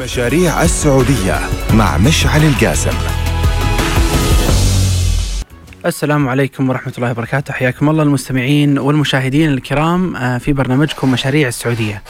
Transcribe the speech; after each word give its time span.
مشاريع 0.00 0.62
السعودية 0.62 1.38
مع 1.74 1.98
مشعل 1.98 2.44
القاسم. 2.44 2.90
السلام 5.86 6.28
عليكم 6.28 6.70
ورحمة 6.70 6.92
الله 6.98 7.10
وبركاته. 7.10 7.52
حياكم 7.52 7.88
الله 7.88 8.02
المستمعين 8.02 8.78
والمشاهدين 8.78 9.50
الكرام 9.50 10.16
آه، 10.16 10.38
في 10.38 10.52
برنامجكم 10.52 11.12
مشاريع 11.12 11.48
السعودية. 11.48 12.02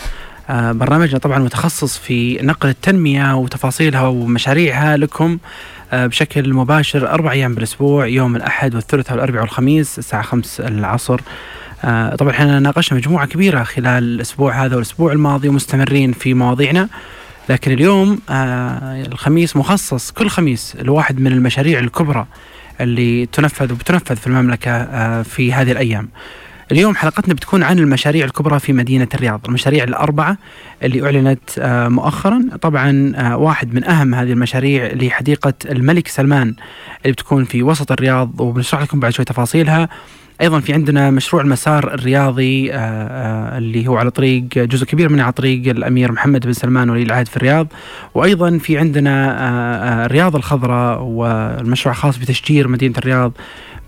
آه، 0.51 0.73
برنامجنا 0.73 1.19
طبعا 1.19 1.39
متخصص 1.39 1.99
في 1.99 2.39
نقل 2.43 2.69
التنمية 2.69 3.37
وتفاصيلها 3.37 4.07
ومشاريعها 4.07 4.97
لكم 4.97 5.39
آه، 5.93 6.07
بشكل 6.07 6.55
مباشر 6.55 7.11
أربع 7.11 7.33
أيام 7.33 7.55
بالأسبوع 7.55 8.07
يوم 8.07 8.37
الأحد 8.37 8.75
والثلاثاء 8.75 9.13
والأربعاء 9.13 9.43
والخميس 9.43 9.99
الساعة 9.99 10.23
خمس 10.23 10.61
العصر. 10.61 11.21
طبعا 12.19 12.31
إحنا 12.31 12.61
ناقشنا 12.61 12.99
مجموعة 12.99 13.27
كبيرة 13.27 13.63
خلال 13.63 14.05
الأسبوع 14.05 14.65
هذا 14.65 14.75
والأسبوع 14.75 15.13
الماضي 15.13 15.49
ومستمرين 15.49 16.13
في 16.13 16.35
مواضيعنا. 16.35 16.89
لكن 17.49 17.73
اليوم 17.73 18.19
الخميس 19.13 19.57
مخصص 19.57 20.11
كل 20.11 20.29
خميس 20.29 20.77
لواحد 20.81 21.21
من 21.21 21.33
المشاريع 21.33 21.79
الكبرى 21.79 22.27
اللي 22.81 23.27
تنفذ 23.27 23.73
وبتنفذ 23.73 24.17
في 24.17 24.27
المملكة 24.27 24.71
آه، 24.71 25.23
في 25.23 25.53
هذه 25.53 25.73
الأيام. 25.73 26.09
اليوم 26.73 26.95
حلقتنا 26.95 27.35
بتكون 27.35 27.63
عن 27.63 27.79
المشاريع 27.79 28.25
الكبرى 28.25 28.59
في 28.59 28.73
مدينة 28.73 29.09
الرياض 29.15 29.41
المشاريع 29.49 29.85
الأربعة 29.85 30.39
اللي 30.83 31.07
أعلنت 31.07 31.59
آه، 31.59 31.89
مؤخرا. 31.89 32.43
طبعا 32.63 33.13
آه، 33.17 33.37
واحد 33.37 33.75
من 33.75 33.85
أهم 33.85 34.15
هذه 34.15 34.33
المشاريع 34.33 34.93
لحديقة 34.93 35.55
الملك 35.65 36.09
سلمان 36.09 36.55
اللي 37.03 37.13
بتكون 37.13 37.45
في 37.45 37.63
وسط 37.63 37.93
الرياض 37.93 38.41
وبنشرح 38.41 38.83
لكم 38.83 39.01
بعد 39.01 39.13
شوي 39.13 39.25
تفاصيلها. 39.25 39.89
أيضا 40.41 40.61
في 40.61 40.73
عندنا 40.73 41.11
مشروع 41.11 41.43
المسار 41.43 41.95
الرياضي 41.95 42.73
آه، 42.73 42.77
آه، 42.77 43.59
اللي 43.59 43.89
هو 43.89 43.97
على 43.97 44.11
طريق 44.11 44.43
جزء 44.43 44.87
كبير 44.87 45.09
منه 45.09 45.23
على 45.23 45.33
طريق 45.33 45.69
الأمير 45.69 46.13
محمد 46.13 46.47
بن 46.47 46.53
سلمان 46.53 46.91
ولي 46.91 47.03
العهد 47.03 47.29
في 47.29 47.37
الرياض. 47.37 47.67
وأيضا 48.15 48.59
في 48.59 48.79
عندنا 48.79 49.37
آه، 49.41 50.07
الرياض 50.07 50.37
الخضراء 50.37 51.03
والمشروع 51.03 51.95
خاص 51.95 52.17
بتشجير 52.17 52.69
مدينة 52.69 52.95
الرياض 52.99 53.33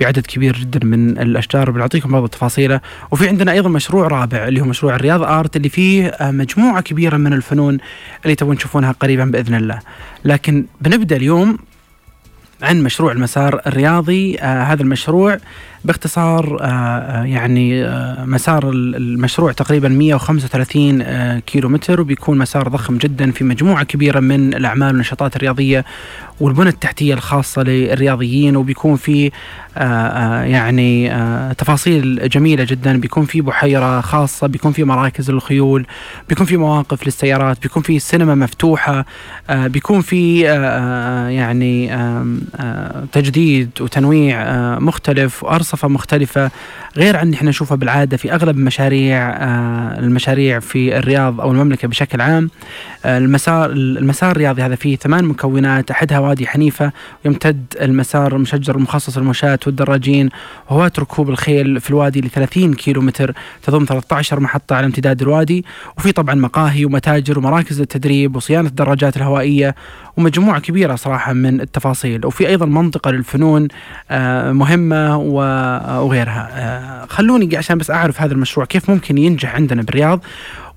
بعدد 0.00 0.26
كبير 0.26 0.56
جدا 0.56 0.86
من 0.86 1.18
الأشجار. 1.18 1.70
بنعطيكم 1.70 2.12
بعض 2.12 2.22
التفاصيل 2.22 2.78
وفي 3.10 3.28
عندنا 3.28 3.52
أيضا 3.52 3.68
مشروع 3.68 4.06
رابع 4.06 4.48
اللي 4.48 4.60
هو 4.60 4.64
مشروع 4.64 4.96
الرياض 4.96 5.22
آرت 5.22 5.56
اللي 5.56 5.68
فيه 5.68 6.16
مجموعة 6.20 6.80
كبيرة 6.80 7.16
من 7.16 7.32
الفنون 7.32 7.78
اللي 8.24 8.34
تبون 8.34 8.56
تشوفونها 8.56 8.92
قريبا 8.92 9.24
بإذن 9.24 9.54
الله. 9.54 9.78
لكن 10.24 10.64
بنبدأ 10.80 11.16
اليوم 11.16 11.58
عن 12.62 12.82
مشروع 12.82 13.12
المسار 13.12 13.60
الرياضي. 13.66 14.38
آه 14.38 14.62
هذا 14.62 14.82
المشروع 14.82 15.38
باختصار 15.84 16.58
آه, 16.60 16.64
آه، 16.64 17.24
يعني 17.24 17.84
آه 17.84 18.24
مسار 18.24 18.70
المشروع 18.70 19.52
تقريبا 19.52 19.88
135 19.88 21.02
آه 21.02 21.38
كيلو 21.38 21.68
متر 21.68 22.00
وبيكون 22.00 22.38
مسار 22.38 22.68
ضخم 22.68 22.98
جدا 22.98 23.30
في 23.30 23.44
مجموعة 23.44 23.84
كبيرة 23.84 24.20
من 24.20 24.54
الأعمال 24.54 24.88
والنشاطات 24.88 25.36
الرياضية 25.36 25.84
والبنى 26.40 26.68
التحتية 26.68 27.14
الخاصة 27.14 27.62
للرياضيين 27.62 28.56
وبيكون 28.56 28.96
في 28.96 29.30
يعني 30.44 31.10
تفاصيل 31.54 32.28
جميلة 32.28 32.64
جدا. 32.64 33.00
بيكون 33.00 33.24
في 33.24 33.40
بحيرة 33.40 34.00
خاصة 34.00 34.46
بيكون 34.46 34.72
في 34.72 34.84
مراكز 34.84 35.30
للخيول 35.30 35.86
بيكون 36.28 36.46
في 36.46 36.56
مواقف 36.56 37.06
للسيارات 37.06 37.62
بيكون 37.62 37.82
في 37.82 37.98
سينما 37.98 38.34
مفتوحة 38.34 39.04
بيكون 39.50 40.00
في 40.00 40.40
يعني 41.30 41.90
تجديد 43.12 43.70
وتنويع 43.80 44.78
مختلف 44.78 45.44
وأرص 45.44 45.67
فلسفه 45.68 45.88
مختلفة 45.88 46.50
غير 46.96 47.16
عن 47.16 47.34
إحنا 47.34 47.50
نشوفها 47.50 47.76
بالعادة 47.76 48.16
في 48.16 48.34
أغلب 48.34 48.56
مشاريع 48.56 49.30
آه، 49.30 49.98
المشاريع 49.98 50.58
في 50.58 50.98
الرياض 50.98 51.40
أو 51.40 51.50
المملكة 51.50 51.88
بشكل 51.88 52.20
عام. 52.20 52.50
آه، 53.04 53.18
المسار 53.18 53.70
المسار 53.70 54.30
الرياضي 54.30 54.62
هذا 54.62 54.74
فيه 54.74 54.96
ثمان 54.96 55.24
مكونات 55.24 55.90
أحدها 55.90 56.18
وادي 56.18 56.46
حنيفة 56.46 56.92
يمتد 57.24 57.64
المسار 57.80 58.36
المشجر 58.36 58.76
المخصص 58.76 59.18
للمشاة 59.18 59.58
والدراجين 59.66 60.28
وهوات 60.70 61.00
ركوب 61.00 61.30
الخيل 61.30 61.80
في 61.80 61.90
الوادي 61.90 62.20
ل 62.20 62.30
30 62.30 62.74
كيلو 62.74 63.00
متر 63.02 63.34
تضم 63.62 63.84
13 63.84 64.40
محطة 64.40 64.76
على 64.76 64.86
امتداد 64.86 65.22
الوادي. 65.22 65.64
وفي 65.98 66.12
طبعا 66.12 66.34
مقاهي 66.34 66.84
ومتاجر 66.84 67.38
ومراكز 67.38 67.80
للتدريب 67.80 68.36
وصيانة 68.36 68.68
الدراجات 68.68 69.16
الهوائية 69.16 69.74
ومجموعة 70.16 70.60
كبيرة 70.60 70.94
صراحة 70.94 71.32
من 71.32 71.60
التفاصيل. 71.60 72.26
وفي 72.26 72.48
أيضا 72.48 72.66
منطقة 72.66 73.10
للفنون 73.10 73.68
آه، 74.10 74.52
مهمة 74.52 75.16
وغيرها. 75.16 76.48
آه، 76.52 77.06
خلوني 77.06 77.56
عشان 77.56 77.78
بس 77.78 77.90
أعرف 77.90 78.22
هذا 78.22 78.32
المشروع 78.32 78.66
كيف 78.66 78.90
ممكن 78.90 79.18
ينجح 79.18 79.54
عندنا 79.54 79.82
بالرياض؟ 79.82 80.20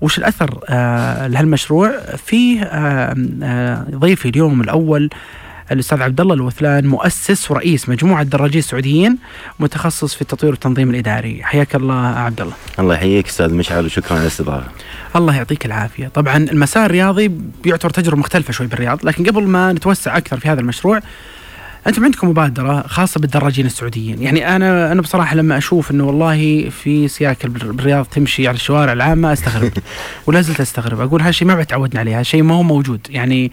وش 0.01 0.17
الأثر 0.17 0.59
آه، 0.69 1.27
لهالمشروع؟ 1.27 1.91
فيه 2.17 2.63
ضيفي 3.95 4.29
اليوم 4.29 4.61
الأول 4.61 5.09
الأستاذ 5.71 6.01
عبد 6.01 6.21
الله 6.21 6.33
الوثلان 6.33 6.87
مؤسس 6.87 7.51
ورئيس 7.51 7.89
مجموعة 7.89 8.23
دراجين 8.23 8.59
السعوديين 8.59 9.17
متخصص 9.59 10.15
في 10.15 10.21
التطوير 10.21 10.51
والتنظيم 10.51 10.89
الإداري. 10.89 11.43
حياك 11.43 11.75
الله 11.75 11.95
عبد 11.95 12.41
الله 12.41 12.53
الله 12.79 12.95
يحييك 12.95 13.27
أستاذ 13.27 13.53
مشعل 13.53 13.85
وشكرا 13.85 14.13
على 14.13 14.21
الاستضافة. 14.21 14.67
الله 15.15 15.35
يعطيك 15.35 15.65
العافية. 15.65 16.07
طبعا 16.07 16.37
المسار 16.37 16.85
الرياضي 16.85 17.31
بيعتبر 17.63 17.89
تجربة 17.89 18.17
مختلفة 18.17 18.53
شوي 18.53 18.67
بالرياض 18.67 19.05
لكن 19.05 19.25
قبل 19.25 19.43
ما 19.43 19.73
نتوسع 19.73 20.17
أكثر 20.17 20.39
في 20.39 20.49
هذا 20.49 20.61
المشروع 20.61 20.99
أنتم 21.87 22.03
عندكم 22.03 22.29
مبادرة 22.29 22.87
خاصة 22.87 23.19
بالدراجين 23.19 23.65
السعوديين. 23.65 24.21
يعني 24.21 24.55
أنا 24.55 24.91
أنا 24.91 25.01
بصراحة 25.01 25.35
لما 25.35 25.57
أشوف 25.57 25.91
إنه 25.91 26.03
والله 26.03 26.69
في 26.69 27.07
سياكل 27.07 27.49
بالرياض 27.49 28.05
تمشي 28.05 28.47
على 28.47 28.55
الشوارع 28.55 28.93
العامة 28.93 29.33
أستغرب. 29.33 29.71
ولا 30.27 30.41
زلت 30.41 30.61
أستغرب. 30.61 30.99
أقول 30.99 31.21
هالشيء 31.21 31.47
ما 31.47 31.63
تعودنا 31.63 31.99
عليه 31.99 32.19
هالشيء 32.19 32.43
ما 32.43 32.55
هو 32.55 32.63
موجود. 32.63 32.99
يعني 33.09 33.51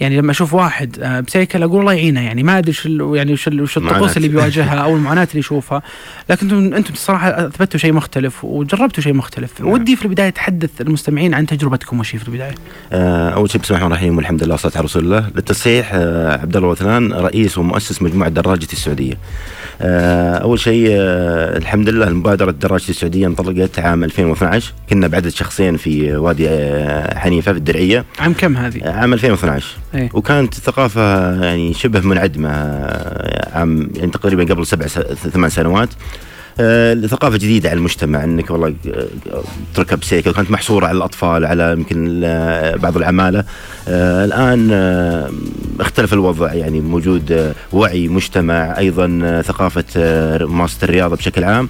يعني 0.00 0.18
لما 0.18 0.30
أشوف 0.30 0.54
واحد 0.54 0.96
آه، 1.00 1.20
بسيكل 1.20 1.62
أقول 1.62 1.80
الله 1.80 1.92
يعينه. 1.92 2.20
يعني 2.20 2.42
ما 2.42 2.58
أدري 2.58 2.72
شو 2.72 3.14
يعني 3.14 3.32
وش 3.32 3.76
الطقوس 3.76 4.16
اللي 4.16 4.28
بيواجهها 4.28 4.74
أو 4.74 4.96
المعاناة 4.96 5.28
اللي 5.30 5.38
يشوفها. 5.38 5.82
لكن 6.30 6.50
أنتم 6.50 6.74
أنتم 6.74 6.92
الصراحه 6.92 7.46
أثبتوا 7.46 7.80
شيء 7.80 7.92
مختلف 7.92 8.44
وجربتوا 8.44 9.02
شيء 9.02 9.14
مختلف. 9.14 9.60
نعم. 9.60 9.70
ودي 9.70 9.96
في 9.96 10.04
البداية 10.04 10.30
تحدث 10.30 10.80
المستمعين 10.80 11.34
عن 11.34 11.46
تجربتكم 11.46 12.00
وش 12.00 12.16
في 12.16 12.28
البداية. 12.28 12.54
آه، 12.92 13.30
أول 13.30 13.50
شيء 13.50 13.60
بسم 13.60 13.74
الله 13.74 13.86
الرحمن 13.86 13.96
الرحيم 13.96 14.16
والحمد 14.16 14.44
لله 14.44 14.52
والصلاة 14.52 14.72
على 14.76 14.84
رسول 14.84 15.04
الله. 15.04 15.30
للتصحيح 15.34 15.90
آه، 15.94 16.40
عبد 16.40 16.56
الله 16.56 16.68
وثلان 16.68 17.12
رئيس 17.12 17.58
ومؤسس 17.70 18.02
مجموعة 18.02 18.30
دراجة 18.30 18.68
السعودية. 18.72 19.14
أول 20.42 20.58
شيء 20.58 20.86
الحمد 21.56 21.88
لله 21.88 22.08
المبادره 22.08 22.50
دراجة 22.50 22.88
السعودية 22.88 23.26
انطلقت 23.26 23.78
عام 23.78 24.04
2012 24.04 24.72
كنا 24.90 25.06
بعدد 25.06 25.28
شخصين 25.28 25.76
في 25.76 26.16
وادي 26.16 26.48
حنيفة 27.18 27.52
في 27.52 27.58
الدرعية. 27.58 28.04
عام 28.18 28.32
كم 28.32 28.56
هذه؟ 28.56 28.90
عام 28.90 29.12
2012 29.12 29.66
إيه؟ 29.94 30.10
وكانت 30.14 30.56
الثقافه 30.58 31.34
يعني 31.44 31.74
شبه 31.74 32.00
منعدمة 32.00 32.48
عام 33.52 33.90
يعني 33.96 34.10
تقريبا 34.10 34.54
قبل 34.54 34.66
سبع 34.66 34.86
ثمان 34.86 35.50
سنوات. 35.50 35.88
آه، 35.88 36.29
ثقافه 37.06 37.36
جديدة 37.36 37.68
على 37.70 37.78
المجتمع 37.78 38.24
إنك 38.24 38.50
والله 38.50 38.74
آه، 38.94 39.42
تركب 39.74 40.04
سيكل 40.04 40.32
كانت 40.32 40.50
محصورة 40.50 40.86
على 40.86 40.96
الأطفال 40.96 41.44
على 41.44 41.72
يمكن 41.72 42.20
بعض 42.82 42.96
العمالة. 42.96 43.44
آه، 43.88 44.24
الآن 44.24 44.70
اختلف 45.80 46.12
الوضع 46.12 46.54
يعني 46.54 46.80
موجود 46.80 47.54
وعي 47.72 48.08
مجتمع 48.08 48.78
أيضا 48.78 49.42
ثقافة 49.46 49.84
ممارسة 50.46 50.78
الرياضة 50.84 51.16
بشكل 51.16 51.44
عام. 51.44 51.68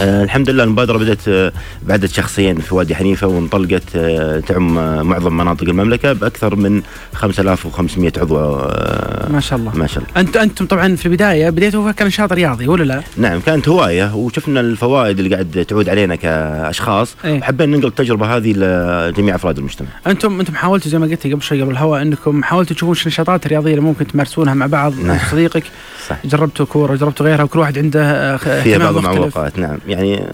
آه 0.00 0.24
الحمد 0.24 0.50
لله 0.50 0.64
المبادرة 0.64 0.98
بدأت 0.98 1.28
آه 1.28 1.52
بعدد 1.82 2.06
شخصين 2.06 2.58
في 2.60 2.74
وادي 2.74 2.94
حنيفة 2.94 3.26
وانطلقت 3.26 3.82
آه 3.96 4.40
تعم 4.40 4.78
آه 4.78 5.02
معظم 5.02 5.36
مناطق 5.36 5.62
المملكة 5.62 6.12
بأكثر 6.12 6.56
من 6.56 6.82
5500 7.14 8.12
عضو 8.16 8.38
آه 8.38 9.05
ما 9.30 9.40
شاء 9.40 9.58
الله 9.58 9.76
ما 9.76 9.86
شاء 9.86 10.04
الله 10.04 10.20
أنت 10.20 10.36
أنتم 10.36 10.66
طبعا 10.66 10.96
في 10.96 11.06
البداية 11.06 11.50
بديتوا 11.50 11.92
كنشاط 11.92 12.32
رياضي 12.32 12.68
ولا 12.68 12.84
لا؟ 12.84 13.02
نعم 13.16 13.40
كانت 13.40 13.68
هواية 13.68 14.14
وشفنا 14.14 14.60
الفوائد 14.60 15.18
اللي 15.18 15.34
قاعد 15.34 15.64
تعود 15.68 15.88
علينا 15.88 16.16
كأشخاص 16.16 17.16
إيه؟ 17.24 17.38
وحبينا 17.38 17.76
ننقل 17.76 17.88
التجربة 17.88 18.36
هذه 18.36 18.52
لجميع 18.52 19.34
أفراد 19.34 19.58
المجتمع 19.58 19.88
أنتم 20.06 20.40
أنتم 20.40 20.54
حاولتوا 20.54 20.90
زي 20.90 20.98
ما 20.98 21.06
قلت 21.06 21.26
قبل 21.26 21.42
شوي 21.42 21.62
قبل 21.62 21.70
الهواء 21.70 22.02
أنكم 22.02 22.42
حاولتوا 22.42 22.76
تشوفون 22.76 22.96
النشاطات 23.02 23.46
الرياضية 23.46 23.70
اللي 23.70 23.82
ممكن 23.82 24.06
تمارسونها 24.06 24.54
مع 24.54 24.66
بعض 24.66 25.00
نعم. 25.00 25.18
صديقك 25.30 25.64
صح. 26.08 26.16
جربتوا 26.24 26.66
كورة 26.66 26.96
جربتوا 26.96 27.26
غيرها 27.26 27.44
وكل 27.44 27.58
واحد 27.58 27.78
عنده 27.78 28.02
آه، 28.34 28.36
في 28.36 28.78
بعض 28.78 28.96
المعوقات 28.96 29.58
نعم 29.58 29.78
يعني 29.88 30.26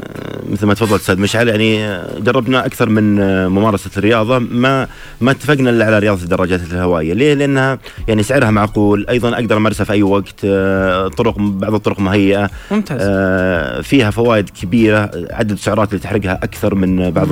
مثل 0.50 0.67
ما 0.67 0.75
تفضلت 0.75 1.00
أستاذ 1.00 1.19
مشعل 1.21 1.49
يعني 1.49 1.99
جربنا 2.19 2.67
أكثر 2.67 2.88
من 2.88 3.17
ممارسة 3.47 3.91
الرياضة 3.97 4.38
ما 4.38 4.88
ما 5.21 5.31
اتفقنا 5.31 5.71
إلا 5.71 5.85
على 5.85 5.99
رياضة 5.99 6.23
الدراجات 6.23 6.61
الهوائية، 6.61 7.12
ليه؟ 7.12 7.35
لأنها 7.35 7.79
يعني 8.09 8.23
سعرها 8.23 8.50
معقول، 8.50 8.81
أيضا 9.08 9.34
أقدر 9.34 9.56
أمارسها 9.56 9.84
في 9.84 9.93
أي 9.93 10.02
وقت، 10.02 10.40
طرق 11.17 11.34
بعض 11.38 11.75
الطرق 11.75 12.00
مهيئة. 12.00 12.50
ممتاز. 12.70 13.00
فيها 13.84 14.11
فوائد 14.11 14.50
كبيرة، 14.62 15.11
عدد 15.31 15.50
السعرات 15.50 15.88
اللي 15.88 16.00
تحرقها 16.00 16.40
أكثر 16.43 16.75
من 16.75 17.11
بعض 17.11 17.29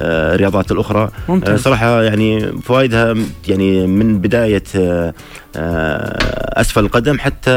الرياضات 0.00 0.72
الأخرى. 0.72 1.10
ممتاز. 1.28 1.60
صراحة 1.60 2.02
يعني 2.02 2.52
فوائدها 2.62 3.14
يعني 3.48 3.86
من 3.86 4.18
بداية 4.18 4.62
أسفل 5.56 6.84
القدم 6.84 7.18
حتى 7.18 7.50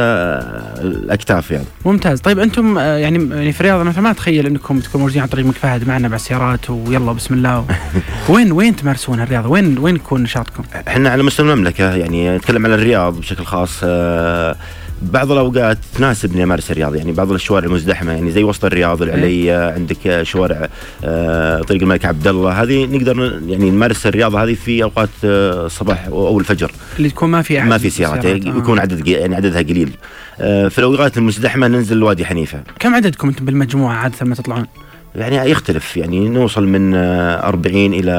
الأكتاف 0.82 1.52
يعني 1.52 1.66
ممتاز 1.86 2.20
طيب 2.20 2.40
أنتم 2.40 2.78
يعني 2.78 3.30
يعني 3.30 3.52
في 3.52 3.62
الرياض 3.62 3.80
أنا 3.80 4.02
ما 4.02 4.12
أتخيل 4.12 4.46
أنكم 4.46 4.80
تكونوا 4.80 5.06
موجودين 5.06 5.22
على 5.22 5.30
طريق 5.32 5.44
الملك 5.44 5.58
فهد 5.58 5.88
معنا 5.88 6.08
بالسيارات 6.08 6.70
ويلا 6.70 7.12
بسم 7.12 7.34
الله 7.34 7.66
وين 8.30 8.52
وين 8.52 8.76
تمارسون 8.76 9.22
الرياضة؟ 9.22 9.50
وين 9.50 9.78
وين 9.78 9.96
يكون 9.96 10.24
نشاطكم؟ 10.24 10.64
إحنا 10.88 11.10
على 11.10 11.24
مستوى 11.24 11.54
المملكة 11.54 11.96
يعني 11.96 12.38
نتكلم 12.38 12.66
على 12.66 12.76
الرياض 12.76 13.20
بشكل 13.20 13.46
خاص 13.46 13.80
آه، 13.84 14.56
بعض 15.02 15.32
الأوقات 15.32 15.78
تناسبني 15.98 16.44
أمارس 16.44 16.72
الرياضة 16.72 16.96
يعني 16.98 17.12
بعض 17.12 17.32
الشوارع 17.32 17.68
المزدحمة 17.68 18.12
يعني 18.12 18.32
زي 18.32 18.44
وسط 18.44 18.66
الرياض 18.66 19.02
العليه 19.02 19.74
عندك 19.74 20.24
شوارع 20.24 20.70
آه، 21.04 21.62
طريق 21.62 21.82
الملك 21.82 22.06
عبد 22.06 22.28
الله 22.28 22.64
هذه 22.64 22.86
نقدر 22.86 23.40
يعني 23.48 23.72
نمارس 23.72 24.08
الرياضة 24.08 24.44
هذه 24.44 24.54
في 24.54 24.84
أوقات 24.84 25.10
آه، 25.26 25.66
الصباح 25.66 26.06
أو 26.08 26.40
الفجر. 26.40 26.72
اللي 26.98 27.10
تكون 27.10 27.30
ما 27.30 27.42
في 27.42 27.60
أحد 27.60 27.68
ما 27.68 27.78
في 27.78 27.90
سيارات 27.90 28.26
آه. 28.26 28.30
يكون 28.30 28.80
عدد 28.80 29.08
يعني 29.08 29.36
عددها 29.36 29.62
قليل. 29.62 29.92
في 30.40 30.80
الأوقات 30.80 31.18
المزدحمة 31.18 31.68
ننزل 31.68 32.04
وادي 32.04 32.26
حنيفة. 32.26 32.62
كم 32.80 32.96
عددكم 32.96 33.28
أنتم 33.28 33.46
بالمجموعة 33.46 33.96
عادة 33.96 34.16
لما 34.22 34.36
تطلعون؟ 34.36 34.66
يعني 35.16 35.52
يختلف 35.52 35.98
يعني 35.98 36.30
نوصل 36.30 36.68
من 36.68 36.96
آه، 36.96 37.48
40 37.48 37.94
إلى 37.94 38.12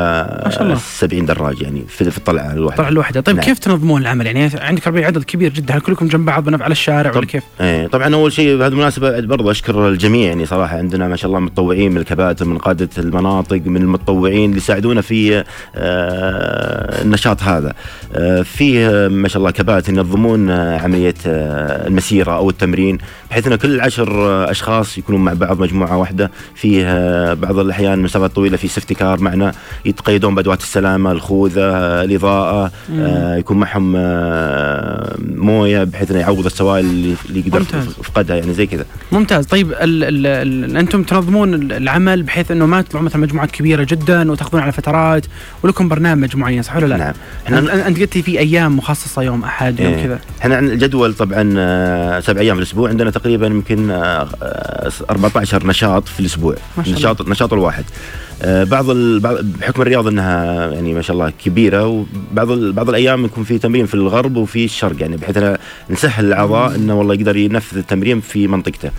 ما 0.44 0.50
شاء 0.50 0.62
الله. 0.62 0.74
70 0.74 1.26
دراج 1.26 1.62
يعني 1.62 1.84
في 1.88 2.10
في 2.10 2.18
الطلعة 2.18 2.52
الواحدة 2.52 2.76
طلع 2.82 2.88
الوحده، 2.88 3.20
طيب 3.20 3.36
نعم. 3.36 3.44
كيف 3.44 3.58
تنظمون 3.58 4.02
العمل؟ 4.02 4.26
يعني 4.26 4.50
عندك 4.60 4.86
40 4.86 5.04
عدد 5.04 5.24
كبير 5.24 5.52
جدا، 5.52 5.74
هل 5.74 5.80
كلكم 5.80 6.08
جنب 6.08 6.24
بعض 6.26 6.62
على 6.62 6.72
الشارع 6.72 7.10
ولا 7.10 7.20
طب- 7.20 7.26
كيف؟ 7.26 7.42
إيه 7.60 7.86
طبعا 7.86 8.14
أول 8.14 8.32
شيء 8.32 8.56
بهذه 8.58 8.72
المناسبة 8.72 9.20
برضه 9.20 9.50
أشكر 9.50 9.88
الجميع 9.88 10.28
يعني 10.28 10.46
صراحة 10.46 10.78
عندنا 10.78 11.08
ما 11.08 11.16
شاء 11.16 11.28
الله 11.28 11.40
متطوعين 11.40 11.92
من 11.92 11.98
الكباتن 11.98 12.48
من 12.48 12.58
قادة 12.58 12.88
المناطق 12.98 13.60
من 13.66 13.82
المتطوعين 13.82 14.44
اللي 14.44 14.56
يساعدونا 14.56 15.00
في 15.00 15.44
آه، 15.76 17.02
النشاط 17.02 17.42
هذا 17.42 17.72
آه، 18.14 18.42
فيه 18.42 19.08
ما 19.08 19.28
شاء 19.28 19.38
الله 19.38 19.50
كباتن 19.50 19.96
ينظمون 19.96 20.50
آه، 20.50 20.78
عملية 20.78 21.14
آه، 21.26 21.86
المسيرة 21.86 22.32
أو 22.32 22.50
التمرين 22.50 22.98
بحيث 23.30 23.46
إن 23.46 23.54
كل 23.56 23.80
عشر 23.80 24.10
أشخاص 24.50 24.98
يكونون 24.98 25.24
مع 25.24 25.32
بعض 25.32 25.60
مجموعة 25.60 25.96
واحدة 25.96 26.30
فيه 26.54 26.84
آه، 26.86 27.34
بعض 27.34 27.58
الأحيان 27.58 27.98
مسافات 27.98 28.30
طويلة 28.34 28.56
في 28.56 28.68
سيفتي 28.68 28.94
كار 28.94 29.20
معنا 29.20 29.52
يتقيدون 29.84 30.34
بأدوات 30.34 30.60
السلامة 30.60 31.12
الخوذة 31.12 31.60
الإضاءة 32.04 32.72
آه، 32.98 33.36
يكون 33.36 33.56
معهم 33.60 33.94
آه، 33.96 35.16
موية 35.34 35.84
بحيث 35.84 36.10
إنه 36.10 36.20
يعوض 36.20 36.44
السوائل 36.46 36.84
اللي 36.84 37.14
اللي 37.28 37.40
يقدر 37.40 37.58
ممتاز. 37.58 37.86
فقدها 37.88 38.36
يعني 38.36 38.54
زي 38.54 38.66
كذا 38.66 38.84
ممتاز، 39.12 39.46
طيب 39.46 39.70
ال 39.72 39.76
ال 40.04 40.26
ال 40.26 40.76
أنتم 40.76 41.02
تنظمون 41.02 41.54
ال- 41.54 41.72
العمل 41.72 42.22
بحيث 42.22 42.50
إنه 42.50 42.66
ما 42.66 42.82
تطلعون 42.82 43.04
مثلا 43.06 43.22
مجموعات 43.22 43.50
كبيرة 43.50 43.86
جدا 43.90 44.30
وتأخذون 44.32 44.62
على 44.62 44.72
فترات 44.72 45.26
ولكم 45.62 45.88
برنامج 45.88 46.36
معين 46.36 46.62
صح 46.62 46.76
ولا 46.76 46.86
لا؟ 46.86 46.96
نعم 46.96 47.12
إحنا 47.46 47.86
أنت 47.88 48.00
قلت 48.00 48.16
لي 48.16 48.22
في 48.22 48.38
أيام 48.38 48.76
مخصصة 48.76 49.22
يوم 49.22 49.44
أحد 49.44 49.80
يوم 49.80 49.92
إيه. 49.92 50.04
كذا 50.04 50.18
إحنا 50.40 50.58
الجدول 50.58 51.14
طبعا 51.14 51.54
آه، 51.58 52.20
سبع 52.20 52.40
أيام 52.40 52.56
في 52.56 52.62
الأسبوع 52.62 52.88
عندنا 52.88 53.10
تقريبا 53.20 53.46
يمكن 53.46 53.90
آه، 53.90 54.28
آه، 54.42 54.90
14 55.10 55.66
نشاط 55.66 56.08
في 56.08 56.20
الأسبوع 56.20 56.56
ما 56.76 56.84
شاء 56.84 56.94
الله. 56.94 56.98
نشاط 56.98 57.28
نشاط 57.28 57.52
الواحد 57.52 57.84
آه، 57.84 58.29
بعض 58.44 58.90
ال- 58.90 59.20
بعض- 59.20 59.38
بحكم 59.60 59.82
الرياض 59.82 60.06
إنها 60.06 60.66
يعني 60.72 60.94
ما 60.94 61.02
شاء 61.02 61.14
الله 61.14 61.32
كبيرة 61.44 61.86
وبعض 62.32 62.50
ال- 62.50 62.72
بعض 62.72 62.88
الأيام 62.88 63.24
يكون 63.24 63.44
في 63.44 63.58
تمرين 63.58 63.86
في 63.86 63.94
الغرب 63.94 64.36
وفي 64.36 64.64
الشرق 64.64 64.96
يعني 65.00 65.16
بحيث 65.16 65.36
أنا 65.36 65.58
نسهل 65.90 66.24
الأعضاء 66.24 66.74
إنه 66.74 66.98
والله 66.98 67.14
يقدر 67.14 67.36
ينفذ 67.36 67.78
التمرين 67.78 68.20
في 68.20 68.46
منطقته. 68.48 68.90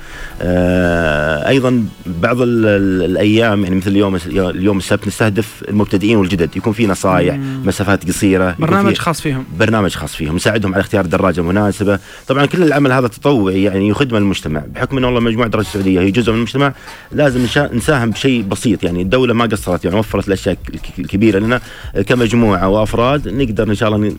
آه، 0.42 1.48
أيضا 1.48 1.84
بعض 2.06 2.42
ال- 2.42 2.66
ال- 2.66 3.04
الأيام 3.12 3.64
يعني 3.64 3.76
مثل 3.76 3.92
اليوم 3.92 4.16
اليوم 4.36 4.78
السبت 4.78 5.08
نستهدف 5.08 5.64
المبتدئين 5.70 6.18
والجدد 6.18 6.58
يكون 6.58 6.74
في 6.74 6.88
نصائح. 6.88 7.36
مسافات 7.66 8.08
قصيرة 8.08 8.52
في- 8.52 8.62
برنامج 8.62 8.98
خاص 8.98 9.22
فيهم 9.22 9.46
برنامج 9.60 9.92
خاص 9.96 10.16
فيهم 10.16 10.36
نساعدهم 10.36 10.74
على 10.74 10.82
اختيار 10.82 11.06
دراجة 11.06 11.42
مناسبة 11.42 12.00
طبعا 12.28 12.46
كل 12.46 12.64
العمل 12.64 12.92
هذا 12.92 13.08
تطوعي 13.08 13.64
يعني 13.64 13.88
يخدم 13.88 14.16
المجتمع 14.18 14.64
بحكم 14.76 14.98
ان 14.98 15.04
والله 15.04 15.20
مجموعة 15.20 15.50
دراجه 15.50 15.66
السعودية 15.66 16.00
هي 16.00 16.12
جزء 16.12 16.32
من 16.32 16.38
المجتمع 16.38 16.74
لازم 17.12 17.46
نشا- 17.46 17.74
نساهم 17.74 18.10
بشيء 18.12 18.42
بسيط 18.42 18.84
يعني 18.84 19.02
الدولة 19.02 19.31
ما 19.34 19.46
قصرت 19.46 19.86
يعني 19.86 20.00
وفرت 20.00 20.28
الأشياء 20.28 20.58
الك- 20.74 21.00
الكبيره 21.00 21.40
لنا 21.40 21.62
كمجموعه 22.08 22.70
وافراد 22.70 23.28
نقدر 23.28 23.70
إن 23.70 23.76
شاء 23.76 23.90
الله 23.96 24.16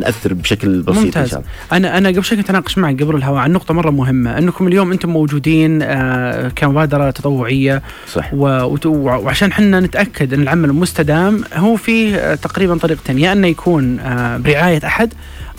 نأثر 0.00 0.34
بشكل 0.34 0.82
بسيط 0.82 0.98
إن 0.98 1.04
ممتاز. 1.04 1.30
شاء 1.30 1.38
الله. 1.40 1.50
أنا 1.72 1.98
أنا 1.98 2.08
قبل 2.08 2.24
شوي 2.24 2.38
كنت 2.38 2.50
أناقش 2.50 2.78
معك 2.78 3.02
قبل 3.02 3.16
الهواء 3.16 3.38
عن 3.40 3.52
نقطة 3.52 3.74
مرة 3.74 3.90
مهمة 3.90 4.38
أنكم 4.38 4.68
اليوم 4.68 4.92
أنتم 4.92 5.08
موجودين 5.10 5.82
آه 5.82 6.48
كمبادرة 6.48 7.10
تطوعية. 7.10 7.82
صح 8.12 8.34
وعشان 8.34 9.52
حنا 9.52 9.80
نتأكد 9.80 10.34
إن 10.34 10.42
العمل 10.42 10.72
مستدام 10.72 11.44
هو 11.54 11.76
فيه 11.76 12.16
آه، 12.16 12.34
تقريبا 12.34 12.78
طريقتين. 12.78 13.18
يا 13.18 13.32
انه 13.32 13.46
يكون 13.46 13.98
آه، 14.00 14.36
برعاية 14.36 14.80
أحد 14.86 15.12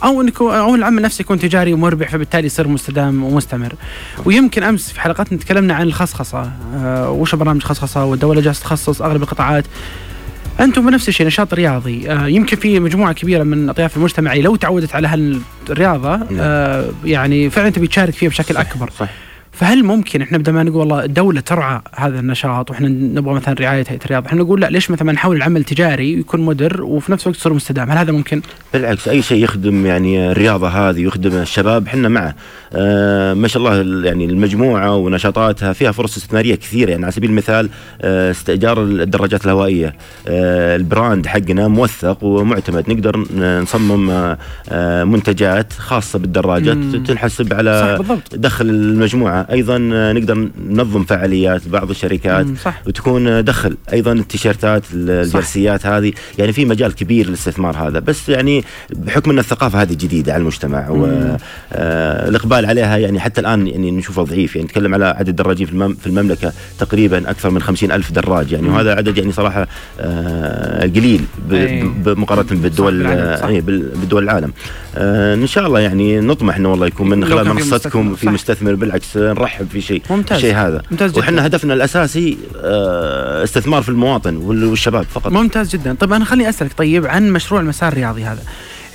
أو 0.03 0.21
انك 0.21 0.41
أو 0.41 0.75
العمل 0.75 1.01
نفسه 1.01 1.21
يكون 1.21 1.39
تجاري 1.39 1.73
ومربح 1.73 2.09
فبالتالي 2.09 2.45
يصير 2.45 2.67
مستدام 2.67 3.23
ومستمر. 3.23 3.73
ويمكن 4.25 4.63
أمس 4.63 4.91
في 4.91 5.01
حلقتنا 5.01 5.38
تكلمنا 5.38 5.73
عن 5.73 5.88
الخصخصة. 5.88 6.51
آه، 6.75 7.11
وش 7.11 7.35
برنامج 7.35 7.63
خصخصة؟ 7.63 8.05
والدولة 8.05 8.41
جالسة 8.41 8.61
تخصص 8.61 9.01
أغلب 9.01 9.21
القطاعات. 9.23 9.65
أنتم 10.59 10.85
بنفس 10.85 11.09
الشيء 11.09 11.27
نشاط 11.27 11.53
رياضي. 11.53 12.11
آه، 12.11 12.27
يمكن 12.27 12.57
في 12.57 12.79
مجموعة 12.79 13.13
كبيرة 13.13 13.44
من 13.44 13.69
أطياف 13.69 13.97
المجتمع 13.97 14.33
لو 14.33 14.55
تعودت 14.55 14.95
على 14.95 15.07
هالرياضة 15.07 16.19
آه، 16.39 16.89
يعني 17.05 17.49
فعلا 17.49 17.69
تبي 17.69 17.88
تشارك 17.88 18.13
فيها 18.13 18.29
بشكل 18.29 18.57
أكبر. 18.57 18.89
صح 18.99 19.09
فهل 19.59 19.83
ممكن 19.83 20.21
إحنا 20.21 20.38
بدل 20.38 20.51
ما 20.54 20.63
نقول 20.63 20.77
والله 20.77 21.04
الدولة 21.06 21.39
ترعى 21.42 21.81
هذا 21.95 22.19
النشاط 22.19 22.69
وإحنا 22.69 22.88
نبغى 22.88 23.33
مثلا 23.33 23.54
رعاية 23.59 23.86
هيئه 23.88 24.00
الرياضه 24.06 24.27
إحنا 24.27 24.42
نقول 24.42 24.62
لا 24.62 24.69
ليش 24.69 24.92
مثلا 24.92 25.12
نحول 25.12 25.36
العمل 25.36 25.63
تجاري 25.63 26.15
ويكون 26.15 26.42
مدر 26.42 26.83
وفي 26.83 27.12
نفس 27.12 27.24
الوقت 27.27 27.39
يصير 27.39 27.54
مستدام؟ 27.54 27.92
هل 27.92 27.98
هذا 27.98 28.12
ممكن؟ 28.12 28.42
بالعكس 28.74 29.07
أي 29.07 29.21
شيء 29.21 29.44
يخدم 29.44 29.86
يعني 29.86 30.31
الرياضة 30.31 30.68
هذه 30.68 31.01
يخدم 31.01 31.31
الشباب 31.38 31.88
إحنا 31.88 32.09
معه. 32.09 32.36
آه 32.74 33.33
ما 33.33 33.48
شاء 33.48 33.57
الله 33.63 33.81
ال- 33.81 34.06
يعني 34.06 34.25
المجموعة 34.25 34.95
ونشاطاتها 34.95 35.74
فيها 35.74 35.92
فرص 35.92 36.18
استثمارية 36.18 36.56
كثيرة. 36.56 36.92
يعني 36.92 37.04
على 37.04 37.12
سبيل 37.12 37.30
المثال 37.30 37.69
آه 38.01 38.31
استئجار 38.31 38.83
الدراجات 38.83 39.45
الهوائية. 39.45 39.95
آه 40.27 40.75
البراند 40.75 41.27
حقنا 41.27 41.68
موثق 41.68 42.24
ومعتمد. 42.24 42.89
نقدر 42.89 43.25
نصمم 43.62 44.09
آه 44.09 44.38
آه 44.69 45.04
منتجات 45.04 45.74
خاصة 45.74 46.19
بالدراجات 46.19 46.77
مم. 46.77 47.04
تنحسب 47.04 47.54
على 47.54 48.00
دخل 48.33 48.65
المجموعة. 48.69 49.46
أيضا 49.51 49.89
آه، 49.94 50.13
نقدر 50.13 50.49
ننظم 50.69 51.03
فعاليات 51.03 51.67
بعض 51.67 51.89
الشركات 51.89 52.45
صح 52.63 52.81
وتكون 52.88 53.27
آه، 53.27 53.41
دخل 53.41 53.77
أيضا 53.94 54.11
التيشيرتات 54.11 54.83
الجرسيات 54.94 55.85
هذه 55.85 56.13
يعني 56.38 56.53
في 56.53 56.65
مجال 56.65 56.95
كبير 56.95 57.27
للاستثمار 57.27 57.77
هذا 57.88 57.99
بس 57.99 58.29
يعني 58.29 58.63
بحكم 58.89 59.31
أن 59.31 59.39
الثقافة 59.39 59.81
هذه 59.81 59.94
جديدة 59.94 60.33
على 60.33 60.41
المجتمع. 60.41 60.89
والاقبال 61.71 62.65
عليها 62.65 62.97
يعني 62.97 63.19
حتى 63.19 63.41
الآن 63.41 63.67
يعني 63.67 63.91
نشوفه 63.91 64.23
ضعيف 64.23 64.55
يعني 64.55 64.65
نتكلم 64.67 64.94
على 64.94 65.05
عدد 65.05 65.29
الدراجين 65.29 65.67
في 65.67 65.73
المم- 65.73 65.94
في 65.95 66.07
المملكة 66.07 66.53
تقريبا 66.79 67.29
أكثر 67.31 67.49
من 67.49 67.61
خمسين 67.61 67.91
ألف 67.91 68.11
دراج 68.11 68.51
يعني. 68.51 68.69
وهذا 68.69 68.95
عدد 68.95 69.17
يعني 69.17 69.31
صراحة 69.31 69.67
آه، 69.99 70.81
قليل 70.83 71.21
ب- 71.49 71.53
أي. 71.53 71.83
ب- 71.83 72.09
مقارنة 72.19 72.61
بالدول 72.61 73.03
صح،. 73.03 73.09
آه، 73.09 73.47
إيه، 73.47 73.61
بالدول 73.61 74.23
العالم 74.23 74.51
آه، 74.99 75.33
إن 75.33 75.47
شاء 75.47 75.68
الله 75.68 75.80
يعني 75.80 76.19
نطمح 76.19 76.56
إنه 76.56 76.71
والله 76.71 76.87
يكون 76.87 77.09
من 77.09 77.25
خلال 77.25 77.54
منصتكم 77.54 77.99
مستثمر، 77.99 78.16
في. 78.16 78.30
مستثمر 78.30 78.75
بالعكس 78.75 79.18
نرحب 79.18 79.68
في 79.71 79.81
شيء. 79.81 80.01
ممتاز. 80.09 80.35
الشيء 80.37 80.56
هذا. 80.56 80.81
ممتاز 80.92 81.11
جدا. 81.11 81.19
وحنا 81.19 81.45
هدفنا 81.45 81.73
الأساسي 81.73 82.37
آه، 82.63 83.44
استثمار 83.44 83.81
في 83.81 83.89
المواطن 83.89 84.35
وال- 84.35 84.66
والشباب 84.66 85.04
فقط. 85.13 85.31
ممتاز 85.31 85.69
جدا. 85.69 85.94
طيب 85.99 86.13
أنا 86.13 86.25
خليني 86.25 86.49
أسألك 86.49 86.71
طيب 86.77 87.06
عن 87.06 87.30
مشروع 87.31 87.61
المسار 87.61 87.92
الرياضي 87.92 88.23
هذا. 88.23 88.42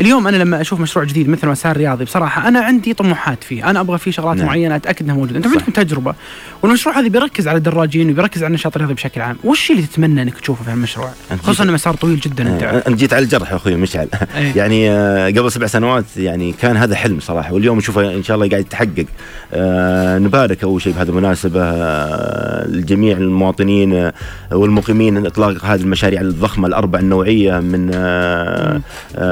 اليوم 0.03 0.27
أنا 0.27 0.37
لما 0.37 0.61
أشوف 0.61 0.81
مشروع 0.81 1.05
جديد 1.05 1.29
مثل 1.29 1.49
مسار 1.49 1.77
رياضي 1.77 2.05
بصراحة 2.05 2.49
أنا 2.49 2.61
عندي 2.61 2.95
طموحات 2.95 3.45
فيه 3.45 3.71
أنا 3.71 3.81
أبغى 3.81 3.99
فيه 3.99 4.11
شغلات 4.11 4.37
نعم. 4.37 4.47
معينة 4.47 4.77
أتأكد 4.77 5.05
إنها 5.05 5.15
موجودة 5.15 5.37
أنتم. 5.37 5.51
عندكم 5.51 5.73
تجربة 5.73 6.15
والمشروع 6.63 6.99
هذا 6.99 7.09
بيركز 7.09 7.49
على 7.49 7.59
الدراجين 7.59 8.11
وبيركز 8.11 8.43
على 8.43 8.49
النشاط 8.49 8.75
الرياضي 8.75 8.95
بشكل 8.95 9.21
عام 9.21 9.37
وش 9.45 9.71
اللي 9.71 9.83
تتمنى 9.83 10.23
إنك 10.23 10.41
تشوفه 10.41 10.65
في 10.65 10.73
المشروع 10.73 11.11
خصوصا 11.43 11.65
إنه 11.65 11.73
مسار 11.73 11.95
طويل 11.95 12.21
جدا 12.21 12.55
أنت 12.55 12.63
انت 12.63 12.99
جيت 12.99 13.13
على 13.13 13.25
الجرح 13.25 13.51
يا 13.51 13.57
أخوي 13.57 13.77
مشعل 13.77 14.09
إيه. 14.37 14.57
يعني 14.61 14.91
آه، 14.91 15.27
قبل 15.29 15.53
سبع 15.53 15.67
سنوات 15.67 16.05
يعني 16.17 16.53
كان 16.53 16.77
هذا 16.77 16.97
حلم 16.97 17.21
صراحة 17.21 17.55
واليوم 17.55 17.79
نشوفه 17.79 18.15
إن 18.15 18.23
شاء 18.23 18.37
الله 18.37 18.49
قاعد 18.49 18.61
يتحقق 18.61 19.07
آه، 19.55 20.19
نبارك 20.19 20.65
أول 20.65 20.83
شيء 20.83 20.93
بهذه 20.93 21.09
المناسبة 21.09 21.63
آه، 21.63 22.67
لجميع 22.69 23.17
المواطنين 23.17 23.95
آه، 23.95 24.13
والمقيمين 24.53 25.27
إطلاق 25.27 25.65
هذه 25.65 25.81
المشاريع 25.81 26.21
الضخمة 26.21 26.69
الأربع 26.69 26.99
النوعية 26.99 27.61
من 27.61 27.93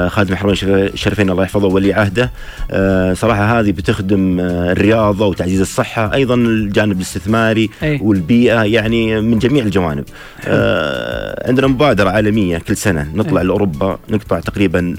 خادم 0.09 0.33
الحرمين 0.33 0.55
الشريفين 0.63 1.29
الله 1.29 1.43
يحفظه 1.43 1.67
وولي 1.67 1.93
عهده 1.93 2.31
آه، 2.71 3.13
صراحة 3.13 3.59
هذه 3.59 3.71
بتخدم 3.71 4.39
آه، 4.39 4.71
الرياضة 4.71 5.25
وتعزيز 5.27 5.61
الصحة 5.61 6.13
أيضا 6.13 6.35
الجانب 6.35 6.97
الاستثماري 6.97 7.69
أي. 7.83 7.99
والبيئة 8.01 8.63
يعني 8.63 9.21
من 9.21 9.39
جميع 9.39 9.63
الجوانب 9.63 10.03
آه، 10.47 11.47
عندنا 11.47 11.67
مبادرة 11.67 12.09
عالمية 12.09 12.57
كل 12.57 12.77
سنة 12.77 13.11
نطلع 13.15 13.41
أي. 13.41 13.47
لأوروبا 13.47 13.99
نقطع 14.09 14.39
تقريبا 14.39 14.95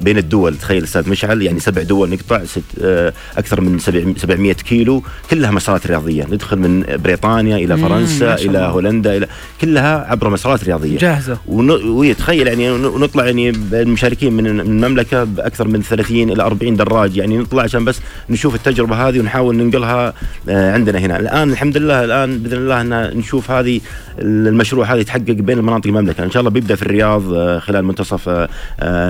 بين 0.00 0.18
الدول 0.18 0.56
تخيل 0.56 0.82
أستاذ 0.82 1.10
مشعل 1.10 1.42
يعني 1.42 1.60
سبع 1.60 1.82
دول 1.82 2.10
نقطع 2.10 2.44
ست 2.44 2.62
آه، 2.82 3.12
أكثر 3.38 3.60
من 3.60 3.78
700 4.16 4.52
كيلو 4.52 5.02
كلها 5.30 5.50
مسارات 5.50 5.86
رياضية. 5.86 6.24
ندخل 6.24 6.56
من 6.58 6.84
بريطانيا 7.04 7.56
إلى 7.56 7.76
فرنسا 7.76 8.34
إلى 8.34 8.58
هولندا 8.58 9.16
إلى 9.16 9.26
كلها 9.60 10.10
عبر 10.10 10.30
مسارات 10.30 10.64
رياضية. 10.64 10.98
جاهزة. 10.98 11.38
ويتخيل 11.46 12.46
يعني 12.46 12.70
ونطلع 12.70 13.24
يعني 13.24 13.50
المشاركين 13.72 14.32
من 14.32 14.46
المملكة 14.46 15.24
بأكثر 15.24 15.68
من 15.68 15.82
30 15.82 16.30
إلى 16.30 16.42
40 16.42 16.76
دراج. 16.76 17.16
يعني 17.16 17.38
نطلع 17.38 17.62
عشان 17.62 17.84
بس 17.84 18.00
نشوف 18.30 18.54
التجربة 18.54 19.08
هذه 19.08 19.20
ونحاول 19.20 19.56
ننقلها 19.56 20.12
آه، 20.48 20.72
عندنا 20.72 20.98
هنا. 20.98 21.20
الآن 21.20 21.50
الحمد 21.50 21.76
لله 21.76 22.04
الآن 22.04 22.38
بإذن 22.38 22.56
الله 22.56 22.80
إن 22.80 23.18
نشوف 23.18 23.50
هذه 23.50 23.80
المشروع 24.18 24.92
هذا 24.92 25.00
يتحقق 25.00 25.30
بين 25.30 25.58
المناطق 25.58 25.86
المملكة 25.86 26.24
إن 26.24 26.30
شاء 26.30 26.40
الله 26.40 26.50
بيبدأ 26.50 26.74
في 26.74 26.82
الرياض 26.82 27.32
آه، 27.32 27.58
خلال 27.58 27.84
منتصف 27.84 28.28
آه، 28.28 28.48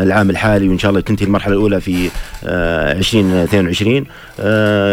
العام 0.02 0.30
الحالي 0.30 0.68
وإن 0.68 0.78
شاء 0.78 0.90
الله 0.90 1.00
تنتهي 1.00 1.26
المرحلة 1.26 1.54
الأولى 1.54 1.80
في 1.80 2.11
2022 2.44 4.04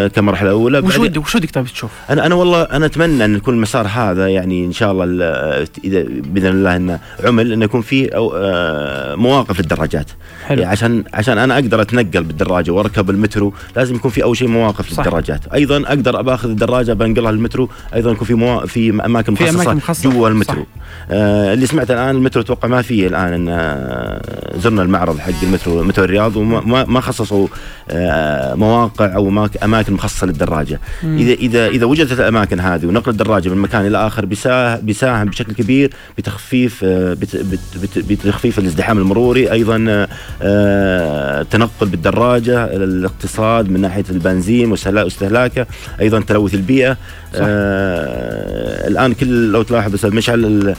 كمرحلة 0.08 0.50
أولى 0.50 0.78
وش 0.78 0.98
ودك 0.98 1.22
وش 1.22 1.34
ودك 1.34 1.50
تشوف؟ 1.50 1.90
أنا 2.10 2.26
أنا 2.26 2.34
والله 2.34 2.62
أنا 2.62 2.86
أتمنى 2.86 3.24
أن 3.24 3.36
يكون 3.36 3.54
المسار 3.54 3.86
هذا 3.86 4.28
يعني 4.28 4.64
إن 4.64 4.72
شاء 4.72 4.92
الله 4.92 5.04
إذا 5.84 6.04
بإذن 6.08 6.50
الله 6.50 6.76
إنه 6.76 6.98
عمل 7.24 7.52
إنه 7.52 7.64
يكون 7.64 7.80
فيه 7.80 8.10
مواقف 9.16 9.60
للدراجات 9.60 10.06
حلو. 10.46 10.60
يعني 10.60 10.72
عشان 10.72 11.04
عشان 11.14 11.38
أنا 11.38 11.54
أقدر 11.54 11.82
أتنقل 11.82 12.24
بالدراجة 12.24 12.70
وأركب 12.70 13.10
المترو 13.10 13.52
لازم 13.76 13.94
يكون 13.94 14.10
في 14.10 14.22
أول 14.22 14.36
شيء 14.36 14.48
مواقف 14.48 14.92
صح. 14.92 14.98
للدراجات 14.98 15.40
أيضا 15.54 15.82
أقدر 15.86 16.22
باخذ 16.22 16.48
الدراجة 16.48 16.92
بنقلها 16.92 17.32
للمترو 17.32 17.68
أيضا 17.94 18.10
يكون 18.12 18.26
في 18.26 18.34
موا... 18.34 18.66
في 18.66 18.90
أماكن 18.90 19.32
مخصصه, 19.32 19.50
في 19.50 19.54
أماكن 19.56 19.76
مخصصة 19.76 20.01
جوا 20.02 20.28
المترو. 20.28 20.66
آه 21.10 21.54
اللي 21.54 21.66
سمعت 21.66 21.90
الآن 21.90 22.16
المترو 22.16 22.42
أتوقع 22.42 22.68
ما 22.68 22.82
فيه 22.82 23.06
الآن 23.06 23.32
إن 23.32 23.48
آه 23.48 24.56
زرنا 24.56 24.82
المعرض 24.82 25.18
حق 25.18 25.42
المترو 25.42 25.82
مترو 25.82 26.04
الرياض 26.04 26.36
وما 26.36 26.84
ما 26.84 27.00
خصصوا 27.00 27.48
آه 27.90 28.54
مواقع 28.54 29.14
أو 29.14 29.48
أماكن 29.62 29.92
مخصصة 29.92 30.26
للدراجة. 30.26 30.80
مم. 31.02 31.16
اذا 31.18 31.32
اذا 31.32 31.66
إذا 31.66 31.86
وجدت 31.86 32.20
الأماكن 32.20 32.60
هذه 32.60 32.86
ونقل 32.86 33.10
الدراجة 33.10 33.48
من 33.48 33.58
مكان 33.58 33.86
إلى 33.86 34.06
آخر 34.06 34.24
بيساهم 34.82 35.28
بشكل 35.28 35.52
كبير 35.52 35.90
بتخفيف 36.18 36.80
آه 36.84 37.16
بتخفيف 37.96 38.58
الازدحام 38.58 38.98
المروري. 38.98 39.52
أيضا 39.52 39.86
آه 39.88 40.08
تنقل 41.50 41.86
بالدراجة 41.86 42.64
الاقتصاد 42.64 43.70
من 43.70 43.80
ناحية 43.80 44.04
البنزين 44.10 44.70
واستهلاكه 44.70 45.66
أيضا 46.00 46.20
تلوث 46.20 46.54
البيئة. 46.54 46.96
آه 47.34 48.88
الآن 48.88 49.12
كل 49.12 49.52
لو 49.52 49.62
تلاحظ 49.62 49.94
أستاذ 49.94 50.14
مشعل 50.14 50.74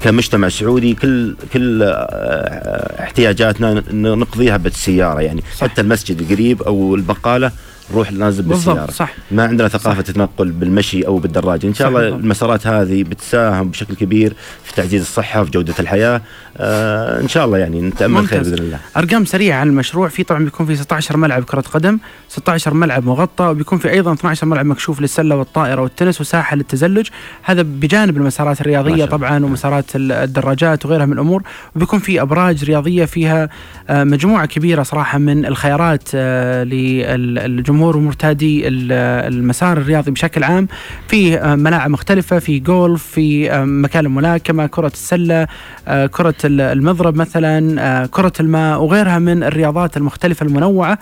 كمجتمع 0.00 0.48
سعودي 0.48 0.94
كل 0.94 1.36
كل 1.52 1.82
آه 1.82 3.02
احتياجاتنا 3.02 3.82
نقضيها 3.92 4.56
بالسيارة 4.56 5.20
يعني. 5.20 5.42
صح. 5.56 5.68
حتى 5.68 5.80
المسجد 5.80 6.20
القريب 6.20 6.62
أو 6.62 6.94
البقالة 6.94 7.52
نروح 7.92 8.12
نازل 8.12 8.42
بالسيارة. 8.42 8.90
صح. 8.90 9.12
ما 9.30 9.42
عندنا 9.42 9.68
ثقافة 9.68 10.02
صح. 10.02 10.08
التنقل 10.08 10.50
بالمشي 10.50 11.06
أو 11.06 11.18
بالدراجة. 11.18 11.66
إن 11.66 11.74
شاء 11.74 11.88
الله 11.88 12.08
المسارات 12.08 12.66
هذه 12.66 13.02
بتساهم 13.02 13.68
بشكل 13.68 13.94
كبير 13.94 14.34
في 14.64 14.74
تعزيز 14.74 15.00
الصحة 15.00 15.44
في 15.44 15.50
جودة 15.50 15.74
الحياة. 15.78 16.22
آه 16.56 17.20
إن 17.20 17.28
شاء 17.28 17.44
الله 17.44 17.58
يعني 17.58 17.80
نتأمل 17.80 18.28
خير 18.28 18.42
بإذن 18.42 18.54
الله. 18.54 18.78
أرقام 18.96 19.24
سريعة 19.24 19.60
عن 19.60 19.68
المشروع. 19.68 20.08
في 20.08 20.22
طبعا 20.22 20.44
بيكون 20.44 20.66
في 20.66 20.76
16 20.76 21.16
ملعب 21.16 21.44
كرة 21.44 21.60
قدم 21.60 21.98
16 22.28 22.74
ملعب 22.74 23.06
مغطى 23.06 23.44
وبيكون 23.44 23.78
في 23.78 23.90
أيضا 23.90 24.12
12 24.12 24.46
ملعب 24.46 24.66
مكشوف 24.66 25.00
للسلة 25.00 25.36
والطائرة 25.36 25.82
والتنس 25.82 26.20
وساحة 26.20 26.56
للتزلج. 26.56 27.08
هذا 27.42 27.62
بجانب 27.62 28.16
المسارات 28.16 28.60
الرياضية 28.60 29.04
طبعا 29.04 29.44
ومسارات 29.44 29.84
الدراجات 29.94 30.86
وغيرها 30.86 31.06
من 31.06 31.12
الأمور. 31.12 31.42
وبيكون 31.76 31.98
في 31.98 32.22
أبراج 32.22 32.64
رياضية 32.64 33.04
فيها 33.04 33.48
آه 33.88 34.04
مجموعة 34.04 34.46
كبيرة 34.46 34.82
صراحة 34.82 35.18
من 35.18 35.46
الخيارات 35.46 36.08
آه 36.14 36.64
للجمهور 36.64 37.77
جمهور 37.78 37.96
ومرتادي 37.96 38.68
المسار 38.68 39.78
الرياضي 39.78 40.10
بشكل 40.10 40.44
عام. 40.44 40.68
في 41.08 41.38
آه، 41.38 41.54
ملاعب 41.54 41.90
مختلفة 41.90 42.38
في 42.38 42.58
جولف 42.58 43.02
في 43.02 43.52
آه، 43.52 43.64
مكان 43.64 44.06
الملاكمة 44.06 44.66
كرة 44.66 44.86
السلة 44.86 45.46
آه، 45.88 46.06
كرة 46.06 46.34
المضرب 46.44 47.16
مثلا 47.16 48.06
كرة 48.06 48.32
الماء 48.40 48.82
وغيرها 48.82 49.18
من 49.18 49.42
الرياضات 49.42 49.96
المختلفة 49.96 50.46
المنوعة. 50.46 50.98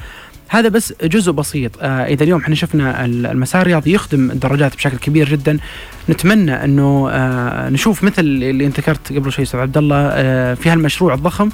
هذا 0.48 0.68
بس 0.68 0.94
جزء 1.02 1.32
بسيط. 1.32 1.72
آه 1.80 1.86
إذا 1.86 2.24
اليوم 2.24 2.40
إحنا 2.40 2.54
شفنا 2.54 3.04
المسار 3.04 3.62
الرياضي 3.62 3.92
يخدم 3.92 4.30
الدراجات 4.30 4.76
بشكل 4.76 4.96
كبير 4.96 5.28
جدا. 5.28 5.58
نتمنى 6.08 6.64
إنه 6.64 7.08
آه 7.10 7.68
نشوف 7.68 8.04
مثل 8.04 8.22
اللي 8.22 8.66
أنت 8.66 8.80
ذكرت 8.80 9.12
قبل 9.12 9.32
شوي 9.32 9.44
أستاذ 9.44 9.60
عبد 9.60 9.76
الله 9.76 10.08
آه 10.12 10.54
في 10.54 10.70
هالمشروع 10.70 11.14
الضخم 11.14 11.48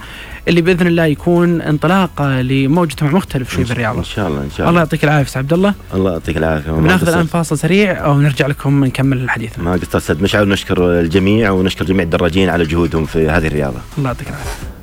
اللي 0.49 0.61
بإذن 0.61 0.87
الله 0.87 1.05
يكون 1.05 1.61
انطلاقه 1.61 2.41
لمجتمع 2.43 3.11
مختلف 3.11 3.55
شوي 3.55 3.65
بالرياضة. 3.65 3.99
إن 3.99 4.05
شاء 4.05 4.29
الله 4.29 4.41
إن 4.41 4.51
شاء 4.51 4.59
الله. 4.59 4.69
الله 4.69 4.81
يعطيك 4.81 5.05
العافية 5.05 5.29
أستاذ 5.29 5.43
عبد 5.43 5.53
الله. 5.53 5.75
الله 5.95 6.13
يعطيك 6.13 6.37
العافية. 6.37 6.73
بناخذ 6.73 7.09
الآن 7.09 7.27
فاصل 7.27 7.59
سريع 7.59 8.07
ونرجع 8.07 8.47
لكم 8.47 8.85
نكمل 8.85 9.17
الحديث. 9.19 9.59
ما 9.59 9.73
قصرت 9.73 9.95
أستاذ. 9.95 10.23
مشعل 10.23 10.43
ونشكر 10.43 11.01
الجميع 11.01 11.51
ونشكر 11.51 11.85
جميع 11.85 12.03
الدراجين 12.03 12.49
على 12.49 12.65
جهودهم 12.65 13.05
في 13.05 13.29
هذه 13.29 13.47
الرياضة. 13.47 13.79
الله 13.99 14.09
يعطيك 14.09 14.29
العافية. 14.29 14.82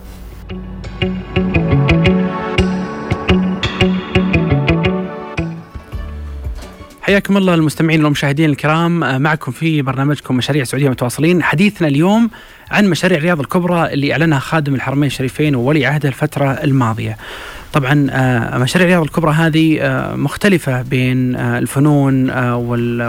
حياكم 7.09 7.37
الله 7.37 7.53
المستمعين 7.53 8.03
والمشاهدين 8.03 8.49
الكرام. 8.49 9.03
آه، 9.03 9.17
معكم 9.17 9.51
في 9.51 9.81
برنامجكم 9.81 10.37
مشاريع 10.37 10.63
سعودية 10.63 10.89
متواصلين. 10.89 11.43
حديثنا 11.43 11.87
اليوم 11.87 12.29
عن 12.71 12.89
مشاريع 12.89 13.17
الرياض 13.17 13.39
الكبرى 13.39 13.93
اللي 13.93 14.11
أعلنها 14.11 14.39
خادم 14.39 14.75
الحرمين 14.75 15.07
الشريفين 15.07 15.55
وولي 15.55 15.85
عهده 15.85 16.09
الفترة 16.09 16.51
الماضية. 16.51 17.17
طبعا 17.73 18.07
آه، 18.11 18.57
مشاريع 18.57 18.87
الرياض 18.87 19.03
الكبرى 19.03 19.31
هذه 19.31 19.79
آه، 19.81 20.15
مختلفة 20.15 20.81
بين 20.81 21.35
الفنون 21.35 22.29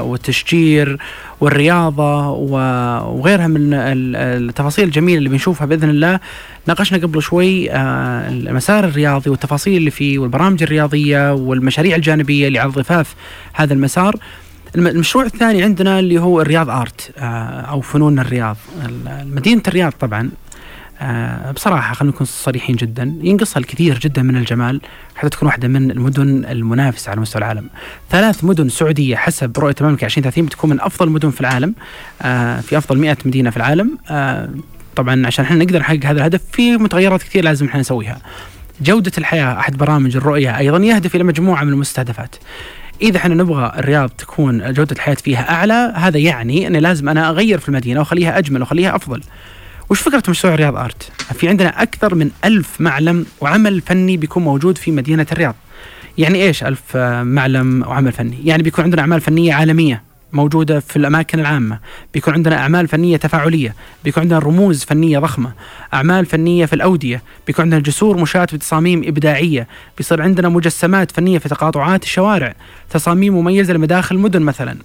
والتشجير 0.00 0.98
والرياضة 1.40 2.28
وغيرها 2.28 3.46
من 3.46 3.74
التفاصيل 4.14 4.84
الجميلة 4.84 5.18
اللي 5.18 5.28
بنشوفها 5.28 5.66
بإذن 5.66 5.90
الله 5.90 6.20
ناقشنا 6.66 6.98
قبل 6.98 7.22
شوي 7.22 7.70
آه، 7.70 8.28
المسار 8.28 8.84
الرياضي 8.84 9.30
والتفاصيل 9.30 9.76
اللي 9.76 9.90
فيه 9.90 10.18
والبرامج 10.18 10.62
الرياضية 10.62 11.34
والمشاريع 11.34 11.96
الجانبية 11.96 12.48
اللي 12.48 12.58
على 12.58 12.70
ضفاف 12.70 13.14
هذا 13.52 13.74
المسار 13.74 14.16
المشروع 14.76 15.24
الثاني 15.24 15.62
عندنا 15.62 15.98
اللي 15.98 16.20
هو 16.20 16.40
الرياض 16.40 16.70
آرت 16.70 17.10
آه، 17.18 17.60
أو 17.60 17.80
فنون 17.80 18.18
الرياض 18.18 18.56
مدينة 19.24 19.62
الرياض 19.68 19.92
طبعا 19.92 20.30
آه، 21.00 21.50
بصراحة 21.50 21.94
خلينا 21.94 22.14
نكون 22.14 22.26
صريحين 22.26 22.76
جدا 22.76 23.14
ينقصها 23.22 23.60
الكثير 23.60 23.98
جدا 23.98 24.22
من 24.22 24.36
الجمال 24.36 24.80
حتى 25.16 25.28
تكون 25.28 25.46
واحدة 25.46 25.68
من 25.68 25.90
المدن 25.90 26.44
المنافسة 26.44 27.10
على 27.10 27.20
مستوى 27.20 27.42
العالم 27.42 27.68
ثلاث 28.10 28.44
مدن 28.44 28.68
سعودية 28.68 29.16
حسب 29.16 29.58
رؤية 29.58 29.74
المملكة 29.80 30.04
2030 30.04 30.46
بتكون 30.46 30.70
من 30.70 30.80
أفضل 30.80 31.08
المدن 31.08 31.30
في 31.30 31.40
العالم 31.40 31.74
في 32.62 32.78
أفضل 32.78 32.98
100 32.98 33.16
مدينة 33.24 33.50
في 33.50 33.56
العالم 33.56 33.98
طبعا 34.96 35.26
عشان 35.26 35.44
إحنا 35.44 35.64
نقدر 35.64 35.78
نحقق 35.78 36.06
هذا 36.06 36.18
الهدف 36.18 36.40
في 36.52 36.76
متغيرات 36.76 37.22
كثير 37.22 37.44
لازم 37.44 37.66
إحنا 37.66 37.80
نسويها. 37.80 38.20
جودة 38.80 39.12
الحياة 39.18 39.58
أحد 39.58 39.76
برامج 39.76 40.16
الرؤية 40.16 40.58
أيضا 40.58 40.78
يهدف 40.78 41.14
إلى 41.14 41.24
مجموعة 41.24 41.64
من 41.64 41.72
المستهدفات. 41.72 42.36
إذا 43.02 43.16
إحنا 43.16 43.34
نبغى 43.34 43.72
الرياض 43.78 44.10
تكون 44.10 44.72
جودة 44.72 44.92
الحياة 44.92 45.14
فيها 45.14 45.50
أعلى 45.50 45.92
هذا 45.96 46.18
يعني 46.18 46.66
أن 46.66 46.76
لازم 46.76 47.08
أنا 47.08 47.30
أغير 47.30 47.58
في 47.58 47.68
المدينة 47.68 48.00
وأخليها 48.00 48.38
أجمل 48.38 48.60
وأخليها 48.60 48.96
أفضل. 48.96 49.20
وش 49.90 50.00
فكرة 50.00 50.22
مشروع 50.28 50.54
رياض 50.54 50.76
آرت؟ 50.76 51.12
في 51.34 51.48
عندنا 51.48 51.82
أكثر 51.82 52.14
من 52.14 52.30
ألف 52.44 52.80
معلم 52.80 53.26
وعمل 53.40 53.80
فني 53.80 54.16
بيكون 54.16 54.42
موجود 54.42 54.78
في 54.78 54.90
مدينة 54.90 55.26
الرياض. 55.32 55.54
يعني 56.18 56.42
إيش 56.42 56.64
ألف 56.64 56.96
معلم 57.22 57.84
وعمل 57.86 58.12
فني؟ 58.12 58.38
يعني 58.44 58.62
بيكون 58.62 58.84
عندنا 58.84 59.00
أعمال 59.00 59.20
فنية 59.20 59.54
عالمية 59.54 60.09
موجودة 60.32 60.80
في 60.80 60.96
الأماكن 60.96 61.40
العامة، 61.40 61.78
بيكون 62.14 62.34
عندنا 62.34 62.58
أعمال 62.58 62.88
فنية 62.88 63.16
تفاعلية، 63.16 63.74
بيكون 64.04 64.22
عندنا 64.22 64.38
رموز 64.38 64.84
فنية 64.84 65.18
ضخمة، 65.18 65.52
أعمال 65.94 66.26
فنية 66.26 66.66
في 66.66 66.72
الأودية، 66.72 67.22
بيكون 67.46 67.62
عندنا 67.62 67.80
جسور 67.80 68.16
مشاة 68.16 68.44
بتصاميم 68.44 69.02
إبداعية، 69.06 69.66
بيصير 69.96 70.22
عندنا 70.22 70.48
مجسمات 70.48 71.12
فنية 71.12 71.38
في 71.38 71.48
تقاطعات 71.48 72.02
الشوارع، 72.02 72.54
تصاميم 72.90 73.34
مميزة 73.34 73.72
لمداخل 73.74 74.16
المدن 74.16 74.42
مثلا. 74.42 74.76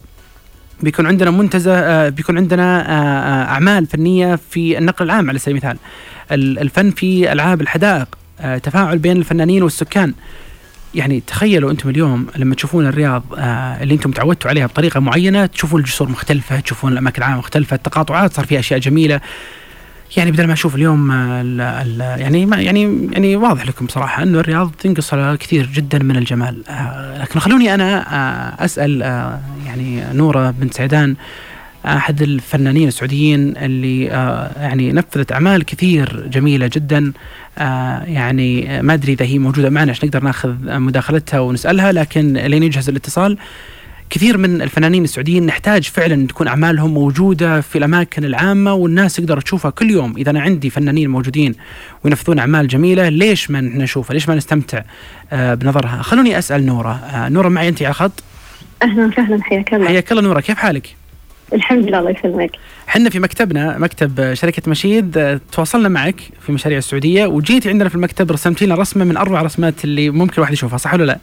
بيكون 0.82 1.08
عندنا 1.08 1.32
منتزه 1.32 1.74
آه، 1.74 2.10
بيكون 2.10 2.38
عندنا 2.38 2.82
آه، 2.82 2.92
آه، 2.92 3.50
أعمال 3.50 3.86
فنية 3.86 4.40
في 4.50 4.78
النقل 4.78 5.06
العام 5.06 5.30
على 5.30 5.40
سبيل 5.40 5.58
المثال. 5.58 5.78
الفن 6.32 6.92
في 6.92 7.32
ألعاب 7.32 7.62
الحدائق، 7.62 8.08
تفاعل 8.64 8.98
بين 8.98 9.18
الفنانين 9.18 9.64
والسكان. 9.64 10.14
يعني 10.96 11.24
تخيلوا 11.28 11.72
أنتم 11.72 11.90
اليوم 11.90 12.28
لما 12.36 12.56
تشوفون 12.56 12.88
الرياض 12.88 13.24
آه 13.38 13.84
اللي 13.84 13.94
أنتم 13.94 14.12
تعودتوا 14.12 14.50
عليها 14.50 14.66
بطريقة 14.66 15.00
معينة 15.00 15.46
تشوفون 15.46 15.80
الجسور 15.80 16.10
مختلفة 16.10 16.60
تشوفون 16.60 16.94
الأماكن 16.94 17.18
العامه 17.22 17.38
مختلفة 17.38 17.76
التقاطعات 17.76 18.34
صار 18.34 18.46
فيها 18.46 18.60
أشياء 18.60 18.80
جميلة. 18.80 19.22
يعني 20.18 20.32
بدل 20.32 20.48
ما 20.48 20.54
أشوف 20.54 20.76
اليوم 20.76 21.12
آه، 21.12 21.42
ال 21.42 21.62
ال 21.62 22.22
يعني 22.22 22.46
ما 22.46 22.62
يعني 22.62 23.10
يعني 23.12 23.36
واضح 23.36 23.68
لكم 23.68 23.88
صراحة 23.88 24.24
إنه 24.24 24.40
الرياض 24.40 24.72
تنقص 24.72 25.16
كثير 25.16 25.66
جدا 25.66 26.00
من 26.00 26.16
الجمال. 26.16 26.68
آه 26.70 27.22
لكن 27.22 27.40
خلوني 27.40 27.74
أنا 27.74 28.16
آه 28.16 28.66
أسأل 28.66 29.04
آه 29.04 29.40
يعني 29.66 30.04
نورة 30.14 30.52
بنت 30.52 30.74
سعدان 30.74 31.16
أحد 31.86 32.22
الفنانين 32.22 32.88
السعوديين 32.88 33.58
اللي 33.58 34.12
آه، 34.12 34.52
يعني 34.58 34.92
نفذت 34.92 35.32
أعمال 35.32 35.66
كثير 35.66 36.28
جميلة 36.28 36.70
جدا. 36.74 37.08
آه، 37.08 37.45
يعني 38.08 38.82
ما 38.82 38.94
أدري 38.94 39.14
إذا 39.14 39.26
هي 39.26 39.40
موجودة 39.40 39.70
معنا 39.70 39.92
عشان 39.92 40.08
نقدر 40.08 40.24
ناخذ 40.24 40.80
مداخلتها 40.80 41.40
ونسألها؟ 41.40 41.92
لكن 41.92 42.34
لين 42.34 42.64
يجهز 42.64 42.90
الاتصال 42.90 43.38
كثير 44.10 44.38
من 44.38 44.62
الفنانين 44.62 45.04
السعوديين 45.04 45.46
نحتاج 45.46 45.84
فعلا 45.84 46.28
تكون 46.28 46.48
أعمالهم 46.48 46.94
موجودة 46.94 47.62
في 47.62 47.78
الأماكن 47.78 48.26
العامة 48.26 48.74
والناس 48.74 49.16
تقدر 49.16 49.42
تشوفها 49.42 49.72
كل 49.72 49.92
يوم. 49.92 50.18
إذا 50.18 50.30
أنا 50.30 50.42
عندي 50.42 50.70
فنانين 50.70 51.10
موجودين 51.10 51.56
وينفذون 52.04 52.40
أعمال 52.40 52.68
جميلة 52.68 53.10
ليش 53.10 53.52
ما 53.52 53.62
نشوفها؟ 53.62 54.14
ليش 54.14 54.30
ما 54.30 54.36
نستمتع 54.36 54.82
آه، 55.32 55.54
بنظرها؟ 55.54 56.02
خلوني 56.02 56.38
أسأل 56.38 56.66
نورة. 56.66 56.94
آه، 56.94 57.30
نورة 57.30 57.50
معي 57.50 57.70
أنت 57.70 57.82
على 57.82 57.90
الخط؟ 57.90 58.24
أهلا 58.84 59.06
وسهلا 59.06 59.44
حياك 59.44 59.74
الله. 59.74 59.88
حياك 59.88 60.12
الله 60.12 60.24
نورة 60.24 60.40
كيف 60.40 60.58
حالك؟ 60.58 60.96
الحمد 61.54 61.88
لله 61.88 62.00
الله 62.00 62.12
يسلمك. 62.12 62.52
إحنا 62.90 63.10
في 63.10 63.20
مكتبنا 63.20 63.78
مكتب 63.78 64.34
شركة 64.34 64.62
مشيد 64.68 65.18
آه، 65.18 65.40
تواصلنا 65.52 65.90
معك 65.90 66.16
في 66.42 66.52
مشاريع 66.52 66.78
السعودية 66.78 67.26
وجيتي 67.26 67.70
عندنا 67.70 67.90
في 67.90 67.96
المكتب 67.96 68.32
رسمتي 68.32 68.66
لنا 68.66 68.76
رسمة 68.76 69.04
من 69.06 69.18
أروع 69.18 69.42
رسمات 69.42 69.84
اللي 69.84 70.10
ممكن 70.10 70.34
الواحد 70.38 70.54
يشوفها 70.54 70.78
صح 70.78 70.94
ولا 70.94 71.04
لا؟ 71.04 71.18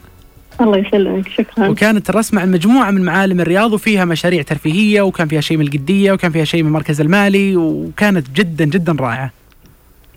الله 0.61 0.79
يسلمك 0.79 1.29
شكرا. 1.29 1.69
وكانت 1.69 2.11
الرسمة 2.11 2.41
عن 2.41 2.51
مجموعة 2.51 2.91
من 2.91 3.03
معالم 3.05 3.41
الرياض 3.41 3.73
وفيها 3.73 4.05
مشاريع 4.05 4.43
ترفيهية 4.43 5.03
وكان 5.03 5.29
فيها 5.29 5.41
شيء 5.41 5.57
من 5.57 5.67
القدية 5.67 6.13
وكان 6.13 6.31
فيها 6.33 6.45
شيء 6.45 6.63
من 6.63 6.69
المركز 6.69 7.01
المالي 7.01 7.57
وكانت 7.57 8.31
جدا 8.31 8.65
جدا 8.65 8.97
رائعة. 9.01 9.31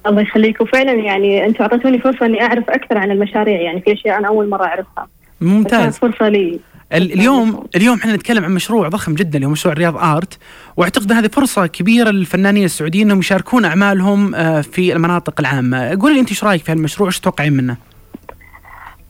الله 0.08 0.22
يخليك 0.22 0.62
وفعلا 0.62 0.92
يعني 0.94 1.46
أنتم 1.46 1.64
أعطيتوني 1.64 2.00
فرصة 2.00 2.26
إني 2.26 2.42
أعرف 2.42 2.70
أكثر 2.70 2.98
عن 2.98 3.12
المشاريع 3.12 3.62
يعني 3.62 3.82
في 3.82 3.94
أشياء 3.94 4.18
أنا 4.20 4.28
أول 4.28 4.50
مرة 4.50 4.66
أعرفها. 4.66 5.08
ممتاز. 5.42 5.98
فرصة 5.98 6.30
لي. 6.30 6.60
اليوم 6.96 7.66
اليوم 7.76 7.98
إحنا 7.98 8.16
نتكلم 8.16 8.46
عن 8.46 8.54
مشروع 8.54 8.88
ضخم 8.88 9.14
جدا 9.14 9.36
اللي 9.36 9.48
هو 9.48 9.52
مشروع 9.52 9.74
رياض 9.74 9.98
آرت. 9.98 10.38
واعتقد 10.78 11.12
هذه 11.12 11.28
فرصة 11.28 11.68
كبيرة 11.68 12.10
للفنانين 12.10 12.64
السعوديين 12.64 13.06
إنهم 13.06 13.20
يشاركون 13.20 13.66
أعمالهم 13.66 14.36
آه، 14.36 14.62
في 14.62 14.94
المناطق 14.94 15.40
العامة، 15.40 16.02
قولي 16.02 16.14
لي 16.14 16.20
أنت 16.20 16.30
إيش 16.30 16.44
رأيك 16.44 16.64
في 16.64 16.72
هالمشروع؟ 16.72 17.08
إيش 17.08 17.20
تتوقعين 17.20 17.54
منه؟ 17.54 17.78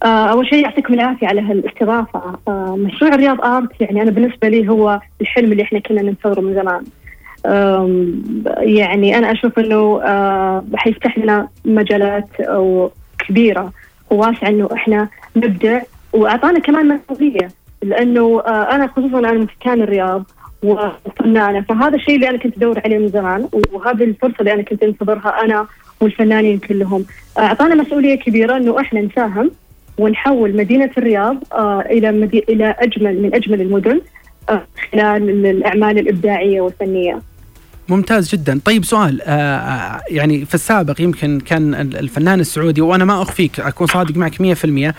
آه، 0.04 0.32
أول 0.32 0.48
شيء 0.50 0.64
يعطيكم 0.64 0.94
العافية 0.94 1.28
على 1.28 1.42
هالاستضافة. 1.42 2.40
آه، 2.48 2.76
مشروع 2.80 3.16
رياض 3.16 3.42
آرت 3.42 3.82
يعني 3.82 4.02
أنا 4.02 4.12
بالنسبة 4.12 4.50
لي 4.50 4.70
هو 4.70 5.00
الحلم 5.22 5.52
اللي 5.52 5.64
إحنا 5.64 5.80
كنا 5.80 6.02
ننتظره 6.02 6.42
من 6.42 6.54
زمان. 6.54 6.84
يعني 8.60 9.18
أنا 9.18 9.32
أشوف 9.32 9.60
إنه 9.60 10.02
حيفتح 10.76 11.18
لنا 11.18 11.48
مجالات 11.66 12.28
كبيرة 13.20 13.72
وواسعه 14.10 14.50
إنه 14.50 14.70
إحنا 14.74 15.10
نبدع 15.36 15.82
وأعطانا 16.14 16.60
كمان 16.60 17.00
مسؤولية. 17.10 17.48
لأنه 17.86 18.42
آه، 18.48 18.76
أنا 18.76 18.88
خصوصا 18.88 19.20
أنا 19.20 19.32
من 19.32 19.48
سكان 19.60 19.82
الرياض 19.82 20.24
وفنانه 20.64 21.62
فهذا 21.62 21.96
الشيء 21.96 22.16
اللي 22.16 22.30
أنا 22.30 22.38
كنت 22.38 22.58
أدور 22.58 22.80
عليه 22.86 22.98
من 22.98 23.08
زمان 23.10 23.50
وهذه 23.74 24.04
الفرصة 24.04 24.36
اللي 24.40 24.54
أنا 24.54 24.62
كنت 24.62 24.84
أنتظرها 24.84 25.42
أنا 25.44 25.68
والفنانين 26.02 26.58
كلهم 26.60 27.06
أعطانا 27.40 27.76
مسؤولية 27.76 28.16
كبيرة 28.16 28.58
إنه 28.58 28.80
إحنا 28.80 29.02
نساهم 29.02 29.52
ونحول 29.98 30.56
مدينة 30.58 30.90
الرياض 30.98 31.38
آه 31.54 31.82
إلى. 31.82 32.10
إلى 32.50 32.76
أجمل 32.80 33.22
من 33.22 33.36
أجمل 33.36 33.62
المدن 33.62 34.02
آه 34.50 34.62
خلال 34.92 35.46
الأعمال 35.46 36.00
الإبداعية 36.00 36.62
والفنية. 36.62 37.20
ممتاز 37.90 38.30
جدا 38.36 38.60
طيب 38.66 38.86
سؤال 38.86 39.22
آه، 39.22 39.32
آه 39.32 40.02
يعني 40.10 40.46
في 40.46 40.56
السابق 40.56 41.02
يمكن 41.02 41.40
كان 41.40 41.74
ال- 41.74 41.98
الفنان 41.98 42.40
السعودي 42.40 42.82
وأنا 42.82 43.06
ما 43.06 43.22
أخفيك 43.22 43.60
أكون 43.60 43.88
صادق 43.88 44.18
معك 44.18 44.34
100% 44.42 44.94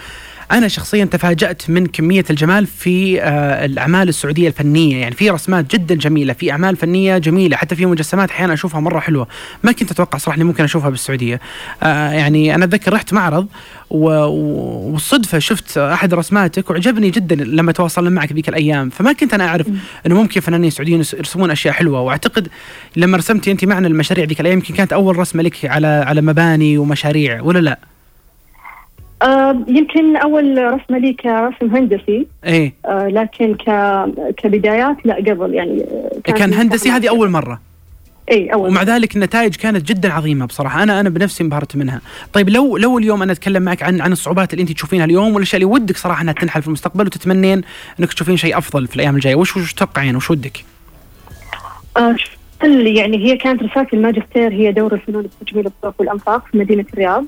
أنا 0.52 0.68
شخصيا 0.68 1.04
تفاجأت 1.04 1.70
من 1.70 1.86
كمية 1.86 2.24
الجمال 2.30 2.66
في 2.66 3.22
آه 3.22 3.64
الأعمال 3.64 4.08
السعودية 4.08 4.48
الفنية. 4.48 4.96
يعني 4.96 5.14
في 5.14 5.30
رسمات 5.30 5.74
جدا 5.74 5.94
جميلة 5.94 6.32
في 6.32 6.50
أعمال 6.50 6.76
فنية 6.76 7.18
جميلة 7.18 7.56
حتى 7.56 7.76
في 7.76 7.86
مجسمات 7.86 8.30
أحيانا 8.30 8.52
أشوفها 8.54 8.80
مرة 8.80 9.00
حلوة. 9.00 9.28
ما 9.62 9.72
كنت 9.72 9.90
أتوقع 9.90 10.18
صراحة 10.18 10.42
ممكن 10.42 10.64
أشوفها 10.64 10.90
بالسعودية. 10.90 11.40
آه 11.82 12.10
يعني 12.10 12.54
أنا 12.54 12.64
أتذكر 12.64 12.92
رحت 12.92 13.12
معرض 13.12 13.46
والصدفة 13.90 15.38
شفت 15.38 15.78
أحد 15.78 16.14
رسماتك 16.14 16.70
وعجبني 16.70 17.10
جدا 17.10 17.34
لما 17.34 17.72
تواصلنا 17.72 18.10
معك 18.10 18.32
ذيك 18.32 18.48
الأيام. 18.48 18.90
فما 18.90 19.12
كنت 19.12 19.34
أنا 19.34 19.48
أعرف 19.48 19.66
إنه 20.06 20.14
ممكن 20.14 20.40
فنانين 20.40 20.70
سعوديين 20.70 20.98
يرسمون 20.98 21.50
أشياء 21.50 21.74
حلوة. 21.74 22.00
وأعتقد 22.00 22.48
لما 22.96 23.16
رسمتي 23.16 23.50
انت 23.50 23.64
معنا 23.64 23.88
المشاريع 23.88 24.24
ذيك 24.24 24.40
الأيام 24.40 24.58
يمكن 24.58 24.74
كانت 24.74 24.92
أول 24.92 25.16
رسمة 25.16 25.42
لك 25.42 25.64
على 25.64 25.86
على 25.86 26.20
مباني 26.20 26.78
ومشاريع 26.78 27.42
ولا 27.42 27.58
لا؟ 27.58 27.78
آه 29.22 29.64
يمكن 29.68 30.16
أول 30.16 30.72
رسمة 30.72 30.98
لي 30.98 31.12
كرسم 31.12 31.76
هندسي. 31.76 32.26
إيه. 32.44 32.74
آه 32.86 33.08
لكن 33.08 33.54
ك... 33.54 33.64
كبدايات 34.36 34.96
لا 35.04 35.14
قبل 35.14 35.54
يعني 35.54 35.84
آه، 36.26 36.32
كان 36.32 36.54
هندسي 36.54 36.90
هذه 36.90 37.08
أول 37.08 37.30
مرة. 37.30 37.60
اي 38.30 38.52
أول 38.52 38.68
ومع 38.68 38.82
ذلك 38.82 39.16
النتائج 39.16 39.56
كانت 39.56 39.88
جدا 39.88 40.12
عظيمة 40.12 40.46
بصراحة. 40.46 40.82
أنا 40.82 41.00
أنا 41.00 41.08
بنفسي 41.08 41.44
انبهرت 41.44 41.76
منها. 41.76 42.00
طيب 42.32 42.48
لو 42.48 42.76
لو 42.76 42.98
اليوم 42.98 43.22
أنا 43.22 43.32
أتكلم 43.32 43.62
معك 43.62 43.82
عن 43.82 44.00
عن 44.00 44.12
الصعوبات 44.12 44.52
اللي 44.52 44.62
أنت 44.62 44.72
تشوفينها 44.72 45.04
اليوم 45.04 45.34
والأشياء 45.34 45.62
اللي 45.62 45.72
ودك 45.74 45.96
صراحة 45.96 46.22
إنها 46.22 46.34
تنحل 46.34 46.62
في 46.62 46.68
المستقبل 46.68 47.06
وتتمنين 47.06 47.62
إنك 48.00 48.12
تشوفين 48.12 48.36
شيء 48.36 48.58
أفضل 48.58 48.86
في 48.86 48.96
الأيام 48.96 49.14
الجاية 49.14 49.34
وش 49.34 49.56
وش 49.56 49.72
تتوقعين؟ 49.72 50.16
وش 50.16 50.30
ودك؟ 50.30 50.64
آه 51.96 52.16
يعني 52.62 53.16
هي 53.16 53.36
كانت 53.36 53.62
رسالة 53.62 53.86
الماجستير 53.92 54.52
هي 54.52 54.72
دور 54.72 54.94
الفنون 54.94 55.24
التجميل 55.24 55.66
الطرق 55.66 55.94
والأنفاق 55.98 56.46
في 56.46 56.58
مدينة 56.58 56.84
الرياض. 56.92 57.24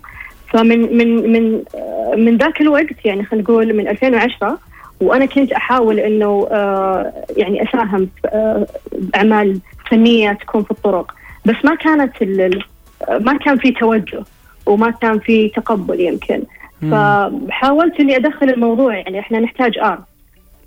فمن 0.48 0.96
من 0.96 1.32
من 1.32 1.62
آه، 1.74 2.14
من 2.16 2.36
ذاك 2.36 2.60
الوقت 2.60 3.04
يعني 3.04 3.24
خلينا 3.24 3.44
نقول 3.44 3.76
من 3.76 3.88
2010 3.88 4.58
وأنا 5.00 5.26
كنت 5.26 5.52
أحاول 5.52 5.98
إنه 6.00 6.48
آه، 6.50 7.12
يعني 7.36 7.68
أساهم 7.68 8.08
في 8.22 8.28
آه، 9.14 9.54
فنية 9.90 10.32
تكون 10.32 10.62
في 10.62 10.70
الطرق. 10.70 11.14
بس 11.44 11.56
ما 11.64 11.74
كانت 11.74 12.12
ما 13.20 13.38
كان 13.44 13.58
في 13.58 13.70
توجه 13.70 14.24
وما 14.66 14.90
كان 14.90 15.18
في 15.18 15.48
تقبل 15.48 16.00
يمكن. 16.00 16.42
فحاولت 16.90 18.00
إني 18.00 18.16
أدخل 18.16 18.50
الموضوع 18.50 18.96
يعني 18.96 19.20
إحنا 19.20 19.40
نحتاج 19.40 19.78
آرت. 19.78 19.98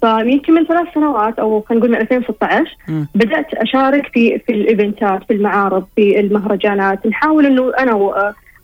فيمكن 0.01 0.53
من 0.53 0.65
ثلاث 0.65 0.87
سنوات 0.93 1.39
أو 1.39 1.61
خلينا 1.61 1.85
نقول 1.85 1.95
من 1.95 2.01
2016 2.01 2.77
مم. 2.87 3.07
بدأت 3.15 3.53
أشارك 3.53 4.07
في 4.13 4.39
في 4.39 4.51
الإيفنتات 4.51 5.23
في 5.23 5.33
المعارض 5.33 5.85
في 5.95 6.19
المهرجانات. 6.19 7.07
نحاول 7.07 7.45
إنه 7.45 7.71
أنا 7.79 7.93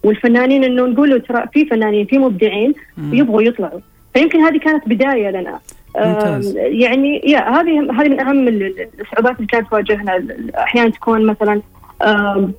والفنانين 0.07 0.63
انه 0.63 0.85
نقول 0.85 1.09
له 1.09 1.17
ترى 1.17 1.43
في 1.53 1.65
فنانين 1.65 2.05
في 2.05 2.17
مبدعين. 2.17 2.73
يبغوا 2.97 3.41
يطلعوا 3.41 3.79
فيمكن 4.13 4.39
هذه 4.39 4.57
كانت 4.57 4.87
بداية 4.89 5.29
لنا 5.29 5.59
ممتاز. 5.97 6.57
يعني 6.57 7.21
يا 7.25 7.39
هذه 7.49 7.91
هذه 8.01 8.09
من 8.09 8.19
أهم 8.19 8.47
ال- 8.47 8.63
ال- 8.63 8.87
الصعوبات 9.01 9.35
اللي 9.35 9.47
كانت 9.47 9.69
تواجهنا 9.69 10.23
أحيانا 10.57 10.89
تكون 10.89 11.25
مثلا 11.25 11.61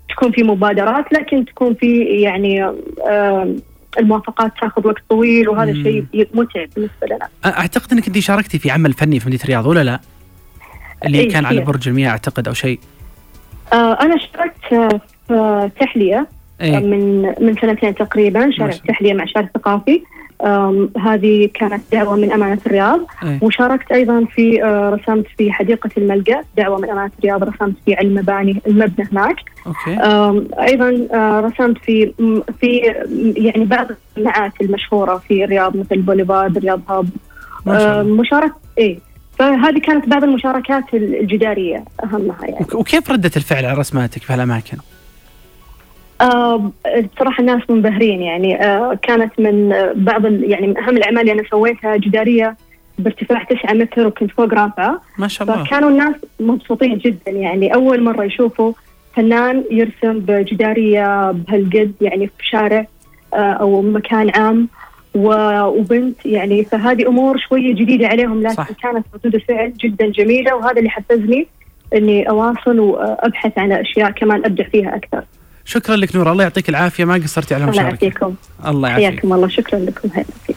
تكون 0.08 0.32
في 0.32 0.42
مبادرات 0.42 1.12
لكن 1.12 1.44
تكون 1.44 1.74
في 1.74 2.04
يعني 2.04 2.72
الموافقات 3.98 4.52
تاخذ 4.61 4.87
وقت 4.87 5.02
طويل 5.08 5.48
وهذا. 5.48 5.70
الشيء 5.70 6.04
متعب 6.34 6.68
بالنسبة 6.76 7.06
لنا. 7.06 7.28
أعتقد 7.46 7.92
إنك 7.92 8.06
انت 8.06 8.18
شاركتي 8.18 8.58
في 8.58 8.70
عمل 8.70 8.92
فني 8.92 9.20
في 9.20 9.26
مدينة 9.26 9.42
الرياض 9.42 9.66
ولا 9.66 9.84
لا؟ 9.84 10.00
اللي 11.06 11.18
إيه، 11.20 11.28
كان 11.30 11.44
على 11.44 11.56
كثير. 11.61 11.72
برج 11.72 11.88
المياه 11.88 12.11
أعتقد 12.11 12.48
أو 12.48 12.54
شيء 12.54 12.78
آه، 13.72 13.92
أنا 14.00 14.14
اشتركت 14.16 14.72
آه، 15.30 15.70
في 15.70 15.70
تحلية 15.80 16.26
إيه. 16.61 16.79
من 16.79 17.23
من 17.40 17.55
سنتين 17.61 17.94
تقريبا 17.94 18.40
شارع 18.40 18.51
شاء 18.51 18.66
الله. 18.68 18.88
تحليه 18.88 19.14
مع 19.14 19.25
شارع 19.25 19.49
ثقافي 19.55 20.03
آم، 20.44 20.90
هذه 20.99 21.51
كانت 21.55 21.83
دعوة 21.92 22.16
من 22.16 22.33
أمانة 22.33 22.59
الرياض. 22.66 23.01
إيه. 23.25 23.38
وشاركت 23.42 23.92
أيضا 23.92 24.25
في 24.25 24.64
آه، 24.64 24.90
رسمت 24.90 25.27
في 25.38 25.53
حديقة 25.53 25.90
الملقا 25.99 26.40
دعوة 26.57 26.79
من 26.79 26.90
أمانة 26.90 27.11
الرياض. 27.18 27.42
رسمت 27.44 27.75
في 27.87 27.94
علم 27.94 28.14
مباني 28.14 28.62
المبنى 28.66 29.09
هناك. 29.12 29.37
okay. 29.66 29.94
آم، 29.94 30.49
أيضا 30.61 31.07
آه، 31.14 31.40
رسمت 31.40 31.79
في 31.79 32.12
في 32.61 32.77
يعني 33.37 33.64
بعض 33.64 33.87
الجامعات 34.16 34.53
المشهورة 34.61 35.23
في 35.29 35.44
الرياض 35.44 35.77
مثل 35.77 36.01
بوليفارد 36.03 36.59
رياض 36.59 36.81
هاب. 36.88 37.09
مشاركه 38.07 38.55
إيه. 38.79 38.99
فهذه 39.38 39.79
كانت 39.79 40.09
بعض 40.09 40.25
المشاركات 40.25 40.85
الجدارية 40.94 41.85
أهمها 42.05 42.37
يعني. 42.42 42.57
وك- 42.61 42.75
وكيف 42.75 43.11
ردة 43.11 43.31
الفعل 43.37 43.64
على 43.64 43.79
رسماتك 43.79 44.23
في 44.23 44.33
هالأماكن؟ 44.33 44.79
آه 46.20 46.70
بصراحة 47.14 47.40
الناس 47.40 47.62
منبهرين 47.70 48.22
يعني 48.22 48.64
آه 48.64 48.98
كانت 49.02 49.40
من 49.40 49.74
بعض 49.96 50.26
ال- 50.26 50.50
يعني 50.50 50.66
من 50.66 50.78
أهم 50.78 50.96
الأعمال 50.96 51.20
اللي 51.20 51.33
أنا 51.33 51.42
سويتها 51.50 51.96
جدارية 51.96 52.57
بارتفاع 52.98 53.42
9 53.42 53.72
متر 53.74 54.07
وكنت 54.07 54.31
فوق 54.31 54.54
رافعة. 54.54 55.00
ما 55.18 55.28
شاء 55.28 55.48
الله. 55.50 55.64
فكانوا 55.64 55.90
الناس 55.90 56.14
مبسوطين 56.40 56.98
جدا 56.98 57.31
يعني 57.31 57.74
أول 57.74 58.02
مرة 58.02 58.24
يشوفوا 58.24 58.72
فنان 59.16 59.64
يرسم 59.70 60.18
بجدارية 60.18 61.31
بهالقد 61.33 61.92
يعني 62.00 62.26
في 62.26 62.46
شارع 62.48 62.87
آه 63.35 63.37
أو 63.52 63.83
مكان 63.83 64.31
عام. 64.31 64.68
وبنت 65.14 66.26
يعني 66.26 66.64
فهذه 66.64 67.09
أمور 67.09 67.38
شوية 67.38 67.74
جديدة 67.74 68.07
عليهم 68.09 68.42
لكن 68.42 68.54
صح. 68.54 68.72
كانت 68.83 69.07
ردود 69.14 69.35
الفعل 69.35 69.72
جدا 69.74 70.07
جميلة. 70.07 70.54
وهذا 70.57 70.78
اللي 70.78 70.90
حفزني 70.90 71.46
إني 71.94 72.28
أواصل 72.31 72.78
وأبحث 72.78 73.59
عن 73.59 73.72
أشياء 73.72 74.11
كمان 74.11 74.44
أبدع 74.44 74.64
فيها 74.64 74.96
أكثر. 74.96 75.24
شكرا 75.68 75.96
لك 75.96 76.16
نور 76.16 76.33
الله 76.33 76.42
يعطيك 76.42 76.68
العافية 76.68 77.04
ما 77.04 77.14
قصرتي 77.14 77.54
على 77.54 77.64
الله 77.64 77.74
المشاركه 77.74 78.04
يعافيكم. 78.04 78.35
الله 78.66 78.88
يعافيك. 78.88 79.11
حياكم 79.11 79.33
الله 79.33 79.48
شكرا 79.48 79.78
لكم 79.78 80.09
هلا 80.14 80.24
فيك. 80.46 80.57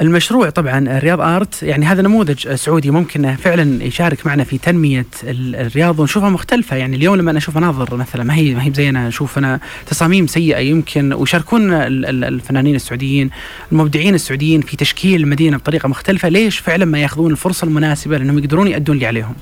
المشروع 0.00 0.50
طبعا 0.50 0.98
رياض 0.98 1.20
آرت 1.20 1.62
يعني 1.62 1.86
هذا 1.86 2.02
نموذج 2.02 2.54
سعودي 2.54 2.90
ممكن 2.90 3.36
فعلا 3.36 3.84
يشارك 3.84 4.26
معنا 4.26 4.44
في 4.44 4.58
تنمية 4.58 5.06
الرياض 5.24 6.00
ونشوفها 6.00 6.30
مختلفة. 6.30 6.76
يعني 6.76 6.96
اليوم 6.96 7.16
لما 7.16 7.30
أنا 7.30 7.38
أشوف 7.38 7.56
مناظر 7.56 7.96
مثلا 7.96 8.24
ما 8.24 8.34
هي 8.34 8.54
ما 8.54 8.64
هي 8.64 8.72
زينا 8.72 9.08
أشوف 9.08 9.38
أنا 9.38 9.60
تصاميم 9.86 10.26
سيئة 10.26 10.58
يمكن 10.58 11.12
ويشاركون 11.12 11.72
الفنانين 11.72 12.74
السعوديين 12.74 13.30
المبدعين 13.72 14.14
السعوديين 14.14 14.60
في 14.60 14.76
تشكيل 14.76 15.20
المدينة 15.20 15.56
بطريقة 15.56 15.88
مختلفة 15.88 16.28
ليش 16.28 16.58
فعلا 16.58 16.84
ما 16.84 16.98
يأخذون 16.98 17.30
الفرصة 17.30 17.64
المناسبة 17.64 18.18
لأنهم 18.18 18.38
يقدرون 18.38 18.68
يأدون 18.68 18.96
اللي 18.96 19.06
عليهم؟ 19.06 19.34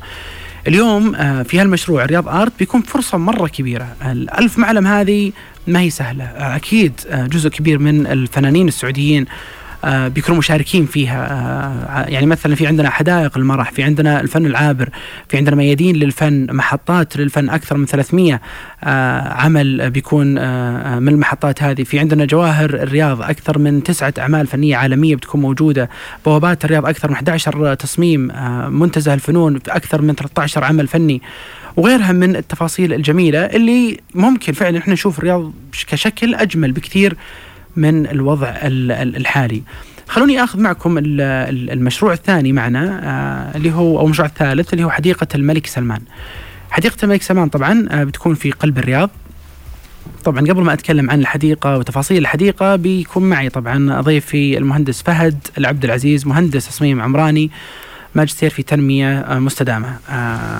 اليوم 0.66 1.14
آه، 1.14 1.42
في 1.42 1.60
هالمشروع 1.60 2.04
رياض 2.04 2.28
آرت 2.28 2.52
بيكون 2.58 2.82
فرصة 2.82 3.18
مرة 3.18 3.48
كبيرة. 3.48 3.88
الألف 4.04 4.58
معلم 4.58 4.86
هذه 4.86 5.32
ما 5.66 5.80
هي 5.80 5.90
سهلة. 5.90 6.24
آه، 6.24 6.56
أكيد 6.56 6.92
آه، 7.08 7.26
جزء 7.26 7.48
كبير 7.48 7.78
من 7.78 8.06
الفنانين 8.06 8.68
السعوديين 8.68 9.26
بيكونوا 9.84 10.38
مشاركين 10.38 10.86
فيها. 10.86 11.26
آه، 11.30 12.08
يعني 12.08 12.26
مثلا 12.26 12.54
في 12.54 12.66
عندنا 12.66 12.90
حدائق 12.90 13.38
المرح 13.38 13.70
في 13.72 13.82
عندنا 13.82 14.20
الفن 14.20 14.46
العابر 14.46 14.88
في 15.28 15.36
عندنا 15.36 15.56
ميادين 15.56 15.96
للفن 15.96 16.46
محطات 16.50 17.16
للفن 17.16 17.50
أكثر 17.50 17.76
من 17.76 17.86
300 17.86 18.40
آه، 18.84 19.20
عمل 19.32 19.90
بيكون 19.90 20.26
من 20.98 21.08
المحطات 21.08 21.62
هذه. 21.62 21.82
في 21.82 21.98
عندنا 21.98 22.24
جواهر 22.24 22.70
الرياض 22.70 23.22
أكثر 23.22 23.58
من 23.58 23.82
تسعة 23.82 24.14
أعمال 24.18 24.46
فنية 24.46 24.76
عالمية 24.76 25.16
بتكون 25.16 25.40
موجودة. 25.40 25.90
بوابات 26.24 26.64
الرياض 26.64 26.86
أكثر 26.86 27.08
من 27.08 27.14
11 27.14 27.74
تصميم 27.74 28.32
منتزه 28.80 29.14
الفنون 29.14 29.56
أكثر 29.68 30.02
من 30.02 30.14
13 30.14 30.64
عمل 30.64 30.88
فني. 30.88 31.22
وغيرها 31.76 32.12
من 32.12 32.36
التفاصيل 32.36 32.92
الجميلة 32.92 33.38
اللي 33.38 34.00
ممكن 34.14 34.52
فعلا 34.52 34.78
إحنا 34.78 34.92
نشوف 34.94 35.18
الرياض 35.18 35.52
كشكل 35.86 36.34
أجمل 36.34 36.72
بكثير 36.72 37.16
من 37.78 38.06
الوضع 38.06 38.54
الحالي. 38.62 39.62
خلوني 40.08 40.44
آخذ 40.44 40.60
معكم 40.60 40.98
المشروع 40.98 42.12
الثاني 42.12 42.52
معنا 42.52 43.00
آه، 43.02 43.56
اللي 43.56 43.72
هو 43.72 43.98
أو 43.98 44.04
المشروع 44.04 44.28
الثالث 44.28 44.72
اللي 44.72 44.84
هو 44.84 44.90
حديقة 44.90 45.26
الملك 45.34 45.66
سلمان. 45.66 46.00
حديقة 46.70 46.96
الملك 47.02 47.22
سلمان 47.22 47.48
طبعا 47.48 47.86
آه، 47.90 48.04
بتكون 48.04 48.34
في 48.34 48.50
قلب 48.50 48.78
الرياض. 48.78 49.10
طبعا 50.24 50.40
قبل 50.40 50.62
ما 50.62 50.72
أتكلم 50.72 51.10
عن 51.10 51.20
الحديقة 51.20 51.78
وتفاصيل 51.78 52.18
الحديقة 52.18 52.76
بيكون 52.76 53.22
معي 53.30 53.48
طبعا 53.48 54.00
ضيفي 54.00 54.58
المهندس 54.58 55.02
فهد 55.02 55.38
العبد 55.58 55.84
العزيز 55.84 56.26
مهندس 56.26 56.68
تصميم 56.68 57.00
عمراني 57.02 57.50
ماجستير 58.14 58.50
في 58.50 58.62
تنمية 58.62 59.20
آه، 59.20 59.38
مستدامة. 59.38 59.96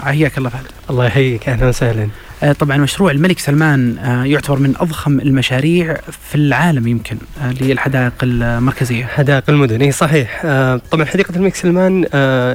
حياك 0.04 0.38
الله 0.38 0.50
فهد. 0.50 0.66
الله 0.90 1.06
يحييك. 1.06 1.48
أهلا 1.48 1.68
وسهلا. 1.68 2.08
طبعا 2.58 2.76
مشروع 2.76 3.10
الملك 3.10 3.38
سلمان 3.38 3.98
آه، 3.98 4.24
يعتبر 4.24 4.58
من 4.58 4.74
أضخم 4.80 5.20
المشاريع 5.20 5.96
في 6.28 6.34
العالم 6.34 6.88
يمكن 6.88 7.16
للحدائق 7.60 8.12
المركزية. 8.22 9.04
حدائق 9.04 9.44
المدن 9.48 9.82
اي 9.82 9.92
صحيح. 9.92 10.42
طبعا 10.90 11.04
حديقة 11.04 11.36
الملك 11.36 11.54
سلمان 11.54 12.06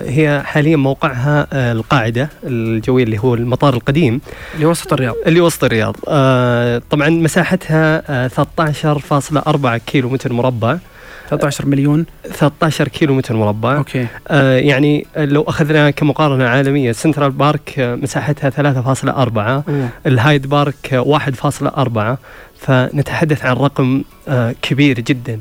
هي 0.07 0.41
حاليا 0.45 0.75
موقعها 0.75 1.47
القاعدة 1.71 2.29
الجوية 2.43 3.03
اللي 3.03 3.17
هو 3.19 3.33
المطار 3.35 3.73
القديم. 3.73 4.21
اللي 4.55 4.65
وسط 4.65 4.93
الرياض. 4.93 5.15
اللي 5.27 5.41
وسط 5.41 5.63
الرياض 5.63 5.95
طبعا 6.89 7.09
مساحتها 7.09 8.27
13.4 8.27 9.77
كيلو 9.77 10.09
متر 10.09 10.33
مربع. 10.33 10.77
13 11.29 11.65
مليون. 11.65 12.05
13 12.33 12.88
كيلو 12.88 13.13
متر 13.13 13.36
مربع. 13.36 13.77
okay. 13.77 14.07
آه 14.27 14.57
يعني 14.57 15.05
لو 15.17 15.41
أخذنا 15.41 15.91
كمقارنة 15.91 16.45
عالمية 16.47 16.91
سنترال 16.91 17.31
بارك 17.31 17.79
آه، 17.79 17.95
مساحتها 17.95 18.49
3.4 18.49 19.63
الهايد 20.07 20.47
بارك 20.49 21.03
1.4 21.05 22.17
فنتحدث 22.59 23.45
عن 23.45 23.55
رقم 23.55 24.03
آه 24.27 24.55
كبير 24.62 24.99
جدا. 24.99 25.39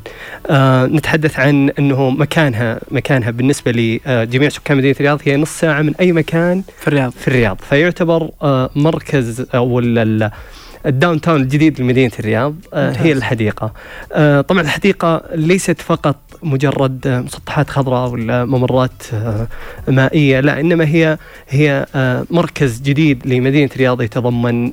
آه 0.49 0.85
نتحدث 0.85 1.39
عن 1.39 1.69
إنه 1.79 2.09
مكانها 2.09 2.79
مكانها 2.91 3.31
بالنسبة 3.31 3.71
لجميع 3.71 4.49
سكان 4.49 4.77
مدينة 4.77 4.95
الرياض 4.95 5.19
هي 5.25 5.37
نص 5.37 5.49
ساعة 5.59 5.81
من 5.81 5.93
أي 5.99 6.11
مكان؟ 6.11 6.63
في 6.79 6.87
الرياض. 6.87 7.11
في 7.11 7.27
الرياض. 7.27 7.57
فيعتبر 7.69 8.29
آه 8.41 8.69
مركز 8.75 9.45
أو 9.55 9.79
ال 10.85 11.21
downtown 11.21 11.41
الجديد 11.41 11.81
لمدينة 11.81 12.11
الرياض 12.19 12.55
آه، 12.73 12.91
هي 12.91 13.11
الحديقة. 13.11 13.73
آه، 14.13 14.41
طبعا 14.41 14.61
الحديقة 14.61 15.23
ليست 15.35 15.81
فقط 15.81 16.15
مجرد 16.43 17.07
مسطحات 17.07 17.69
خضراء 17.69 18.09
ولا 18.09 18.45
ممرات 18.45 19.03
آه، 19.13 19.47
مائية 19.87 20.39
لا 20.39 20.59
إنما 20.59 20.85
هي 20.85 21.17
هي 21.49 21.85
مركز 22.31 22.81
جديد 22.81 23.27
لمدينة 23.27 23.69
الرياض 23.75 24.01
يتضمن 24.01 24.71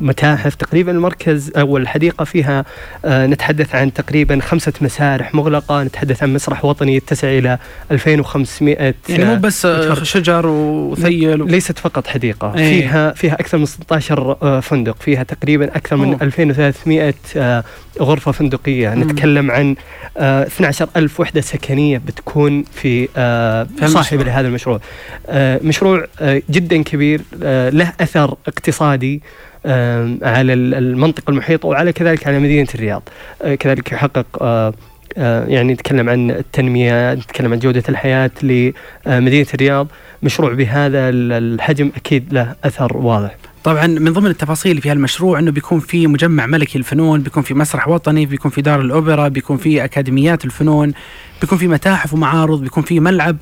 متاحف 0.00 0.54
تقريبا 0.54 0.92
المركز 0.92 1.52
أو 1.56 1.76
الحديقة 1.76 2.24
فيها 2.24 2.64
نتحدث 3.06 3.74
عن 3.74 3.92
تقريبا 3.92 4.40
خمسة 4.40 4.72
مسارح 4.80 5.34
مغلقة 5.34 5.82
نتحدث 5.82 6.22
عن 6.22 6.34
مسرح 6.34 6.64
وطني 6.64 6.96
يتسع 6.96 7.28
إلى 7.28 7.58
2500 7.90 8.94
يعني 9.08 9.24
مو 9.24 9.36
بس 9.36 9.66
شجر 10.02 10.46
وثيل 10.46 11.50
ليست 11.50 11.78
فقط 11.78 12.06
حديقة 12.06 12.54
أيه. 12.54 12.80
فيها 12.80 13.12
فيها 13.12 13.34
أكثر 13.34 13.58
من 13.58 13.66
16 13.66 14.60
فندق 14.60 14.96
فيها 15.00 15.22
تقريبا 15.22 15.76
أكثر 15.76 15.96
من 15.96 16.12
أوه. 16.12 16.22
2300 16.22 17.14
آه، 17.36 17.64
غرفة 18.00 18.32
فندقية. 18.32 18.94
نتكلم 18.94 19.50
عن 19.50 19.76
12000 20.16 20.93
آه، 20.96 21.08
وحدة 21.18 21.40
سكنية 21.40 21.98
بتكون 21.98 22.62
في 22.62 23.08
آه، 23.16 23.66
صاحب 23.84 24.20
لهذا 24.20 24.48
المشروع. 24.48 24.80
مشروع 25.62 26.06
جدا 26.50 26.82
كبير 26.82 27.20
له 27.70 27.92
أثر 28.00 28.36
اقتصادي 28.46 29.22
على 30.22 30.52
المنطقة 30.52 31.30
المحيطة 31.30 31.68
وعلى 31.68 31.92
كذلك 31.92 32.26
على 32.26 32.38
مدينة 32.38 32.68
الرياض. 32.74 33.02
كذلك 33.58 33.92
يحقق 33.92 34.26
يعني 35.16 35.72
نتكلم 35.72 36.08
عن 36.08 36.30
التنمية 36.30 37.14
نتكلم 37.14 37.52
عن 37.52 37.58
جودة 37.58 37.82
الحياة 37.88 38.30
لمدينة 38.42 39.46
الرياض. 39.54 39.88
مشروع 40.22 40.52
بهذا 40.52 41.08
الحجم 41.08 41.92
أكيد 41.96 42.34
له 42.34 42.54
أثر 42.64 42.96
واضح. 42.96 43.36
طبعا 43.64 43.86
من 43.86 44.12
ضمن 44.12 44.26
التفاصيل 44.30 44.80
في 44.80 44.90
هالمشروع 44.90 45.38
إنه 45.38 45.50
بيكون 45.50 45.80
في 45.80 46.06
مجمع 46.06 46.46
ملكي 46.46 46.78
للفنون، 46.78 47.22
بيكون 47.22 47.42
في 47.42 47.54
مسرح 47.54 47.88
وطني، 47.88 48.26
بيكون 48.26 48.50
في 48.50 48.62
دار 48.62 48.80
الأوبرا، 48.80 49.28
بيكون 49.28 49.56
في 49.56 49.84
أكاديميات 49.84 50.44
الفنون، 50.44 50.92
بيكون 51.40 51.58
في 51.58 51.68
متاحف 51.68 52.14
ومعارض، 52.14 52.60
بيكون 52.60 52.82
في 52.82 53.00
ملعب 53.00 53.36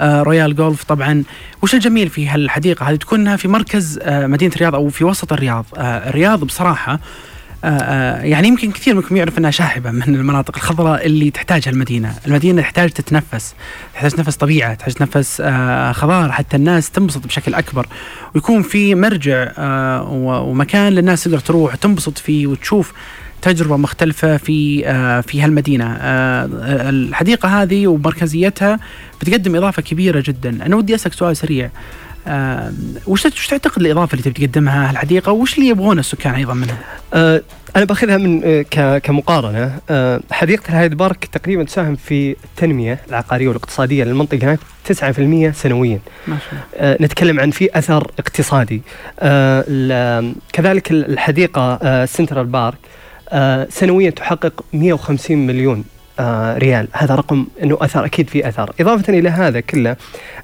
آه 0.00 0.22
رويال 0.22 0.56
جولف 0.56 0.84
طبعا، 0.84 1.24
وش 1.62 1.74
الجميل 1.74 2.08
في 2.08 2.28
هالحديقة 2.28 2.90
هذه؟ 2.90 2.96
تكونها 2.96 3.36
في 3.36 3.48
مركز 3.48 3.98
آه 4.02 4.26
مدينة 4.26 4.52
الرياض 4.54 4.74
أو 4.74 4.88
في 4.88 5.04
وسط 5.04 5.32
الرياض، 5.32 5.66
آه 5.76 6.08
الرياض 6.08 6.44
بصراحة 6.44 7.00
يعني 7.62 8.48
يمكن 8.48 8.70
كثير 8.70 8.94
منكم 8.94 9.16
يعرف 9.16 9.38
إنها 9.38 9.50
شاحبة 9.50 9.90
من 9.90 10.02
المناطق 10.02 10.56
الخضراء 10.56 11.06
اللي 11.06 11.30
تحتاجها 11.30 11.70
المدينة، 11.70 12.14
المدينة 12.26 12.62
تحتاج 12.62 12.90
تتنفس، 12.90 13.54
تحتاج 13.94 14.10
تنفس 14.10 14.36
طبيعة، 14.36 14.74
تحتاج 14.74 14.94
تنفس 14.94 15.42
آه، 15.44 15.92
خضار 15.92 16.32
حتى 16.32 16.56
الناس 16.56 16.90
تنبسط 16.90 17.26
بشكل 17.26 17.54
أكبر، 17.54 17.86
ويكون 18.34 18.62
في 18.62 18.94
مرجع 18.94 19.52
ومكان 20.20 20.92
للناس 20.92 21.24
تقدر 21.24 21.38
تروح 21.38 21.74
تنبسط 21.74 22.18
فيه 22.18 22.46
وتشوف 22.46 22.92
تجربة 23.42 23.76
مختلفة 23.76 24.36
في 24.36 24.82
في 25.22 25.42
هالمدينة. 25.42 25.96
الحديقة 26.88 27.62
هذه 27.62 27.86
ومركزيتها 27.86 28.78
بتقدم 29.20 29.56
إضافة 29.56 29.82
كبيرة 29.82 30.22
جدا. 30.26 30.66
أنا 30.66 30.76
ودي 30.76 30.94
أسألك 30.94 31.14
سؤال 31.14 31.36
سريع. 31.36 31.64
آه 31.66 31.70
وش 33.06 33.26
وش 33.26 33.46
تعتقد 33.46 33.80
الإضافة 33.82 34.12
اللي 34.18 34.22
تبي 34.30 34.46
تقدمها 34.46 34.90
الحديقه 34.90 35.32
وش 35.32 35.58
اللي 35.58 35.68
يبغونه 35.68 36.00
السكان 36.00 36.34
أيضا 36.34 36.54
منها؟ 36.54 36.78
آه 37.14 37.42
أنا 37.76 37.84
بأخذها 37.84 38.16
من 38.16 38.42
آه 38.78 38.98
كمقارنة 38.98 39.78
آه 39.90 40.20
حديقة 40.30 40.68
الهايد 40.68 40.94
بارك 40.94 41.24
تقريبا 41.24 41.64
تساهم 41.64 41.96
في 41.96 42.36
التنمية 42.44 43.00
العقارية 43.08 43.48
والاقتصادية 43.48 44.04
للمنطقة 44.04 44.38
هناك 44.44 44.58
9% 45.52 45.56
سنويا. 45.56 46.00
ما 46.26 46.38
شاء 46.38 46.52
الله. 46.52 46.62
آه 46.76 46.96
نتكلم 47.00 47.40
عن 47.40 47.50
في 47.50 47.78
أثر 47.78 48.10
اقتصادي. 48.18 48.82
آه 49.20 50.32
كذلك 50.52 50.90
الحديقة 50.90 51.78
آه 51.82 52.04
سنترال 52.04 52.46
بارك 52.46 52.78
آه 53.28 53.66
سنويا 53.70 54.10
تحقق 54.10 54.64
150 54.72 55.46
مليون 55.46 55.84
آه 56.18 56.58
ريال. 56.58 56.88
هذا 56.92 57.14
رقم 57.14 57.46
إنه 57.62 57.78
اثر 57.80 58.04
أكيد 58.04 58.30
في 58.30 58.48
اثر 58.48 58.72
إضافة 58.80 59.18
إلى 59.18 59.28
هذا 59.28 59.60
كله 59.60 59.96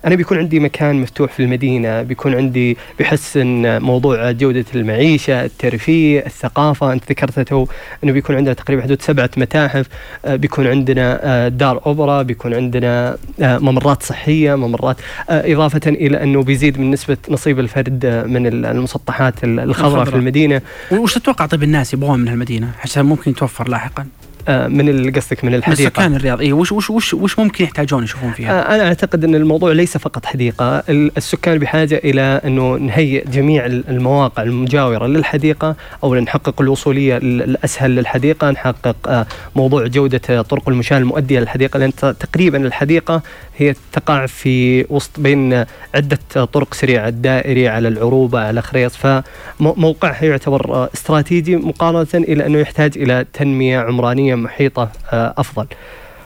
أنا 0.07 0.15
بيكون 0.15 0.39
عندي 0.39 0.61
مكان 0.61 1.01
مفتوح 1.01 1.33
في 1.33 1.41
المدينة 1.41 2.03
بيكون 2.03 2.35
عندي 2.35 2.77
بيحسن 2.99 3.83
موضوع 3.83 4.31
جودة 4.31 4.65
المعيشة 4.75 5.45
الترفيه 5.45 6.27
الثقافة 6.27 6.93
أنت 6.93 7.11
ذكرته 7.11 7.69
إنه 8.05 8.13
بيكون 8.13 8.37
عندنا 8.37 8.55
تقريبا 8.55 8.83
حدود 8.83 9.03
سبعة 9.03 9.31
متاحف 9.37 9.87
آه 10.25 10.37
بيكون 10.37 10.67
عندنا 10.67 11.21
آه 11.23 11.49
دار 11.49 11.81
أوبرا 11.87 12.23
بيكون 12.23 12.55
عندنا 12.55 13.17
ممرات 13.39 14.03
صحية 14.03 14.55
ممرات 14.55 14.97
إضافة 15.29 15.81
إلى 15.87 16.23
إنه 16.23 16.43
بيزيد 16.43 16.81
من 16.81 16.91
نسبة 16.91 17.17
نصيب 17.29 17.59
الفرد 17.59 18.25
من 18.27 18.47
المسطحات 18.47 19.35
الخضراء 19.45 20.05
في 20.05 20.17
المدينة. 20.17 20.61
وش 20.93 21.15
تتوقع 21.15 21.47
طيب 21.47 21.63
الناس 21.63 21.95
يبغون 21.95 22.21
من 22.21 22.29
المدينة 22.29 22.71
عشان 22.83 23.05
ممكن 23.07 23.31
يتوفر 23.31 23.69
لاحقا. 23.69 24.07
من 24.49 24.89
اللي 24.89 25.11
قصدك 25.11 25.45
من 25.45 25.55
الحديقة. 25.55 25.83
من 25.83 25.91
سكان 25.91 26.15
الرياض. 26.17 26.41
اي 26.41 26.53
وش 26.53 26.73
وش 26.73 26.91
وش 26.91 27.15
وش 27.15 27.39
ممكن 27.39 27.65
يحتاجون 27.65 28.05
يشوفون 28.05 28.33
فيها؟ 28.33 28.75
أنا 28.75 28.87
أعتقد 28.87 29.25
أن 29.25 29.35
الموضوع 29.35 29.73
ليس 29.73 29.97
فقط 29.97 30.27
حديقة، 30.27 30.83
السكان 30.89 31.59
بحاجة 31.59 32.01
إلى 32.05 32.41
أنه 32.45 32.77
نهيئ 32.77 33.29
جميع 33.29 33.67
المواقع 33.67 34.43
المجاورة 34.43 35.07
للحديقة 35.07 35.77
أو 36.05 36.15
نحقق 36.15 36.61
الوصولية 36.61 37.17
الأسهل 37.17 37.91
للحديقة، 37.97 38.51
نحقق 38.51 39.27
موضوع 39.57 39.87
جودة 39.87 40.43
طرق 40.43 40.69
المشاة 40.69 40.99
المؤدية 40.99 41.41
للحديقة. 41.41 41.79
لأن 41.79 41.93
تقريبا 41.95 42.67
الحديقة 42.67 43.23
هي 43.57 43.75
تقع 43.93 44.27
في 44.27 44.87
وسط 44.89 45.21
بين 45.21 45.65
عدة 45.95 46.19
طرق 46.53 46.75
سريعة 46.75 47.09
الدائري 47.09 47.69
على 47.69 47.89
العروبة 47.89 48.41
على 48.41 48.63
خريص. 48.63 48.97
فموقعها 48.97 50.25
يعتبر 50.25 50.89
استراتيجي 50.95 51.57
مقارنة 51.57 52.07
إلى 52.15 52.47
أنه 52.47 52.59
يحتاج 52.59 52.99
إلى 52.99 53.27
تنمية 53.33 53.79
عمرانية 53.79 54.34
محيطة 54.37 54.93
آه، 55.13 55.35
أفضل. 55.39 55.67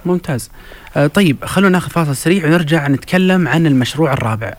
ممتاز. 0.07 0.51
آه، 0.97 1.07
طيب 1.07 1.44
خلونا 1.44 1.73
ناخذ 1.73 1.90
فاصل 1.90 2.16
سريع 2.16 2.47
ونرجع 2.47 2.88
نتكلم 2.88 3.49
عن 3.49 3.66
المشروع 3.66 4.12
الرابع. 4.12 4.55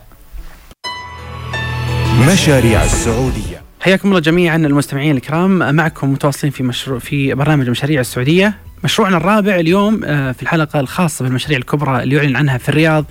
مشاريع 2.27 2.83
السعودية. 2.83 3.61
حياكم 3.81 4.07
الله 4.09 4.19
جميعا 4.19 4.55
المستمعين 4.55 5.17
الكرام 5.17 5.75
معكم 5.75 6.11
متواصلين 6.11 6.51
في 6.53 6.63
مشروع 6.63 6.99
في 6.99 7.33
برنامج 7.33 7.69
مشاريع 7.69 8.01
السعودية 8.01 8.53
مشروعنا 8.83 9.17
الرابع 9.17 9.55
اليوم 9.55 10.01
آه، 10.05 10.31
في 10.31 10.43
الحلقة 10.43 10.79
الخاصة 10.79 11.25
بالمشاريع 11.25 11.57
الكبرى 11.57 12.03
اللي 12.03 12.15
يعلن 12.15 12.35
عنها 12.35 12.57
في 12.57 12.69
الرياض 12.69 13.05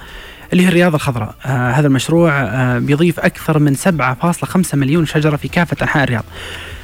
اللي 0.53 0.65
هي 0.65 0.69
الرياض 0.69 0.95
الخضراء 0.95 1.35
آه 1.47 1.71
هذا 1.71 1.87
المشروع 1.87 2.33
آه 2.33 2.79
بيضيف 2.79 3.21
أكثر 3.21 3.59
من 3.59 3.75
7.5 3.75 4.75
مليون 4.75 5.07
شجرة 5.07 5.37
في 5.37 5.49
كافة 5.49 5.77
أنحاء 5.83 6.05
الرياض 6.05 6.25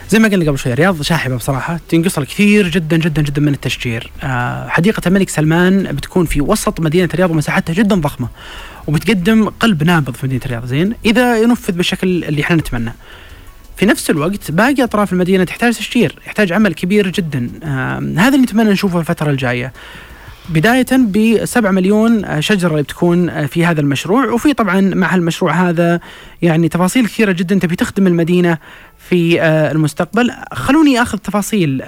زي 0.09 0.19
ما 0.19 0.29
قلنا 0.29 0.45
قبل 0.51 0.59
شوي 0.59 0.73
الرياض 0.73 1.03
شاحبة 1.03 1.37
بصراحة 1.37 1.81
تنقص 1.88 2.21
كثير 2.21 2.69
جدا 2.69 2.97
جدا 2.97 3.23
جدا 3.23 3.43
من 3.43 3.55
التشجير. 3.55 4.11
آه 4.23 4.69
حديقة 4.69 5.03
الملك 5.07 5.29
سلمان 5.29 5.83
بتكون 5.83 6.27
في 6.27 6.40
وسط 6.40 6.81
مدينة 6.81 7.09
الرياض 7.14 7.31
ومساحتها 7.31 7.73
جدا 7.73 7.95
ضخمة 7.95 8.29
وبتقدم 8.87 9.49
قلب 9.49 9.83
نابض 9.83 10.14
في 10.14 10.27
مدينة 10.27 10.40
الرياض. 10.45 10.67
زين 10.67 10.95
إذا 11.05 11.38
ينفذ 11.38 11.73
بالشكل 11.73 12.25
اللي 12.25 12.43
إحنا 12.43 12.57
نتمنى. 12.57 12.93
في 13.77 13.87
نفس 13.87 14.11
الوقت 14.11 14.51
باقي 14.51 14.85
أطراف 14.85 15.12
المدينة 15.12 15.45
تحتاج 15.45 15.75
تشجير 15.75 16.19
يحتاج 16.27 16.53
عمل 16.53 16.75
كبير 16.75 17.09
جدا. 17.09 17.51
آه 17.64 17.99
هذا 18.17 18.35
اللي 18.35 18.47
نتمنى 18.47 18.71
نشوفه 18.71 19.01
الفترة 19.01 19.31
الجاية. 19.31 19.73
بداية 20.48 20.87
ب 20.92 21.44
7 21.44 21.70
مليون 21.70 22.40
شجرة 22.40 22.70
اللي 22.70 22.83
بتكون 22.83 23.46
في 23.46 23.66
هذا 23.66 23.80
المشروع 23.80 24.30
وفي 24.30 24.52
طبعا 24.52 24.80
مع 24.80 25.14
المشروع 25.14 25.52
هذا 25.52 26.00
يعني 26.42 26.68
تفاصيل 26.68 27.07
كثيرة 27.07 27.33
جدا 27.33 27.59
تبي 27.59 27.76
تخدم 27.76 28.07
المدينة 28.07 28.59
في 29.09 29.42
آه، 29.42 29.72
المستقبل. 29.72 30.30
خلوني 30.52 31.02
أخذ 31.02 31.18
تفاصيل 31.18 31.83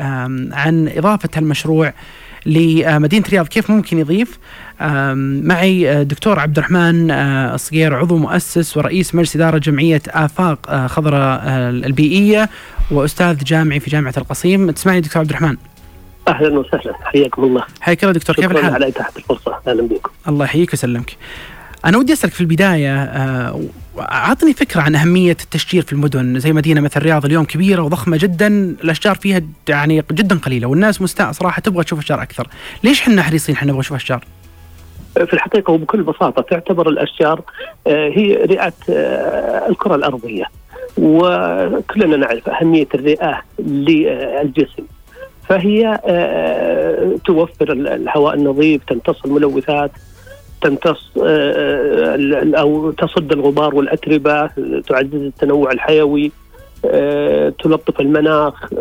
عن 0.52 0.92
إضافة 0.96 1.28
هالمشروع 1.36 1.92
لمدينة 2.46 3.24
الرياض. 3.26 3.48
كيف 3.48 3.70
ممكن 3.70 3.98
يضيف؟ 3.98 4.38
معي 5.42 5.90
آه، 5.90 6.02
دكتور 6.02 6.40
عبد 6.40 6.58
الرحمن 6.58 7.10
آه، 7.10 7.54
الصقير 7.54 7.94
عضو 7.94 8.16
مؤسس 8.16 8.76
ورئيس 8.76 9.14
مجلس 9.14 9.36
إدارة 9.36 9.58
جمعية 9.58 10.02
آفاق 10.08 10.86
خضراء 10.86 11.42
البيئية 11.68 12.50
وأستاذ 12.90 13.44
جامعي 13.44 13.80
في 13.80 13.90
جامعة 13.90 14.14
القصيم. 14.16 14.70
تسمعني 14.70 15.00
دكتور 15.00 15.20
عبد 15.20 15.30
الرحمن 15.30 15.56
أهلا 16.28 16.58
وسهلا. 16.58 16.94
حياكم 17.04 17.44
الله. 17.44 17.64
حياك 17.80 18.02
الله 18.04 18.14
دكتور. 18.14 18.36
كيف 18.36 18.50
الحال؟ 18.50 18.74
على 18.74 18.90
تحت 18.90 19.16
الفرصة. 19.16 19.58
أهلا 19.68 19.82
بكم. 19.82 20.10
الله 20.28 20.44
يحييك 20.44 20.70
ويسلمك. 20.70 21.16
أنا 21.84 21.98
ودي 21.98 22.12
أسألك 22.12 22.32
في 22.32 22.40
البداية 22.40 23.02
آه، 23.02 23.60
أعطني 23.98 24.52
فكرة 24.52 24.80
عن 24.80 24.94
أهمية 24.94 25.30
التشجير 25.44 25.82
في 25.82 25.92
المدن 25.92 26.38
زي 26.38 26.52
مدينة 26.52 26.80
مثل 26.80 27.00
الرياض 27.00 27.24
اليوم 27.24 27.44
كبيرة 27.44 27.82
وضخمة 27.82 28.16
جدا 28.16 28.46
الأشجار 28.84 29.14
فيها 29.14 29.42
يعني 29.68 30.04
جدا 30.12 30.38
قليلة 30.38 30.66
والناس 30.66 31.02
مستاء 31.02 31.32
صراحة 31.32 31.60
تبغى 31.60 31.84
تشوف 31.84 31.98
أشجار 31.98 32.22
أكثر. 32.22 32.48
ليش 32.84 33.00
إحنا 33.00 33.22
حريصين 33.22 33.54
إحنا 33.54 33.68
نبغى 33.68 33.80
نشوف 33.80 33.96
أشجار؟ 33.96 34.24
في 35.14 35.32
الحقيقة 35.34 35.70
وبكل 35.72 36.02
بساطة 36.02 36.42
تعتبر 36.42 36.88
الأشجار 36.88 37.40
آه، 37.86 38.08
هي 38.08 38.34
رئة 38.34 38.72
آه، 38.90 39.68
الكرة 39.68 39.94
الأرضية. 39.94 40.44
وكلنا 40.98 42.16
نعرف 42.16 42.48
أهمية 42.48 42.88
الرئة 42.94 43.42
للجسم. 43.58 44.82
فهي 45.48 45.86
آه، 45.86 46.00
آه، 46.04 47.16
توفر 47.24 47.72
الهواء 47.72 48.34
النظيف 48.34 48.82
تمتص 48.84 49.24
الملوثات 49.24 49.90
تمتص 50.62 51.10
آه، 51.24 52.50
أو 52.54 52.90
تصد 52.90 53.32
الغبار 53.32 53.74
والأتربة 53.74 54.46
تعزز 54.88 55.14
التنوع 55.14 55.72
الحيوي 55.72 56.32
تلطف 57.62 58.00
المناخ 58.00 58.72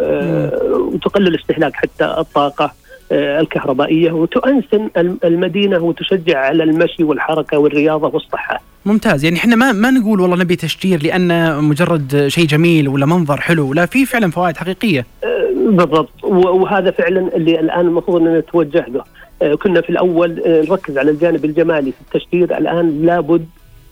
وتقلل 0.71 1.39
استهلاك 1.39 1.75
حتى 1.75 2.06
الطاقة 2.17 2.71
الكهربائية 3.12 4.12
وتؤنسن 4.12 4.89
المدينة 5.23 5.80
وتشجع 5.80 6.39
على 6.39 6.63
المشي 6.63 7.04
والحركة 7.04 7.58
والرياضة 7.58 8.08
والصحة. 8.08 8.62
ممتاز 8.86 9.23
يعني 9.23 9.38
إحنا 9.38 9.56
ما 9.56 9.71
ما 9.71 9.91
نقول 9.91 10.21
والله 10.21 10.38
نبي 10.38 10.56
تشجير 10.56 11.04
لأنه 11.04 11.62
مجرد 11.62 12.28
شيء 12.28 12.45
جميل 12.45 12.88
ولا 12.88 13.06
منظر 13.06 13.41
حلو 13.41 13.73
لا 13.73 13.86
في 13.86 14.06
فعلا 14.06 14.32
فوائد 14.32 14.58
حقيقية. 14.58 15.06
بالضبط. 15.65 16.23
وهذا 16.23 16.91
فعلا 16.91 17.36
اللي 17.36 17.60
الآن 17.60 17.88
المفروض 17.88 18.21
ان 18.21 18.38
نتوجه 18.38 18.86
له. 18.88 19.04
آه، 19.41 19.56
كنا 19.56 19.82
في 19.82 19.89
الأول 19.89 20.41
آه، 20.45 20.62
نركز 20.62 20.97
على 20.97 21.12
الجانب 21.12 21.45
الجمالي 21.45 21.91
في 21.91 22.01
التشجير 22.01 22.58
الآن 22.58 23.06
لابد 23.06 23.45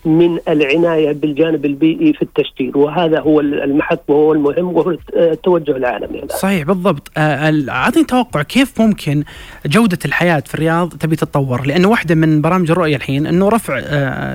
من 0.04 0.38
العناية 0.48 1.12
بالجانب 1.12 1.64
البيئي 1.64 2.12
في 2.12 2.22
التشجير 2.22 2.78
وهذا 2.78 3.20
هو 3.20 3.40
المحك 3.40 4.00
وهو 4.08 4.32
المهم 4.32 4.76
وهو 4.76 4.96
التوجه 5.16 5.76
العالمي 5.76 6.18
الآن. 6.18 6.28
صحيح 6.28 6.62
بالضبط. 6.64 7.10
آه، 7.16 7.64
أعطني 7.68 8.04
توقع 8.04 8.42
كيف 8.42 8.80
ممكن 8.80 9.24
جودة 9.66 9.98
الحياة 10.04 10.42
في 10.46 10.54
الرياض 10.54 10.88
تبي 10.88 11.16
تتطور؟ 11.16 11.66
لأنه 11.66 11.88
واحدة 11.88 12.14
من 12.14 12.40
برامج 12.40 12.70
الرؤية 12.70 12.96
الحين 12.96 13.26
إنه 13.26 13.48
رفع 13.48 13.78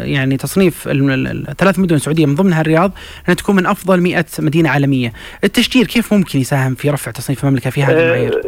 يعني 0.03 0.38
تصنيف 0.38 0.88
الثلاث 0.88 1.79
مدن 1.79 1.97
سعودية 1.97 2.25
من 2.25 2.36
ضمنها 2.36 2.62
الرياض 2.62 2.91
إنها 3.27 3.36
تكون 3.36 3.55
من 3.55 3.65
أفضل 3.65 4.01
100 4.01 4.25
مدينة 4.39 4.69
عالمية. 4.69 5.13
التشجير 5.43 5.88
كيف 5.88 6.13
ممكن 6.13 6.39
يساهم 6.39 6.75
في 6.75 6.89
رفع 6.89 7.12
تصنيف 7.12 7.43
المملكة 7.43 7.69
في 7.69 7.84
هذه 7.84 7.99
المعايير؟ 7.99 8.41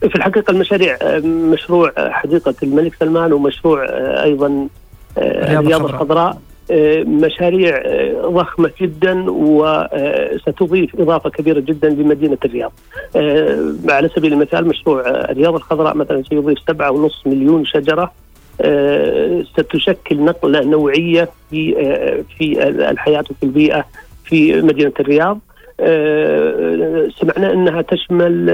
في 0.00 0.14
الحقيقة 0.14 0.50
المشاريع 0.50 0.98
مشروع 1.24 1.92
حديقة 1.96 2.54
الملك 2.62 2.94
سلمان 3.00 3.32
ومشروع 3.32 3.84
أيضا 4.22 4.68
الرياض 5.18 5.84
الخضراء. 5.84 6.38
مشاريع 7.04 7.82
آه، 7.84 8.28
ضخمة 8.28 8.70
جدا 8.80 9.24
وستضيف 9.28 11.00
إضافة 11.00 11.30
كبيرة 11.30 11.60
جدا 11.60 11.88
لمدينة 11.88 12.38
الرياض. 12.44 12.72
آه، 13.16 13.74
على 13.88 14.08
سبيل 14.08 14.32
المثال 14.32 14.68
مشروع 14.68 15.00
آه، 15.00 15.30
الرياض 15.30 15.54
الخضراء 15.54 15.96
مثلا 15.96 16.22
سيضيف 16.22 16.58
7.5 16.58 17.26
مليون 17.26 17.64
شجرة. 17.64 18.12
ستشكل 19.52 20.20
نقلة 20.24 20.64
نوعية 20.64 21.28
في 21.50 21.74
في 22.38 22.68
الحياة 22.68 23.24
وفي 23.30 23.42
البيئة 23.42 23.84
في 24.24 24.62
مدينة 24.62 24.92
الرياض. 25.00 25.38
سمعنا 27.20 27.52
إنها 27.52 27.82
تشمل 27.82 28.50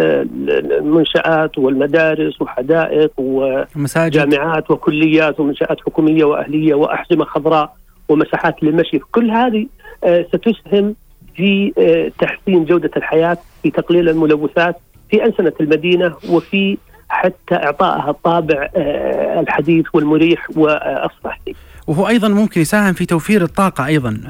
المنشآت 0.49 1.59
والمدارس 1.59 2.43
وحدائق 2.43 3.13
وجامعات 3.17 4.71
وكليات 4.71 5.41
ومنشآت 5.41 5.81
حكومية 5.81 6.25
وأهلية 6.25 6.75
واحزمه 6.75 7.25
خضراء. 7.25 7.77
ومساحات 8.09 8.63
للمشي. 8.63 8.99
كل 8.99 9.31
هذه 9.31 9.67
آه، 10.05 10.27
ستسهم 10.29 10.95
في 11.37 11.73
آه، 11.79 12.13
تحسين 12.19 12.65
جودة 12.65 12.91
الحياة 12.97 13.39
في 13.63 13.71
تقليل 13.71 14.09
الملوثات 14.09 14.77
في 15.11 15.25
أنسنة 15.25 15.53
المدينة 15.61 16.15
وفي 16.29 16.79
حتى 17.09 17.55
إعطائها 17.55 18.11
الطابع 18.11 18.69
آه، 18.77 19.41
الحديث 19.41 19.87
والمريح 19.93 20.47
والصحي 20.57 21.55
وهو 21.87 22.09
أيضا 22.09 22.29
ممكن 22.29 22.61
يساهم 22.61 22.93
في 22.93 23.07
توفير 23.07 23.43
الطاقة 23.43 23.87
أيضا 23.87 24.21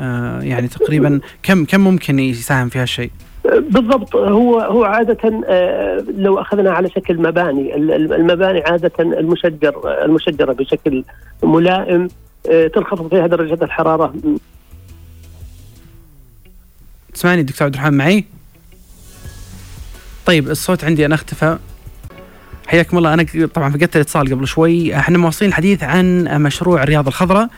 يعني 0.42 0.68
تقريبا 0.68 1.20
كم 1.42 1.64
كم 1.64 1.80
ممكن 1.80 2.18
يساهم 2.18 2.68
في 2.68 2.78
هالشيء؟ 2.78 3.10
بالضبط. 3.44 4.16
هو 4.16 4.60
هو 4.60 4.84
عادة 4.84 5.30
لو 6.16 6.40
أخذنا 6.40 6.70
على 6.70 6.90
شكل 6.90 7.22
مباني 7.22 7.76
المباني 7.76 8.60
عادة 8.60 8.92
المشجر 9.00 10.04
المشجرة 10.04 10.52
بشكل 10.52 11.04
ملائم. 11.42 12.08
تنخفض 12.74 13.11
فيها 13.11 13.26
درجة 13.26 13.64
الحرارة. 13.64 14.14
تسمعني 17.14 17.42
دكتور 17.42 17.64
عبد 17.66 17.74
الرحمن 17.74 17.96
معي؟ 17.96 18.24
طيب 20.26 20.50
الصوت 20.50 20.85
عندي 20.85 21.07
أنا 21.07 21.14
اختفى. 21.14 21.59
حياكم 22.66 22.98
الله. 22.98 23.14
أنا 23.14 23.26
طبعا 23.54 23.70
فقدت 23.70 23.96
الاتصال 23.96 24.30
قبل 24.35 24.46
شوي. 24.46 24.96
إحنا 24.96 25.18
مواصلين 25.18 25.48
الحديث 25.48 25.83
عن 25.83 26.24
مشروع 26.42 26.83
الرياض 26.83 27.07
الخضراء. 27.07 27.44
آه، 27.44 27.48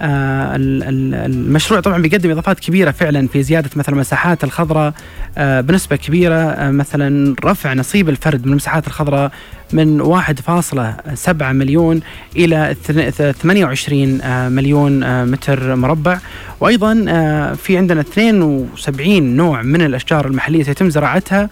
المشروع 0.00 1.80
طبعا 1.80 2.02
بيقدم 2.02 2.30
إضافات 2.30 2.60
كبيرة 2.60 2.90
فعلا 2.90 3.28
في 3.28 3.42
زيادة 3.42 3.70
مثلا 3.76 3.94
المساحات 3.94 4.44
الخضراء 4.44 4.92
آه، 5.38 5.60
بنسبة 5.60 5.96
كبيرة 5.96 6.70
مثلا 6.70 7.36
رفع 7.44 7.74
نصيب 7.74 8.08
الفرد 8.08 8.46
من 8.46 8.52
المساحات 8.52 8.86
الخضراء 8.86 9.32
من 9.72 10.00
1.7 10.02 11.52
مليون 11.52 12.00
إلى 12.36 12.76
28 12.82 14.20
آه، 14.20 14.48
مليون 14.48 15.02
آه، 15.02 15.24
متر 15.24 15.74
مربع. 15.74 16.18
وأيضا 16.60 17.04
آه، 17.08 17.54
في 17.54 17.76
عندنا 17.76 18.00
72 18.00 19.36
نوع 19.36 19.62
من 19.62 19.82
الأشجار 19.82 20.26
المحلية 20.26 20.60
يتم 20.60 20.90
زراعتها. 20.90 21.48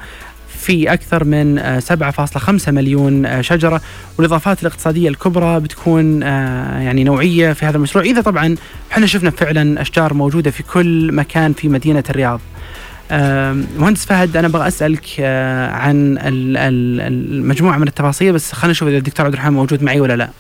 في 0.65 0.93
أكثر 0.93 1.25
من 1.25 1.81
7.5 1.81 2.69
مليون 2.69 3.43
شجرة. 3.43 3.81
والإضافات 4.19 4.63
الاقتصادية 4.63 5.09
الكبرى 5.09 5.61
بتكون 5.61 6.23
يعني 6.23 7.05
نوعية 7.05 7.53
في 7.53 7.67
هذا 7.67 7.77
المشروع. 7.77 8.05
إذا 8.05 8.21
طبعا 8.21 8.57
إحنا 8.93 9.07
شفنا 9.07 9.31
فعلا 9.31 9.81
أشجار 9.83 10.15
موجودة 10.15 10.51
في 10.51 10.63
كل 10.63 11.13
مكان 11.13 11.53
في 11.53 11.69
مدينة 11.69 12.05
الرياض. 12.11 12.41
مهندس 13.79 14.05
فهد 14.05 14.37
أنا 14.37 14.47
أبغى 14.47 14.69
أسألك 14.69 15.21
عن 15.71 16.19
المجموعة 16.21 17.79
من 17.79 17.89
التفاصيل 17.89 18.33
بس 18.33 18.53
خلينا 18.53 18.71
نشوف 18.71 18.89
إذا 18.89 18.99
الدكتور 18.99 19.27
عبد 19.27 19.35
الرحمن 19.35 19.53
موجود 19.53 19.83
معي 19.83 20.01
ولا 20.01 20.17
لا. 20.17 20.31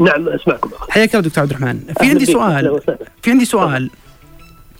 نعم 0.00 0.28
أسمعكم. 0.28 0.70
حياك 0.88 1.14
الله 1.14 1.28
دكتور 1.28 1.42
عبد 1.42 1.50
الرحمن. 1.50 1.80
في 2.00 2.06
عندي 2.10 2.26
سؤال. 2.26 2.80
في 3.22 3.30
عندي 3.30 3.44
سؤال. 3.44 3.90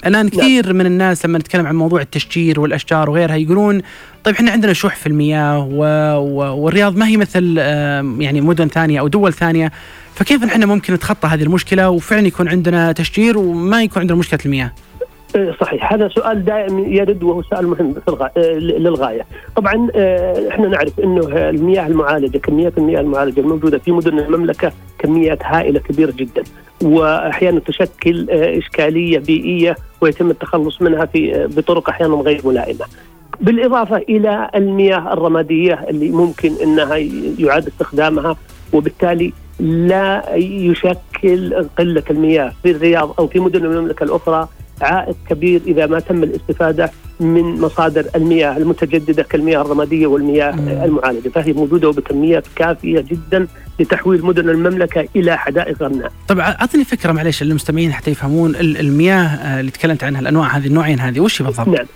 الآن 0.07 0.29
كثير 0.29 0.67
نعم. 0.67 0.77
من 0.77 0.87
الناس 0.87 1.27
لما 1.27 1.39
نتكلم 1.39 1.67
عن 1.67 1.77
موضوع 1.77 2.01
التشجير 2.01 2.61
والأشجار 2.61 3.11
وغيرها 3.11 3.37
يقولون 3.37 3.83
طيب 4.25 4.35
إحنا 4.35 4.51
عندنا 4.51 4.73
شح 4.73 4.97
في 4.97 5.07
المياه 5.07 5.69
و... 5.71 5.85
و... 6.17 6.57
والرياض 6.57 6.97
ما 6.97 7.07
هي 7.07 7.17
مثل 7.17 7.57
يعني 8.21 8.41
مدن 8.41 8.69
ثانية 8.69 9.01
أو 9.01 9.09
دول 9.09 9.33
ثانية 9.33 9.73
فكيف 10.15 10.45
إحنا 10.45 10.67
ممكن 10.67 10.95
نتخطى 10.95 11.29
هذه 11.29 11.43
المشكلة 11.43 11.91
وفعلا 11.91 12.27
يكون 12.27 12.49
عندنا 12.49 12.93
تشجير 12.93 13.39
وما 13.39 13.83
يكون 13.83 14.01
عندنا 14.01 14.19
مشكلة 14.19 14.41
المياه؟ 14.47 14.73
إيه، 15.37 15.53
صحيح 15.61 15.93
هذا 15.93 16.09
سؤال 16.09 16.45
دائم 16.45 16.79
يرد 16.93 17.23
وهو 17.23 17.43
سؤال 17.43 17.67
مهم 17.67 17.95
إيه، 18.37 18.55
للغاية. 18.59 19.27
طبعا 19.57 19.89
إيه، 19.95 20.49
إحنا 20.49 20.69
نعرف 20.69 21.01
إنه 21.01 21.49
المياه 21.49 21.87
المعالجة 21.87 22.39
كميات 22.39 22.79
المياه 22.79 23.01
المعالجة 23.01 23.41
الموجودة 23.41 23.79
في 23.79 23.93
مدن 23.93 24.19
المملكة 24.19 24.73
كميات 24.99 25.39
هائلة 25.45 25.81
كبيرة 25.81 26.13
جدا 26.17 26.43
واحيانا 26.83 27.61
تشكل 27.61 28.31
إشكالية 28.31 29.19
بيئية 29.19 29.77
ويتم 30.01 30.31
التخلص 30.31 30.83
منها 30.83 31.05
في 31.05 31.47
بطرق 31.57 31.89
أحيانا 31.89 32.15
غير 32.15 32.41
ملائمة. 32.45 32.85
بالإضافة 33.41 33.97
إلى 33.97 34.51
المياه 34.55 35.13
الرمادية 35.13 35.75
اللي 35.89 36.11
ممكن 36.11 36.53
إنها 36.63 36.97
يعاد 37.39 37.67
استخدامها 37.67 38.37
وبالتالي 38.73 39.33
لا 39.61 40.35
يشكل 40.37 41.67
قلة 41.79 42.03
المياه 42.11 42.53
في 42.63 42.71
الرياض 42.71 43.15
أو 43.19 43.27
في 43.27 43.41
مدن 43.41 43.65
المملكة 43.65 44.05
الأخرى 44.05 44.49
عائد 44.81 45.15
كبير 45.31 45.61
إذا 45.67 45.87
ما 45.87 46.01
تم 46.01 46.23
الاستفادة 46.23 46.91
من 47.21 47.61
مصادر 47.61 48.07
المياه 48.17 48.57
المتجددة 48.57 49.23
كالمياه 49.23 49.61
الرمادية 49.61 50.07
والمياه. 50.07 50.55
المعالجة، 50.85 51.29
فهي 51.29 51.53
موجودة 51.53 51.89
وبكميات 51.89 52.45
كافية 52.57 53.01
جدا 53.01 53.47
لتحويل 53.81 54.27
مدن 54.27 54.49
المملكة 54.49 55.09
إلى 55.17 55.39
حدائق 55.39 55.83
غناء. 55.83 56.13
طبعا 56.29 56.51
أعطني 56.51 56.85
فكرة 56.85 57.13
معلش 57.13 57.43
للمستمعين 57.43 57.93
حتى 57.93 58.11
يفهمون 58.11 58.57
المياه 58.57 59.61
اللي 59.61 59.71
تكلمت 59.71 60.05
عنها 60.05 60.21
الأنواع 60.21 60.57
هذه 60.57 60.67
النوعين 60.67 61.01
هذه 61.01 61.21
وش 61.21 61.43
بالضبط؟ 61.43 61.69
نعم. 61.69 61.87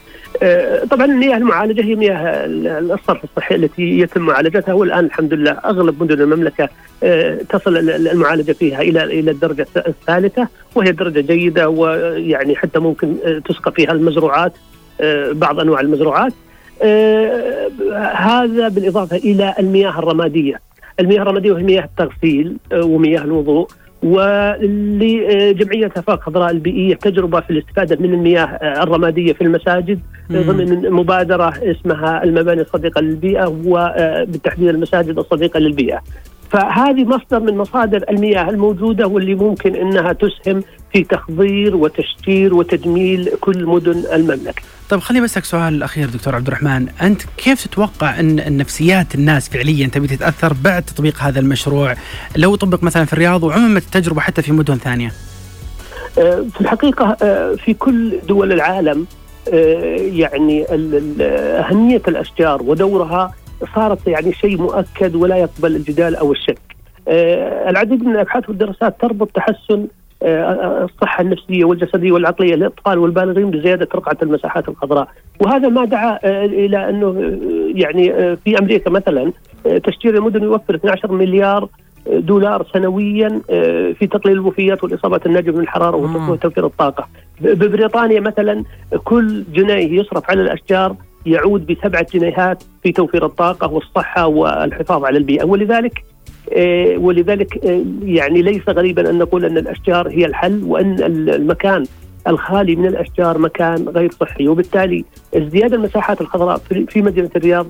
آه، 0.42 0.84
طبعا 0.84 1.04
المياه 1.04 1.36
المعالجة 1.36 1.82
هي 1.82 1.94
مياه 1.94 2.46
الصرف 2.94 3.24
الصحي 3.24 3.54
التي 3.54 3.98
يتم 3.98 4.20
معالجتها 4.20 4.72
والآن 4.72 5.04
الحمد 5.04 5.34
لله 5.34 5.50
أغلب 5.50 6.02
مدن 6.02 6.20
المملكة 6.20 6.68
آه، 7.02 7.38
تصل 7.48 7.76
المعالجة 7.90 8.52
فيها 8.52 8.80
إلى 8.82 9.04
إلى 9.04 9.30
الدرجة 9.30 9.66
الثالثة 9.76 10.48
وهي 10.74 10.92
درجة 10.92 11.20
جيدة 11.20 11.68
ويعني 11.68 12.56
حتى 12.56 12.78
ممكن 12.78 13.16
آه، 13.24 13.38
تسقى 13.38 13.72
فيها 13.72 13.92
المزروعات 13.92 14.52
بعض 15.32 15.60
أنواع 15.60 15.80
المزروعات. 15.80 16.32
هذا 18.12 18.68
بالإضافة 18.68 19.16
إلى 19.16 19.54
المياه 19.58 19.98
الرمادية. 19.98 20.60
المياه 21.00 21.22
الرمادية 21.22 21.52
وهي 21.52 21.62
مياه 21.62 21.84
التغسيل 21.84 22.56
ومياه 22.72 23.20
الوضوء. 23.22 23.68
ولجمعية 24.02 25.92
آفاق 25.96 26.22
خضراء 26.22 26.50
البيئية 26.50 26.94
تجربة 26.94 27.40
في 27.40 27.50
الاستفادة 27.50 27.96
من 28.00 28.14
المياه 28.14 28.44
الرمادية 28.82 29.32
في 29.32 29.44
المساجد 29.44 30.00
ضمن 30.30 30.90
مبادرة 30.90 31.54
اسمها 31.62 32.24
المباني 32.24 32.60
الصديقة 32.60 33.00
للبيئة 33.00 33.46
وبالتحديد 33.66 34.68
المساجد 34.68 35.18
الصديقة 35.18 35.60
للبيئة. 35.60 36.00
فهذه 36.50 37.04
مصدر 37.04 37.40
من 37.40 37.56
مصادر 37.56 38.04
المياه 38.10 38.50
الموجودة 38.50 39.06
واللي 39.06 39.34
ممكن 39.34 39.74
أنها 39.74 40.12
تسهم 40.12 40.62
في 40.92 41.04
تخضير 41.04 41.76
وتشجير 41.76 42.54
وتجميل 42.54 43.30
كل 43.40 43.66
مدن 43.66 44.04
المملكة. 44.12 44.62
طيب 44.90 45.00
خليني 45.00 45.24
بسألك 45.24 45.44
سؤال 45.44 45.74
الأخير 45.74 46.08
دكتور 46.08 46.34
عبد 46.34 46.46
الرحمن، 46.46 46.88
أنت 47.02 47.22
كيف 47.36 47.66
تتوقع 47.66 48.20
إن 48.20 48.56
نفسيات 48.56 49.14
الناس 49.14 49.48
فعليا 49.48 49.86
تبي 49.86 50.06
تتأثر 50.06 50.52
بعد 50.64 50.82
تطبيق 50.82 51.18
هذا 51.18 51.40
المشروع 51.40 51.94
لو 52.36 52.54
طبق 52.54 52.82
مثلا 52.82 53.04
في 53.04 53.12
الرياض 53.12 53.42
وعممت 53.42 53.82
التجربة 53.82 54.20
حتى 54.20 54.42
في 54.42 54.52
مدن 54.52 54.74
ثانية؟ 54.74 55.12
آه، 56.18 56.44
في 56.54 56.60
الحقيقة 56.60 57.16
آه، 57.22 57.54
في 57.54 57.74
كل 57.74 58.18
دول 58.28 58.52
العالم 58.52 59.06
آه، 59.52 59.96
يعني 59.96 60.66
أهمية 61.20 62.02
الأشجار 62.08 62.62
ودورها 62.62 63.34
صارت 63.74 64.06
يعني 64.06 64.32
شيء 64.32 64.58
مؤكد 64.62 65.14
ولا 65.14 65.36
يقبل 65.36 65.76
الجدال 65.76 66.16
أو 66.16 66.32
الشك. 66.32 66.58
العديد 67.68 68.04
من 68.04 68.12
الأبحاث 68.14 68.48
والدراسات 68.48 69.00
تربط 69.00 69.30
تحسن 69.30 69.86
آه، 70.22 70.84
الصحة 70.84 71.22
النفسية 71.22 71.64
والجسدية 71.64 72.12
والعقلية 72.12 72.54
للأطفال 72.54 72.98
والبالغين 72.98 73.50
بزيادة 73.50 73.88
رقعة 73.94 74.16
المساحات 74.22 74.68
الخضراء 74.68 75.08
وهذا 75.40 75.68
ما 75.68 75.84
دعا 75.84 76.18
آه، 76.24 76.44
إلى 76.44 76.88
أنه 76.88 77.06
آه، 77.06 77.38
يعني 77.74 78.36
في 78.36 78.58
أمريكا 78.58 78.90
مثلا 78.90 79.32
تشجير 79.84 80.16
المدن 80.16 80.42
يوفر 80.42 80.74
12 80.74 81.12
مليار 81.12 81.68
دولار 82.06 82.66
سنويا 82.72 83.40
في 83.98 84.06
تقليل 84.10 84.36
الوفيات 84.36 84.84
والإصابات 84.84 85.26
الناجمه 85.26 85.56
من 85.56 85.62
الحرارة 85.62 85.96
وتوفير 86.30 86.66
الطاقة. 86.66 87.08
ببريطانيا 87.40 88.20
مثلا 88.20 88.64
كل 89.04 89.44
جنيه 89.52 90.00
يصرف 90.00 90.30
على 90.30 90.42
الأشجار 90.42 90.96
يعود 91.26 91.66
بسبعه 91.66 92.06
جنيهات 92.14 92.62
في 92.82 92.92
توفير 92.92 93.26
الطاقة 93.26 93.72
والصحة 93.72 94.26
والحفاظ 94.26 95.04
على 95.04 95.18
البيئة. 95.18 95.44
ولذلك 95.44 96.04
آه، 96.56 96.96
ولذلك 96.96 97.64
آه، 97.66 97.84
يعني 98.02 98.42
ليس 98.42 98.68
غريبا 98.68 99.10
أن 99.10 99.18
نقول 99.18 99.44
أن 99.44 99.58
الأشجار 99.58 100.08
هي 100.08 100.26
الحل 100.26 100.64
وأن 100.64 101.02
المكان 101.02 101.84
الخالي 102.26 102.76
من 102.76 102.86
الأشجار 102.86 103.38
مكان 103.38 103.88
غير 103.88 104.10
صحي. 104.20 104.48
وبالتالي 104.48 105.04
ازدياد 105.34 105.74
المساحات 105.74 106.20
الخضراء 106.20 106.58
في 106.88 107.02
مدينة 107.02 107.30
الرياض 107.36 107.66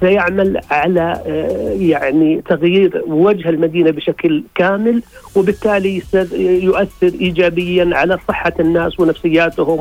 سيعمل 0.00 0.60
على 0.70 1.22
آه، 1.26 1.70
يعني 1.78 2.42
تغيير 2.48 3.02
وجه 3.06 3.48
المدينة 3.48 3.90
بشكل 3.90 4.44
كامل 4.54 5.02
وبالتالي 5.36 6.02
يؤثر 6.38 7.12
ايجابيا 7.20 7.90
على 7.92 8.18
صحة 8.28 8.52
الناس 8.60 9.00
ونفسياتهم 9.00 9.78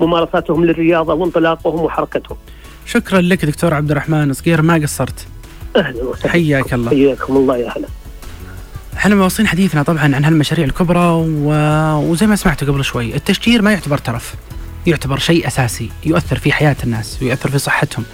وممارساتهم 0.00 0.64
للرياضة 0.64 1.14
وانطلاقهم 1.14 1.80
وحركتهم. 1.80 2.36
شكرا 2.86 3.20
لك 3.20 3.44
دكتور 3.44 3.74
عبد 3.74 3.90
الرحمن 3.90 4.32
صغير 4.32 4.62
ما 4.62 4.74
قصرت. 4.74 5.26
أهلا 5.76 6.04
وسهلا 6.04 6.32
حياك 6.32 6.74
الله 6.74 6.90
حياكم 6.90 7.36
الله 7.36 7.56
يا 7.56 7.72
هلا 7.76 7.88
إحنا 8.96 9.14
مواصلين 9.14 9.48
حديثنا 9.48 9.82
طبعا 9.82 10.14
عن 10.14 10.24
هالمشاريع 10.24 10.64
الكبرى 10.64 11.08
و... 11.08 11.52
وزي 12.10 12.26
ما 12.26 12.36
سمعتوا 12.36 12.68
قبل 12.68 12.84
شوي 12.84 13.14
التشجير 13.16 13.62
ما 13.62 13.72
يعتبر 13.72 13.98
ترف 13.98 14.34
يعتبر 14.86 15.18
شيء 15.18 15.46
أساسي 15.46 15.90
يؤثر 16.06 16.38
في 16.38 16.52
حياة 16.52 16.76
الناس 16.84 17.18
ويؤثر 17.22 17.50
في 17.50 17.58
صحتهم 17.58 18.04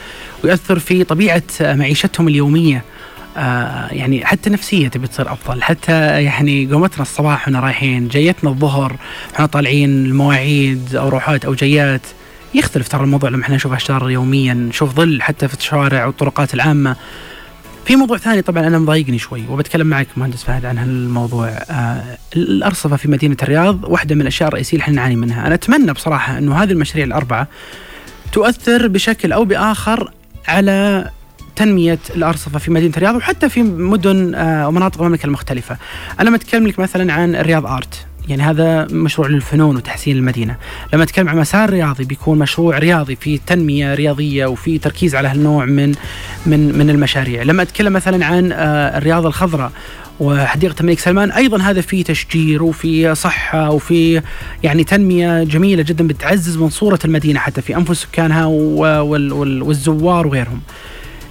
ويؤثر 0.44 0.78
في 0.78 1.04
طبيعة 1.04 1.42
معيشتهم 1.60 2.28
اليومية 2.28 2.84
آه 3.36 3.88
يعني 3.92 4.26
حتى 4.26 4.50
نفسية 4.50 4.88
تبي 4.88 5.06
تصير 5.06 5.32
أفضل. 5.32 5.62
حتى 5.62 6.22
يعني 6.24 6.66
قومتنا 6.72 7.02
الصباح 7.02 7.32
وإحنا 7.32 7.60
رايحين 7.60 8.08
جيتنا 8.08 8.50
الظهر 8.50 8.96
إحنا 9.34 9.46
طالعين 9.46 10.06
المواعيد 10.06 10.94
أو 10.96 11.08
روحات 11.08 11.44
أو 11.44 11.54
جيات 11.54 12.00
يختلف 12.54 12.88
ترى 12.88 13.02
الموضوع 13.04 13.30
لما 13.30 13.42
إحنا 13.42 13.56
نشوف 13.56 13.72
أشجار 13.72 14.10
يوميا 14.10 14.54
نشوف 14.54 14.94
ظل 14.94 15.22
حتى 15.22 15.48
في 15.48 15.54
الشوارع 15.54 16.06
والطرقات 16.06 16.54
العامة. 16.54 16.96
في 17.86 17.96
موضوع 17.96 18.16
ثاني 18.16 18.42
طبعا 18.42 18.66
أنا 18.66 18.78
مضايقني 18.78 19.18
شوي 19.18 19.42
وبتكلم 19.48 19.86
معك 19.86 20.06
مهندس 20.16 20.44
فهد 20.44 20.64
عن 20.64 20.78
هالموضوع. 20.78 21.48
آه 21.48 22.18
الأرصفة 22.36 22.96
في 22.96 23.08
مدينة 23.08 23.36
الرياض 23.42 23.84
واحدة 23.84 24.14
من 24.14 24.20
الأشياء 24.20 24.48
الرئيسية 24.48 24.72
اللي 24.72 24.82
إحنا 24.82 24.94
نعاني 24.94 25.16
منها، 25.16 25.46
أنا 25.46 25.54
أتمنى 25.54 25.92
بصراحة 25.92 26.38
إنه 26.38 26.62
هذه 26.62 26.70
المشاريع 26.72 27.04
الأربعة 27.04 27.48
تؤثر 28.32 28.88
بشكل 28.88 29.32
أو 29.32 29.44
بآخر 29.44 30.12
على 30.48 31.10
تنمية 31.56 31.98
الأرصفة 32.16 32.58
في 32.58 32.70
مدينة 32.70 32.92
الرياض 32.96 33.14
وحتى 33.14 33.48
في 33.48 33.62
مدن 33.62 34.34
آه، 34.34 34.68
ومناطق 34.68 35.02
المملكة 35.02 35.26
المختلفة. 35.26 35.76
أنا 36.20 36.30
متكلم 36.30 36.66
لك 36.66 36.78
مثلا 36.78 37.12
عن 37.12 37.34
الرياض 37.34 37.66
آرت. 37.66 38.06
يعني 38.28 38.42
هذا 38.42 38.86
مشروع 38.90 39.28
للفنون 39.28 39.76
وتحسين 39.76 40.16
المدينة. 40.16 40.56
لما 40.92 41.02
أتكلم 41.02 41.28
عن 41.28 41.38
مسار 41.38 41.70
رياضي 41.70 42.04
بيكون 42.04 42.38
مشروع 42.38 42.78
رياضي 42.78 43.16
في 43.16 43.40
تنمية 43.46 43.94
رياضية 43.94 44.46
وفي 44.46 44.78
تركيز 44.78 45.14
على 45.14 45.28
هالنوع 45.28 45.64
من 45.64 45.94
من 46.46 46.78
من 46.78 46.90
المشاريع. 46.90 47.42
لما 47.42 47.62
أتكلم 47.62 47.92
مثلا 47.92 48.26
عن 48.26 48.52
آه، 48.52 48.98
الرياضة 48.98 49.28
الخضراء 49.28 49.72
وحديقة 50.20 50.80
الملك 50.80 50.98
سلمان 50.98 51.30
أيضا 51.30 51.62
هذا 51.62 51.80
في 51.80 52.02
تشجير 52.02 52.62
وفي 52.62 53.14
صحة 53.14 53.70
وفي 53.70 54.22
يعني 54.62 54.84
تنمية 54.84 55.44
جميلة 55.44 55.82
جدا 55.82 56.06
بتعزز 56.06 56.56
من 56.56 56.70
صورة 56.70 56.98
المدينة 57.04 57.40
حتى 57.40 57.62
في 57.62 57.76
أنفس 57.76 58.02
سكانها 58.02 58.46
والزوار 58.46 60.26
وغيرهم. 60.26 60.60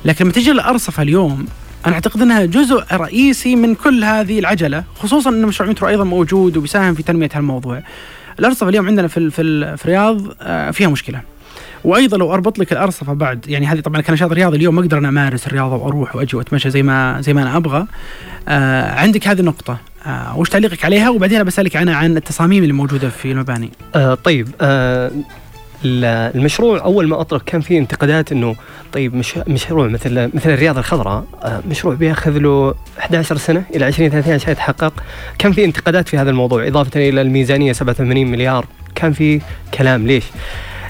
لكن 0.05 0.25
لما 0.25 0.33
تجي 0.33 0.51
الأرصفة 0.51 1.03
اليوم 1.03 1.45
أنا 1.85 1.93
أعتقد 1.93 2.21
إنها 2.21 2.45
جزء 2.45 2.83
رئيسي 2.91 3.55
من 3.55 3.75
كل 3.75 4.03
هذه 4.03 4.39
العجلة 4.39 4.83
خصوصا 4.95 5.29
إن 5.29 5.41
مشروع 5.45 5.69
مترو 5.69 5.87
أيضا 5.87 6.03
موجود 6.03 6.57
وبيساهم 6.57 6.93
في 6.93 7.03
تنمية 7.03 7.29
هالموضوع. 7.33 7.83
الأرصفة 8.39 8.69
اليوم 8.69 8.87
عندنا 8.87 9.07
في 9.07 9.29
في, 9.29 9.77
في 9.77 9.85
الرياض 9.85 10.21
آه، 10.41 10.71
فيها 10.71 10.87
مشكلة. 10.87 11.21
وأيضا 11.83 12.17
لو 12.17 12.33
أربط 12.33 12.59
لك 12.59 12.71
الأرصفة 12.71 13.13
بعد 13.13 13.47
يعني 13.47 13.67
هذه 13.67 13.79
طبعا 13.79 14.01
كنشاط 14.01 14.31
رياضي 14.31 14.57
اليوم 14.57 14.75
ما 14.75 14.81
أقدر 14.81 14.97
أنا 14.97 15.09
أمارس 15.09 15.47
الرياضة 15.47 15.75
وأروح 15.75 16.15
وأجي 16.15 16.37
وأتمشى 16.37 16.69
زي 16.69 16.83
ما 16.83 17.21
زي 17.21 17.33
ما 17.33 17.41
أنا 17.41 17.57
أبغى. 17.57 17.85
آه 18.47 18.91
عندك 18.99 19.27
هذه 19.27 19.39
النقطة. 19.39 19.77
آه 20.05 20.37
وش 20.37 20.49
تعليقك 20.49 20.85
عليها؟ 20.85 21.09
وبعدين 21.09 21.43
بسألك 21.43 21.75
عنها 21.75 21.95
عن 21.95 22.17
التصاميم 22.17 22.63
اللي 22.63 22.73
موجودة 22.73 23.09
في 23.09 23.31
المباني. 23.31 23.71
آه 23.95 24.13
طيب 24.13 24.47
آه 24.61 25.11
المشروع 25.85 26.83
أول 26.83 27.07
ما 27.07 27.21
اطلق 27.21 27.43
كان 27.43 27.61
فيه 27.61 27.79
انتقادات 27.79 28.31
إنه 28.31 28.55
طيب 28.93 29.15
مش 29.15 29.37
مشروع 29.47 29.87
مثل 29.87 30.29
مثل 30.33 30.49
الرياضه 30.49 30.79
الخضراء 30.79 31.25
آه، 31.43 31.61
مشروع 31.69 31.95
بياخذ 31.95 32.37
له 32.37 32.73
11 32.99 33.37
سنة 33.37 33.63
إلى 33.75 33.85
20 33.85 34.09
30 34.09 34.33
عشان 34.33 34.51
يتحقق 34.51 34.93
كان 35.37 35.51
في 35.51 35.65
انتقادات 35.65 36.09
في 36.09 36.17
هذا 36.17 36.29
الموضوع 36.29 36.67
إضافة 36.67 37.09
إلى 37.09 37.21
الميزانية 37.21 37.73
87 37.73 38.27
مليار 38.27 38.65
كان 38.95 39.13
في 39.13 39.41
كلام 39.73 40.07
ليش؟ 40.07 40.23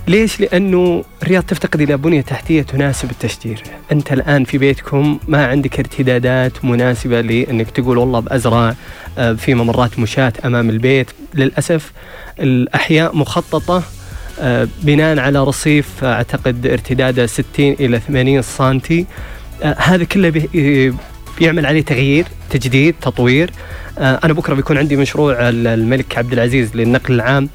ليش؟ 0.07 0.39
لأنه 0.39 1.03
الرياض 1.23 1.43
تفتقد 1.43 1.81
إلى 1.81 1.97
بنية 1.97 2.21
تحتية 2.21 2.61
تناسب 2.61 3.11
التشجير، 3.11 3.63
أنت 3.91 4.13
الآن 4.13 4.43
في 4.43 4.57
بيتكم 4.57 5.19
ما 5.27 5.45
عندك 5.45 5.79
ارتدادات 5.79 6.65
مناسبة 6.65 7.21
لأنك 7.21 7.71
تقول 7.71 7.97
والله 7.97 8.19
بأزرع 8.19 8.75
آه، 9.17 9.33
في 9.33 9.53
ممرات 9.53 9.99
مشاة 9.99 10.33
أمام 10.45 10.69
البيت، 10.69 11.07
للأسف 11.33 11.91
الأحياء 12.39 13.15
مخططة 13.15 13.77
آه، 13.77 14.00
بناء 14.83 15.19
على 15.19 15.43
رصيف 15.43 16.03
آه، 16.03 16.13
أعتقد 16.13 16.67
ارتداده 16.67 17.25
60 17.25 17.45
إلى 17.59 17.99
80 17.99 18.41
سنتي. 18.41 19.05
آه، 19.63 19.75
هذا 19.79 20.03
كله 20.03 20.47
بيعمل 21.39 21.65
عليه 21.65 21.81
تغيير 21.81 22.25
تجديد 22.49 22.95
تطوير. 23.01 23.51
أنا 23.97 24.33
بكرة 24.33 24.53
بيكون 24.53 24.77
عندي 24.77 24.95
مشروع 24.95 25.35
الملك 25.49 26.17
عبد 26.17 26.33
العزيز 26.33 26.75
للنقل 26.75 27.13
العام. 27.13 27.49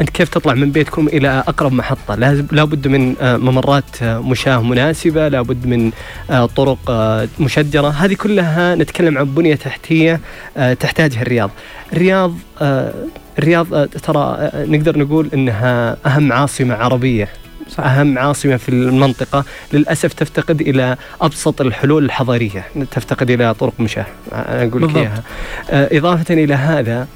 أنت 0.00 0.10
كيف 0.10 0.28
تطلع 0.28 0.54
من 0.54 0.70
بيتكم 0.70 1.06
إلى 1.08 1.44
أقرب 1.48 1.72
محطة؟ 1.72 2.14
لابد 2.52 2.88
من 2.88 3.14
ممرات 3.20 4.02
مشاة 4.02 4.62
مناسبة 4.62 5.28
لابد 5.28 5.66
من 5.66 5.92
طرق 6.56 6.78
مشجرة. 7.40 7.88
هذه 7.88 8.14
كلها 8.14 8.74
نتكلم 8.74 9.18
عن 9.18 9.24
بنية 9.24 9.54
تحتية 9.54 10.20
تحتاجها 10.80 11.22
الرياض. 11.22 11.50
الرياض 11.92 12.34
الرياض 13.38 13.74
آه، 13.74 13.84
ترى 13.84 14.36
آه، 14.38 14.64
نقدر 14.64 14.98
نقول 14.98 15.30
إنها 15.34 15.96
أهم 16.06 16.32
عاصمة 16.32 16.74
عربية 16.74 17.28
صح. 17.68 17.84
أهم 17.84 18.18
عاصمة 18.18 18.56
في 18.56 18.68
المنطقة. 18.68 19.44
للأسف 19.72 20.12
تفتقد 20.12 20.60
إلى 20.60 20.96
أبسط 21.20 21.60
الحلول 21.60 22.04
الحضارية 22.04 22.64
تفتقد 22.90 23.30
إلى 23.30 23.54
طرق 23.54 23.72
مشاة 23.78 24.06
أقول 24.32 24.82
لك 24.88 24.96
إياها. 24.96 25.22
آه، 25.70 25.98
إضافة 25.98 26.34
إلى 26.34 26.54
هذا 26.54 27.06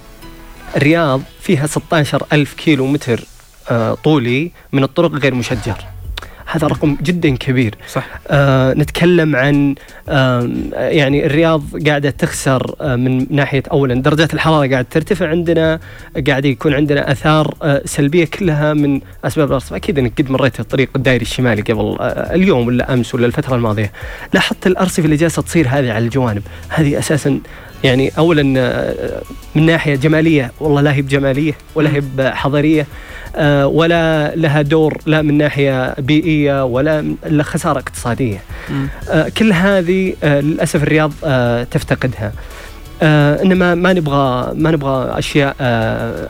الرياض 0.76 1.22
فيها 1.40 1.66
16 1.66 2.26
ألف 2.32 2.54
كيلو 2.54 2.86
متر 2.86 3.20
طولي 4.04 4.50
من 4.72 4.82
الطرق 4.82 5.10
غير 5.10 5.34
مشجر. 5.34 5.76
هذا 6.52 6.66
رقم 6.66 6.96
جدا 7.02 7.36
كبير. 7.36 7.74
صح. 7.88 8.06
آه 8.28 8.74
نتكلم 8.74 9.36
عن 9.36 9.74
آه 10.08 10.50
يعني 10.74 11.26
الرياض 11.26 11.62
قاعدة 11.88 12.10
تخسر 12.10 12.74
آه 12.80 12.96
من 12.96 13.26
ناحية 13.30 13.62
اولا 13.72 13.94
درجات 13.94 14.34
الحرارة 14.34 14.70
قاعدة 14.70 14.86
ترتفع 14.90 15.28
عندنا 15.28 15.80
قاعد 16.26 16.44
يكون 16.44 16.74
عندنا 16.74 17.12
آثار 17.12 17.54
آه 17.62 17.82
سلبية 17.84 18.24
كلها 18.24 18.74
من 18.74 19.00
أسباب 19.24 19.48
الارصفه 19.48 19.76
أكيد 19.76 19.98
إنك 19.98 20.12
قد 20.18 20.30
مريت 20.30 20.60
الطريق 20.60 20.88
الدائري 20.96 21.22
الشمالي 21.22 21.62
قبل 21.62 21.96
آه 22.00 22.34
اليوم 22.34 22.66
ولا 22.66 22.94
أمس 22.94 23.14
ولا 23.14 23.26
الفترة 23.26 23.54
الماضية. 23.56 23.92
لاحظت 24.34 24.66
الارصفه 24.66 25.04
اللي 25.04 25.16
جالسه 25.16 25.42
تصير 25.42 25.68
هذه 25.68 25.92
على 25.92 26.04
الجوانب. 26.04 26.42
هذه 26.68 26.98
أساسا 26.98 27.40
يعني 27.84 28.12
اولا 28.18 28.60
آه، 28.60 29.22
من 29.54 29.66
ناحية 29.66 29.94
جمالية. 29.94 30.52
والله 30.60 30.80
لا 30.80 30.94
هي 30.94 31.02
بجمالية 31.02 31.52
ولا 31.74 31.90
هي 31.94 32.02
بحضاريه 32.16 32.86
ولا 33.64 34.34
لها 34.36 34.62
دور 34.62 34.98
لا 35.06 35.22
من 35.22 35.38
ناحية 35.38 35.94
بيئية 35.98 36.64
ولا 36.64 37.14
الا 37.26 37.42
خسارة 37.42 37.78
اقتصادية. 37.78 38.38
آه، 39.10 39.28
كل 39.28 39.52
هذه 39.52 40.14
للأسف 40.22 40.82
الرياض 40.82 41.12
تفتقدها. 41.70 42.32
إنما 43.42 43.74
ما 43.74 43.92
نبغى 43.92 44.52
ما 44.54 44.70
نبغى 44.70 45.18
أشياء 45.18 45.56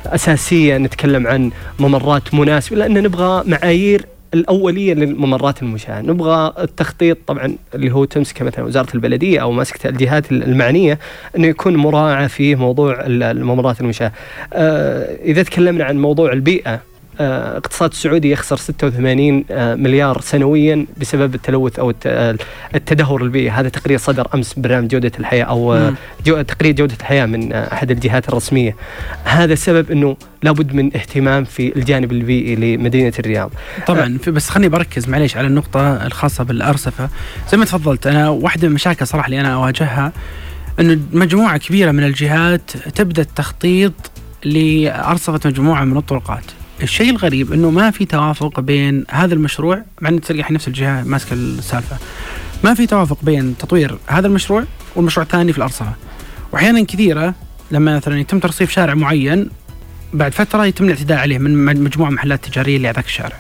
أساسية 0.07 0.76
نتكلم 0.76 1.26
عن 1.26 1.50
ممرات 1.78 2.34
مناسبه 2.34 2.76
لأن 2.76 3.03
نبغى 3.03 3.44
معايير 3.46 4.07
الأولية 4.34 4.94
للممرات 4.94 5.62
المشاة، 5.62 6.00
نبغى 6.00 6.53
التخطيط 6.59 7.18
طبعا 7.26 7.57
اللي 7.74 7.92
هو 7.92 8.05
تمسكه 8.05 8.44
مثلا 8.44 8.64
وزارة 8.64 8.88
البلدية 8.94 9.42
أو 9.42 9.53
ماسكه 9.53 9.88
الجهات 9.88 10.32
المعنية 10.32 10.98
إنه 11.36 11.46
يكون 11.46 11.76
مراعى 11.76 12.28
في 12.28 12.55
موضوع 12.55 12.96
الممرات 13.07 13.80
المشاة. 13.80 14.12
آه 14.53 15.16
إذا 15.24 15.42
تكلمنا 15.42 15.84
عن 15.84 15.98
موضوع 15.98 16.32
البيئة 16.32 16.80
آه، 17.20 17.56
اقتصاد 17.56 17.90
السعودي 17.90 18.30
يخسر 18.30 18.56
86 18.56 19.44
آه، 19.50 19.74
مليار 19.74 20.20
سنويا 20.20 20.86
بسبب 20.96 21.34
التلوث 21.34 21.78
أو 21.78 21.92
آه، 22.06 22.36
التدهور 22.74 23.22
البيئي. 23.22 23.50
هذا 23.50 23.68
تقرير 23.68 23.98
صدر 23.98 24.28
أمس 24.34 24.54
برنامج 24.54 24.88
جودة 24.88 25.12
الحياة 25.18 25.44
أو 25.44 25.90
جو 26.26 26.42
تقرير 26.42 26.74
جودة 26.74 26.94
الحياة 27.00 27.26
من 27.26 27.52
أحد 27.52 27.90
الجهات 27.90 28.28
الرسمية. 28.28 28.76
هذا 29.24 29.52
السبب 29.52 29.90
إنه 29.90 30.16
لابد 30.42 30.74
من 30.74 30.96
اهتمام 30.96 31.44
في 31.44 31.76
الجانب 31.76 32.12
البيئي 32.12 32.76
لمدينة 32.76 33.12
الرياض. 33.18 33.50
طبعا. 33.86 34.18
بس 34.28 34.48
خليني 34.50 34.68
بركز 34.68 35.08
معليش 35.08 35.36
على 35.36 35.46
النقطة 35.46 36.06
الخاصة 36.06 36.44
بالارصفه 36.44 37.08
زي 37.50 37.58
ما 37.58 37.64
تفضلت 37.64 38.06
أنا 38.06 38.28
واحدة 38.28 38.62
من 38.62 38.68
المشاكل 38.68 39.06
صراحة 39.06 39.26
اللي 39.26 39.40
أنا 39.40 39.54
أواجهها 39.54 40.12
إنه 40.80 40.98
مجموعة 41.12 41.58
كبيرة 41.58 41.90
من 41.90 42.04
الجهات 42.04 42.70
تبدأ 42.70 43.22
التخطيط 43.22 43.92
لارصفه 44.44 45.40
مجموعة 45.44 45.84
من 45.84 45.96
الطرقات. 45.96 46.44
الشيء 46.83 47.11
الغريب 47.11 47.53
إنه 47.53 47.70
ما 47.70 47.91
في 47.91 48.05
توافق 48.05 48.61
بين 48.61 49.05
هذا 49.11 49.35
المشروع 49.35 49.83
مع 50.01 50.09
ان 50.09 50.20
تلقى 50.20 50.55
نفس 50.55 50.68
الجهة 50.68 51.03
ماسكة 51.03 51.35
السالفة. 51.35 51.97
ما 52.64 52.74
في 52.74 52.87
توافق 52.87 53.18
بين 53.22 53.55
تطوير 53.59 53.99
هذا 54.07 54.26
المشروع 54.26 54.64
والمشروع 54.97 55.26
الثاني 55.26 55.53
في 55.53 55.59
الأرصفة. 55.59 55.93
واحيانا 56.53 56.85
كثيرة 56.85 57.35
لما 57.70 57.97
مثلا 57.97 58.20
يتم 58.20 58.39
ترصيف 58.39 58.70
شارع 58.70 58.95
معين 58.95 59.51
بعد 60.12 60.33
فترة 60.33 60.66
يتم 60.66 60.85
الاعتداء 60.85 61.18
عليه 61.18 61.39
من 61.39 61.83
مجموعة 61.85 62.11
محلات 62.11 62.45
تجارية 62.45 62.76
اللي 62.76 62.89
على 62.89 62.95
ذاك 62.95 63.07
الشارع. 63.07 63.37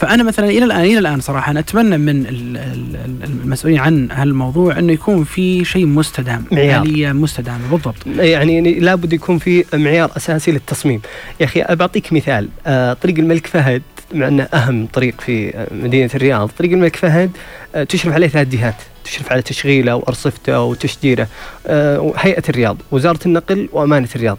فأنا 0.00 0.22
مثلا 0.22 0.50
إلى 0.50 0.64
الان 0.64 0.84
إلى 0.84 0.98
الآن 0.98 1.20
صراحة 1.20 1.50
أنا 1.50 1.60
أتمنى 1.60 1.98
من 1.98 2.26
المسؤولين 3.24 3.78
عن 3.80 4.08
هالموضوع 4.10 4.78
أنه 4.78 4.92
يكون 4.92 5.24
في 5.24 5.64
شيء 5.64 5.86
مستدام 5.86 6.44
معيار. 6.52 7.12
مستدامة 7.12 7.70
بالضبط. 7.70 8.06
يعني 8.06 8.80
لابد 8.80 9.12
يكون 9.12 9.38
في 9.38 9.64
معيار 9.74 10.10
أساسي 10.16 10.52
للتصميم. 10.52 11.00
يا 11.40 11.44
أخي 11.44 11.64
بعطيك 11.70 12.12
مثال. 12.12 12.48
آه 12.66 12.92
طريق 12.92 13.18
الملك 13.18 13.46
فهد 13.46 13.82
مع 14.14 14.28
أنه 14.28 14.42
أهم 14.42 14.86
طريق 14.86 15.20
في 15.20 15.66
مدينة 15.70 16.10
الرياض. 16.14 16.50
طريق 16.58 16.72
الملك 16.72 16.96
فهد 16.96 17.30
آه 17.74 17.84
تشرف 17.84 18.12
عليه 18.12 18.28
ثلاث 18.28 18.48
جهات. 18.48 18.76
تشرف 19.04 19.32
على 19.32 19.42
تشغيله 19.42 19.96
وأرصفته 19.96 20.60
وتشجيره. 20.62 21.28
آه 21.66 22.12
هيئه 22.16 22.42
الرياض 22.48 22.76
وزارة 22.90 23.20
النقل 23.26 23.68
وأمانة 23.72 24.08
الرياض. 24.16 24.38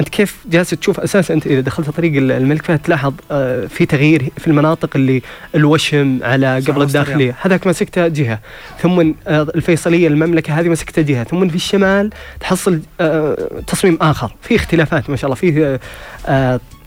أنت 0.00 0.08
كيف 0.08 0.36
جالس 0.50 0.70
تشوف 0.70 1.00
أساسا 1.00 1.34
أنت 1.34 1.46
إذا 1.46 1.60
دخلت 1.60 1.90
طريق 1.90 2.12
الملك 2.16 2.62
فهد 2.62 2.78
تلاحظ 2.78 3.14
آه، 3.30 3.66
في 3.66 3.86
تغيير 3.86 4.28
في 4.38 4.46
المناطق 4.46 4.90
اللي 4.96 5.22
الوشم 5.54 6.18
على 6.22 6.62
قبل 6.68 6.82
الداخلية. 6.82 7.36
هذاك 7.40 7.66
مسكته 7.66 8.08
جهة 8.08 8.40
ثم 8.82 9.12
آه، 9.26 9.42
الفيصلية 9.54 10.08
المملكة 10.08 10.60
هذه 10.60 10.68
مسكته 10.68 11.02
جهة 11.02 11.24
ثم 11.24 11.48
في 11.48 11.54
الشمال 11.54 12.10
تحصل 12.40 12.80
آه، 13.00 13.48
تصميم 13.66 13.98
آخر. 14.00 14.34
في 14.42 14.56
اختلافات 14.56 15.10
ما 15.10 15.16
شاء 15.16 15.24
الله 15.24 15.36
فيه 15.36 15.80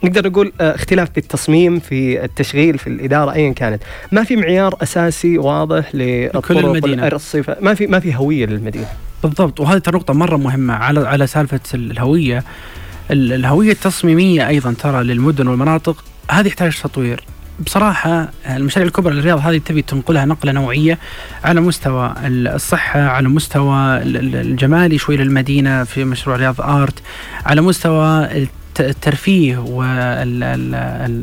نقدر 0.04 0.28
نقول 0.28 0.52
اختلاف 0.62 1.10
في 1.12 1.18
التصميم 1.18 1.80
في 1.80 2.24
التشغيل 2.24 2.78
في 2.78 2.88
الإدارة 2.88 3.34
ايا 3.34 3.54
كانت. 3.54 3.84
ما 4.12 4.24
في 4.24 4.36
معيار 4.36 4.76
أساسي 4.82 5.38
واضح 5.38 5.96
للطرق 5.96 6.84
والارصفه 6.84 7.58
ما 7.62 7.74
في 7.74 7.88
ما 7.88 8.00
في 8.00 8.16
هوية 8.16 8.46
للمدينة. 8.46 8.88
بالضبط 9.24 9.60
وهذه 9.60 9.82
النقطة 9.88 10.14
مرة 10.14 10.38
مهمة 10.38 10.74
على 10.74 11.08
على 11.08 11.28
سالفة 11.28 11.60
الهوية. 11.74 12.44
الهوية 13.12 13.72
التصميمية 13.72 14.48
أيضا 14.48 14.74
ترى 14.74 15.04
للمدن 15.04 15.48
والمناطق 15.48 16.04
هذه 16.32 16.48
يحتاج 16.48 16.82
تطوير. 16.82 17.24
بصراحة 17.66 18.30
المشاريع 18.50 18.88
الكبرى 18.88 19.14
للرياض 19.14 19.40
هذه 19.40 19.58
تبي 19.58 19.82
تنقلها 19.82 20.26
نقلة 20.26 20.52
نوعية 20.52 21.00
على 21.44 21.62
مستوى 21.62 22.14
الصحة 22.26 23.00
على 23.00 23.30
مستوى 23.30 23.98
الجمالي 23.98 24.98
شوي 24.98 25.18
للمدينة 25.18 25.84
في 25.84 26.04
مشروع 26.04 26.36
رياض 26.36 26.62
آرت 26.62 27.00
على 27.46 27.62
مستوى 27.62 28.28
الترفيه 28.82 29.58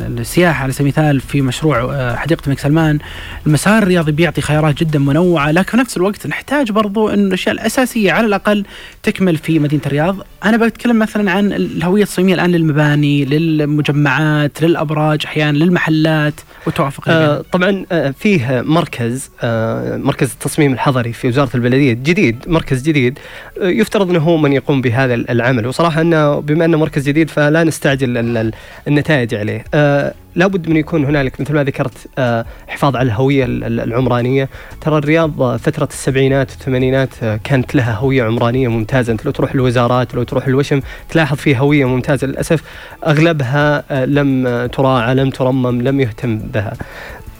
والسياحة 0.08 0.62
على 0.62 0.72
سبيل 0.72 0.86
المثال 0.88 1.20
في 1.20 1.42
مشروع 1.42 1.94
آه، 1.94 2.16
حديقة 2.16 2.42
الملك 2.44 2.58
سلمان. 2.58 2.98
المسار 3.46 3.82
الرياضي 3.82 4.12
بيعطي 4.12 4.40
خيارات 4.40 4.74
جدا 4.80 4.98
منوعة 4.98 5.50
لكن 5.50 5.70
في 5.70 5.76
نفس 5.76 5.96
الوقت 5.96 6.26
نحتاج 6.26 6.70
برضو 6.72 7.08
إن 7.08 7.26
الأشياء 7.26 7.54
الأساسية 7.54 8.12
على 8.12 8.26
الأقل 8.26 8.64
تكمل 9.02 9.36
في 9.36 9.58
مدينة 9.58 9.82
الرياض. 9.86 10.16
أنا 10.44 10.56
بتكلم 10.56 10.98
مثلا 10.98 11.30
عن 11.30 11.52
الهوية 11.52 12.02
التصميميه 12.02 12.34
الآن 12.34 12.50
للمباني 12.50 13.24
للمجمعات 13.24 14.62
للأبراج 14.62 15.20
أحيانا 15.24 15.58
للمحلات 15.58 16.34
والتوافق 16.66 17.04
آه 17.08 17.44
طبعا 17.52 17.84
آه 17.92 18.10
فيه 18.10 18.62
مركز 18.66 19.30
آه 19.42 19.96
مركز 19.96 20.30
التصميم 20.32 20.72
الحضري 20.72 21.12
في 21.12 21.28
وزارة 21.28 21.50
البلدية 21.54 21.92
جديد 21.92 22.36
مركز 22.46 22.82
جديد 22.82 23.18
آه 23.62 23.66
يفترض 23.68 24.10
إنه 24.10 24.18
هو 24.18 24.36
من 24.36 24.52
يقوم 24.52 24.80
بهذا 24.80 25.14
العمل. 25.14 25.66
وصراحة 25.66 26.00
إنه 26.00 26.40
بما 26.40 26.64
إنه 26.64 26.78
مركز 26.78 27.08
جديد 27.08 27.30
ف 27.30 27.38
فلا 27.48 27.64
نستعجل 27.64 28.52
النتائج 28.88 29.34
عليه. 29.34 29.64
آه 29.74 30.14
لابد 30.34 30.68
من 30.68 30.76
يكون 30.76 31.04
هنالك 31.04 31.40
مثل 31.40 31.54
ما 31.54 31.64
ذكرت 31.64 32.06
آه 32.18 32.44
حفاظ 32.68 32.96
على 32.96 33.06
الهوية 33.06 33.44
العمرانية. 33.48 34.48
ترى 34.80 34.98
الرياض 34.98 35.56
فترة 35.56 35.88
السبعينات 35.90 36.50
والثمانينات 36.50 37.08
آه 37.22 37.40
كانت 37.44 37.74
لها 37.74 37.94
هوية 37.94 38.22
عمرانية 38.22 38.68
ممتازة. 38.68 39.12
انت 39.12 39.24
لو 39.24 39.30
تروح 39.30 39.52
الوزارات 39.54 40.14
لو 40.14 40.22
تروح 40.22 40.46
الوشم 40.46 40.80
تلاحظ 41.10 41.36
فيه 41.36 41.58
هوية 41.58 41.84
ممتازة. 41.84 42.26
للأسف 42.26 42.62
أغلبها 43.06 43.84
لم 44.06 44.66
تراعى 44.66 45.14
لم 45.14 45.30
ترمم 45.30 45.82
لم 45.82 46.00
يهتم 46.00 46.38
بها. 46.38 46.72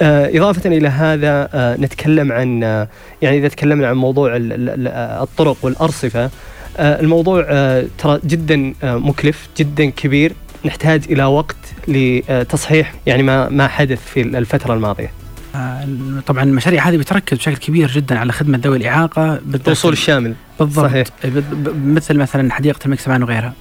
إضافة 0.03 0.71
إلى 0.71 0.89
هذا 0.89 1.49
نتكلم 1.81 2.33
عن 2.33 2.63
يعني 3.23 3.39
إذا 3.39 3.49
تكلمنا 3.49 3.89
عن 3.89 3.97
موضوع 3.97 4.33
الطرق 5.23 5.57
والأرصفة 5.63 6.31
الموضوع 6.79 7.43
ترى 7.99 8.21
جدا 8.25 8.75
مكلف 8.83 9.49
جدا 9.59 9.91
كبير. 9.91 10.33
نحتاج 10.65 11.03
إلى 11.11 11.25
وقت 11.25 11.57
لتصحيح 11.89 12.95
يعني 13.07 13.23
ما 13.23 13.49
ما 13.49 13.69
حدث 13.69 14.07
في 14.07 14.23
الفترة 14.23 14.75
الماضية. 14.75 15.11
طبعا 16.27 16.43
المشاريع 16.43 16.89
هذه 16.89 16.97
بتركز 16.97 17.39
بشكل 17.39 17.57
كبير 17.57 17.91
جدا 17.91 18.19
على 18.19 18.33
خدمة 18.33 18.61
ذوي 18.65 18.77
الإعاقة 18.77 19.41
بالوصول 19.45 19.93
الشامل. 19.93 20.35
بالضبط. 20.61 20.87
صحيح. 20.87 21.07
مثل 21.85 22.17
مثلا 22.17 22.53
حديقة 22.53 22.79
الملك 22.85 23.01
سلمان 23.01 23.23
وغيرها. 23.23 23.53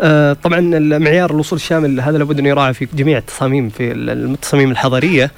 آه 0.00 0.32
طبعا 0.32 0.58
المعيار 0.58 1.30
الوصول 1.30 1.56
الشامل 1.58 2.00
هذا 2.00 2.18
لابد 2.18 2.38
انه 2.38 2.48
يراعى 2.48 2.74
في 2.74 2.88
جميع 2.94 3.18
التصاميم 3.18 3.68
في 3.68 3.92
التصاميم 3.92 4.70
الحضرية. 4.70 5.30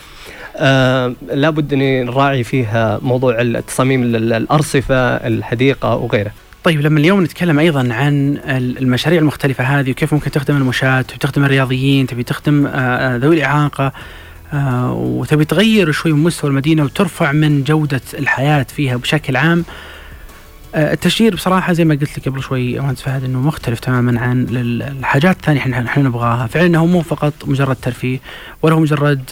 آه 0.56 1.14
لابد 1.32 1.72
أن 1.72 2.04
نراعي 2.04 2.44
فيها 2.44 2.98
موضوع 3.02 3.40
التصاميم 3.40 4.02
الأرصفة 4.14 4.96
الحديقة 4.96 5.96
وغيره 5.96 6.30
طيب 6.66 6.80
لما 6.80 7.00
اليوم 7.00 7.22
نتكلم 7.22 7.58
أيضا 7.58 7.94
عن 7.94 8.38
المشاريع 8.48 9.20
المختلفة 9.20 9.64
هذه 9.64 9.90
وكيف 9.90 10.14
ممكن 10.14 10.30
تخدم 10.30 10.56
المشاة 10.56 11.04
وتخدم 11.14 11.44
الرياضيين 11.44 12.06
تبي 12.06 12.22
تخدم 12.22 12.66
آه، 12.66 12.70
آه، 12.70 13.16
ذوي 13.16 13.36
الإعاقة 13.36 13.92
آه، 14.52 14.92
وتبي 14.92 15.44
تغير 15.44 15.92
شوي 15.92 16.12
من 16.12 16.22
مستوى 16.22 16.50
المدينة 16.50 16.84
وترفع 16.84 17.32
من 17.32 17.64
جودة 17.64 18.00
الحياة 18.14 18.62
فيها 18.62 18.96
بشكل 18.96 19.36
عام. 19.36 19.64
التشجير 20.74 21.34
بصراحة 21.34 21.72
زي 21.72 21.84
ما 21.84 21.94
قلت 21.94 22.18
لك 22.18 22.28
قبل 22.28 22.42
شوي 22.42 22.80
مهندس 22.80 23.02
فهد 23.02 23.24
إنه 23.24 23.40
مختلف 23.40 23.80
تماما 23.80 24.20
عن 24.20 24.46
الحاجات 24.50 25.36
الثانية 25.36 25.60
إحنا 25.60 25.86
إحنا 25.86 26.02
نبغاها. 26.02 26.46
فعلا 26.46 26.78
هو 26.78 26.86
مو 26.86 27.02
فقط 27.02 27.32
مجرد 27.44 27.76
ترفيه 27.82 28.18
ولا 28.62 28.74
هو 28.74 28.80
مجرد 28.80 29.24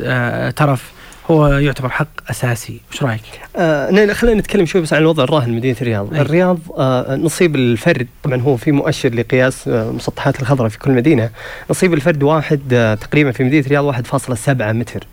ترف. 0.56 0.93
هو 1.30 1.48
يعتبر 1.48 1.88
حق 1.88 2.06
أساسي، 2.30 2.80
إيش 2.92 3.02
رأيك؟ 3.02 3.20
آه 3.56 4.12
خلينا 4.12 4.40
نتكلم 4.40 4.66
شوي 4.66 4.80
بس 4.82 4.92
عن 4.92 5.00
الوضع 5.02 5.24
الراهن 5.24 5.52
مدينة 5.52 5.76
الرياض، 5.80 6.14
أي. 6.14 6.20
الرياض 6.20 6.58
آه 6.78 7.16
نصيب 7.16 7.56
الفرد 7.56 8.06
طبعا 8.22 8.40
هو 8.40 8.56
في 8.56 8.72
مؤشر 8.72 9.14
لقياس 9.14 9.68
آه 9.68 9.90
مسطحات 9.90 10.40
الخضراء 10.40 10.68
في 10.68 10.78
كل 10.78 10.90
مدينة، 10.90 11.30
نصيب 11.70 11.94
الفرد 11.94 12.22
واحد 12.22 12.60
آه 12.72 12.94
تقريبا 12.94 13.32
في 13.32 13.44
مدينة 13.44 13.66
الرياض 13.66 13.84
1.7 13.84 14.50
متر. 14.72 15.06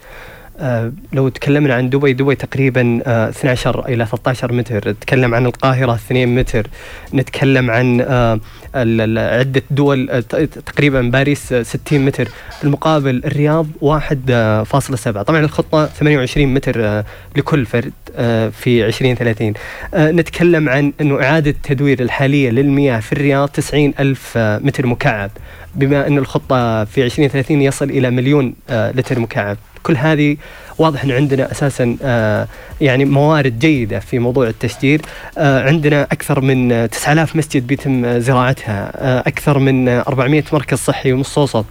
آه 0.61 0.91
لو 1.13 1.29
تكلمنا 1.29 1.73
عن 1.73 1.89
دبي 1.89 2.13
دبي 2.13 2.35
تقريبا 2.35 2.99
آه 3.05 3.29
12 3.29 3.85
إلى 3.87 4.05
13 4.05 4.53
متر. 4.53 4.89
نتكلم 4.89 5.35
عن 5.35 5.45
القاهرة 5.45 5.95
2 5.95 6.35
متر. 6.35 6.67
نتكلم 7.13 7.71
عن 7.71 8.01
آه 8.01 8.39
عدة 8.75 9.63
دول 9.71 10.09
آه، 10.09 10.19
تقريبا 10.65 11.01
باريس 11.01 11.53
60 11.53 12.05
متر. 12.05 12.25
في 12.57 12.63
المقابل 12.63 13.21
الرياض 13.25 13.67
1.7 13.81 15.21
طبعا 15.21 15.39
الخطة 15.39 15.85
28 15.85 16.53
متر 16.53 16.85
آه، 16.85 17.05
لكل 17.37 17.65
فرد 17.65 17.93
آه، 18.15 18.49
في 18.49 18.85
2030 18.85 19.53
نتكلم 19.95 20.69
عن 20.69 20.93
إنه 21.01 21.23
إعادة 21.23 21.51
التدوير 21.51 22.01
الحالية 22.01 22.49
للمياه 22.49 22.99
في 22.99 23.13
الرياض 23.13 23.49
90 23.49 23.93
ألف 23.99 24.37
متر 24.37 24.85
مكعب. 24.87 25.31
بما 25.75 26.07
أن 26.07 26.17
الخطة 26.17 26.83
في 26.85 27.03
2030 27.03 27.61
يصل 27.61 27.89
إلى 27.89 28.09
مليون 28.09 28.53
لتر 28.69 29.19
مكعب. 29.19 29.57
كل 29.83 29.97
هذه 29.97 30.37
واضح 30.77 31.03
أن 31.03 31.11
عندنا 31.11 31.51
أساسا 31.51 31.97
آه، 32.03 32.47
يعني 32.81 33.05
موارد 33.05 33.59
جيدة 33.59 33.99
في 33.99 34.19
موضوع 34.19 34.47
التشجير. 34.47 35.01
آه، 35.37 35.63
عندنا 35.63 36.03
أكثر 36.03 36.41
من 36.41 36.89
9000 36.89 37.35
مسجد 37.35 37.67
بيتم 37.67 38.19
زراعتها. 38.19 38.91
آه، 38.95 39.19
أكثر 39.19 39.59
من 39.59 39.89
400 39.89 40.43
مركز 40.53 40.77
صحي 40.77 41.13
ومستوصف 41.13 41.65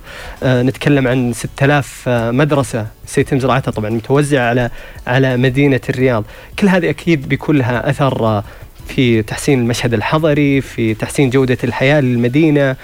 نتكلم 0.44 1.08
عن 1.08 1.32
6000 1.32 2.08
مدرسة 2.08 2.86
سيتم 3.06 3.38
زراعتها 3.38 3.70
طبعا 3.70 3.90
متوزعة 3.90 4.48
على 4.48 4.70
على 5.06 5.36
مدينة 5.36 5.80
الرياض. 5.88 6.24
كل 6.58 6.68
هذه 6.68 6.90
أكيد 6.90 7.28
بيكون 7.28 7.56
لها 7.56 7.90
أثر 7.90 8.42
في 8.88 9.22
تحسين 9.22 9.58
المشهد 9.58 9.94
الحضري 9.94 10.60
في 10.60 10.94
تحسين 10.94 11.30
جودة 11.30 11.58
الحياة 11.64 12.00
للمدينة. 12.00 12.60
آه، 12.70 12.76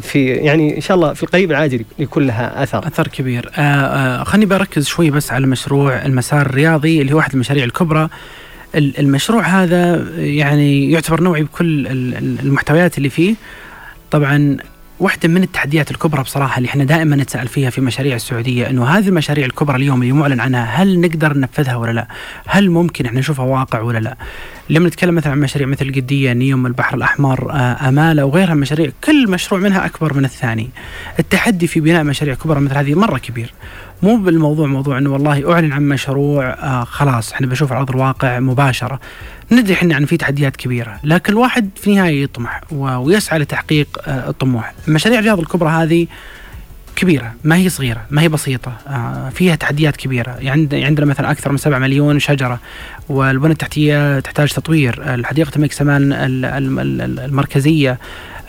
في 0.00 0.26
يعني 0.26 0.76
إن 0.76 0.80
شاء 0.80 0.94
الله 0.94 1.12
في 1.12 1.22
القريب 1.22 1.50
العاجل 1.50 1.84
يكون 1.98 2.26
لها 2.26 2.62
اثر 2.62 2.86
اثر 2.86 3.08
كبير 3.08 3.50
آه، 3.56 3.60
آه، 3.60 4.24
خليني 4.24 4.46
بركز 4.46 4.86
شوي 4.86 5.10
بس 5.10 5.32
على 5.32 5.46
مشروع 5.46 6.04
المسار 6.04 6.40
الرياضي 6.40 7.00
اللي 7.00 7.12
هو 7.12 7.16
واحد 7.16 7.32
المشاريع 7.32 7.64
الكبرى 7.64 8.08
المشروع 8.74 9.42
هذا 9.42 10.08
يعني 10.18 10.90
يعتبر 10.90 11.20
نوعي 11.20 11.42
بكل 11.42 11.86
المحتويات 12.42 12.98
اللي 12.98 13.08
فيه 13.08 13.34
طبعا 14.10 14.56
واحدة 15.00 15.28
من 15.28 15.42
التحديات 15.42 15.90
الكبرى 15.90 16.22
بصراحة 16.22 16.58
اللي 16.58 16.68
إحنا 16.68 16.84
دائما 16.84 17.16
نتساءل 17.16 17.48
فيها 17.48 17.70
في 17.70 17.80
مشاريع 17.80 18.16
السعودية 18.16 18.70
إنه 18.70 18.84
هذه 18.84 19.08
المشاريع 19.08 19.46
الكبرى 19.46 19.76
اليوم 19.76 20.02
اللي 20.02 20.12
معلن 20.12 20.40
عنها 20.40 20.64
هل 20.64 21.00
نقدر 21.00 21.36
ننفذها 21.36 21.76
ولا 21.76 21.92
لا؟ 21.92 22.06
هل 22.46 22.70
ممكن 22.70 23.06
إحنا 23.06 23.18
نشوفها 23.18 23.44
واقع 23.44 23.80
ولا 23.80 23.98
لا؟ 23.98 24.16
لما 24.72 24.88
نتكلم 24.88 25.14
مثلا 25.14 25.32
عن 25.32 25.40
مشاريع 25.40 25.68
مثل 25.68 25.86
القدية 25.86 26.32
نيوم 26.32 26.66
البحر 26.66 26.96
الأحمر 26.96 27.50
آه، 27.50 27.88
أمالة 27.88 28.24
وغيرها 28.24 28.50
من 28.50 28.56
المشاريع 28.56 28.90
كل 29.04 29.30
مشروع 29.30 29.60
منها 29.60 29.86
أكبر 29.86 30.14
من 30.14 30.24
الثاني. 30.24 30.70
التحدي 31.18 31.66
في 31.66 31.80
بناء 31.80 32.04
مشاريع 32.04 32.34
كبرى 32.34 32.60
مثل 32.60 32.74
هذه 32.74 32.94
مرة 32.94 33.18
كبير. 33.18 33.52
مو 34.02 34.16
بالموضوع 34.16 34.66
موضوع 34.66 34.98
إنه 34.98 35.12
والله 35.12 35.52
أعلن 35.52 35.72
عن 35.72 35.88
مشروع 35.88 36.44
آه 36.46 36.84
خلاص 36.84 37.32
إحنا 37.32 37.46
بنشوف 37.46 37.72
على 37.72 37.80
ارض 37.80 37.90
الواقع 37.90 38.40
مباشرة. 38.40 39.00
ندري 39.50 39.74
إحنا 39.74 39.94
عن 39.94 40.04
في 40.04 40.16
تحديات 40.16 40.56
كبيرة 40.56 41.00
لكن 41.04 41.32
الواحد 41.32 41.70
في 41.76 41.90
النهاية 41.90 42.22
يطمح 42.22 42.60
ويسعى 42.72 43.38
لتحقيق 43.38 43.88
آه 44.06 44.28
الطموح. 44.30 44.74
مشاريع 44.88 45.18
الرياض 45.18 45.38
الكبرى 45.38 45.70
هذه 45.70 46.06
كبيرة 46.96 47.34
ما 47.44 47.56
هي 47.56 47.68
صغيرة 47.68 48.06
ما 48.10 48.22
هي 48.22 48.28
بسيطة 48.28 48.72
آه 48.88 49.28
فيها 49.28 49.54
تحديات 49.54 49.96
كبيرة. 49.96 50.36
يعني 50.40 50.84
عندنا 50.84 51.06
مثلا 51.06 51.30
أكثر 51.30 51.52
من 51.52 51.58
7 51.58 51.78
مليون 51.78 52.18
شجرة 52.18 52.60
والبنى 53.08 53.52
التحتية 53.52 54.20
تحتاج 54.20 54.52
تطوير. 54.52 55.14
الحديقة 55.14 55.56
الملك 55.56 55.72
سمان 55.72 56.12
المركزية 57.18 57.98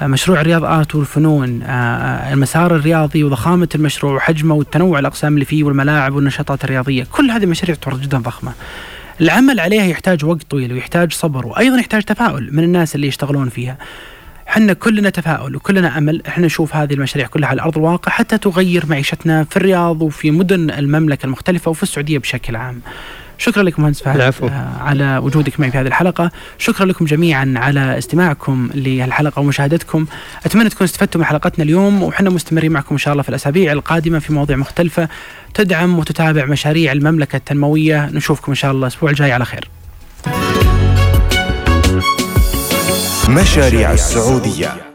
آه، 0.01 0.07
مشروع 0.07 0.41
رياض 0.41 0.63
آرت 0.63 0.95
والفنون 0.95 1.63
آه، 1.63 2.33
المسار 2.33 2.75
الرياضي 2.75 3.23
وضخامة 3.23 3.69
المشروع 3.75 4.15
وحجمه 4.15 4.55
والتنوع 4.55 4.99
الأقسام 4.99 5.33
اللي 5.33 5.45
فيه 5.45 5.63
والملاعب 5.63 6.13
والنشاطات 6.13 6.63
الرياضية. 6.63 7.07
كل 7.11 7.31
هذه 7.31 7.43
المشاريع 7.43 7.75
تعتبر 7.75 7.97
جدا 7.97 8.17
ضخمة. 8.17 8.53
العمل 9.21 9.59
عليها 9.59 9.83
يحتاج 9.83 10.25
وقت 10.25 10.43
طويل 10.49 10.73
ويحتاج 10.73 11.13
صبر 11.13 11.47
وأيضا 11.47 11.79
يحتاج 11.79 12.03
تفاؤل 12.03 12.49
من 12.51 12.63
الناس 12.63 12.95
اللي 12.95 13.07
يشتغلون 13.07 13.49
فيها. 13.49 13.77
إحنا 14.53 14.73
كلنا 14.73 15.09
تفاؤل 15.09 15.55
وكلنا 15.55 15.97
أمل. 15.97 16.21
إحنا 16.27 16.45
نشوف 16.45 16.75
هذه 16.75 16.93
المشاريع 16.93 17.27
كلها 17.27 17.49
على 17.49 17.61
أرض 17.61 17.77
الواقع 17.77 18.11
حتى 18.11 18.37
تغير 18.37 18.85
معيشتنا 18.89 19.43
في 19.43 19.57
الرياض 19.57 20.01
وفي 20.01 20.31
مدن 20.31 20.69
المملكة 20.69 21.25
المختلفة 21.25 21.71
وفي 21.71 21.83
السعودية 21.83 22.17
بشكل 22.17 22.55
عام. 22.55 22.81
شكرا 23.37 23.63
لكم 23.63 23.81
مهندس 23.81 24.03
فهد 24.03 24.15
العفو. 24.15 24.47
آه 24.47 24.77
على 24.79 25.17
وجودك 25.17 25.59
معي 25.59 25.71
في 25.71 25.77
هذه 25.77 25.87
الحلقة. 25.87 26.31
شكرا 26.57 26.85
لكم 26.85 27.05
جميعا 27.05 27.53
على 27.55 27.97
استماعكم 27.97 28.69
لهالحلقة 28.73 29.39
ومشاهدتكم. 29.39 30.05
أتمنى 30.45 30.69
تكونوا 30.69 30.85
استفدتم 30.85 31.19
من 31.19 31.25
حلقتنا 31.25 31.63
اليوم 31.65 32.03
وحنا 32.03 32.29
مستمرين 32.29 32.71
معكم 32.71 32.95
إن 32.95 32.97
شاء 32.97 33.11
الله 33.11 33.23
في 33.23 33.29
الأسابيع 33.29 33.71
القادمة 33.71 34.19
في 34.19 34.33
مواضيع 34.33 34.57
مختلفة. 34.57 35.09
تدعم 35.53 35.99
وتتابع 35.99 36.45
مشاريع 36.45 36.91
المملكة 36.91 37.35
التنموية. 37.35 38.09
نشوفكم 38.09 38.51
إن 38.51 38.55
شاء 38.55 38.71
الله 38.71 38.87
الأسبوع 38.87 39.09
الجاي. 39.09 39.31
على 39.31 39.45
خير. 39.45 39.69
مشاريع 43.29 43.91
السعودية. 43.93 44.92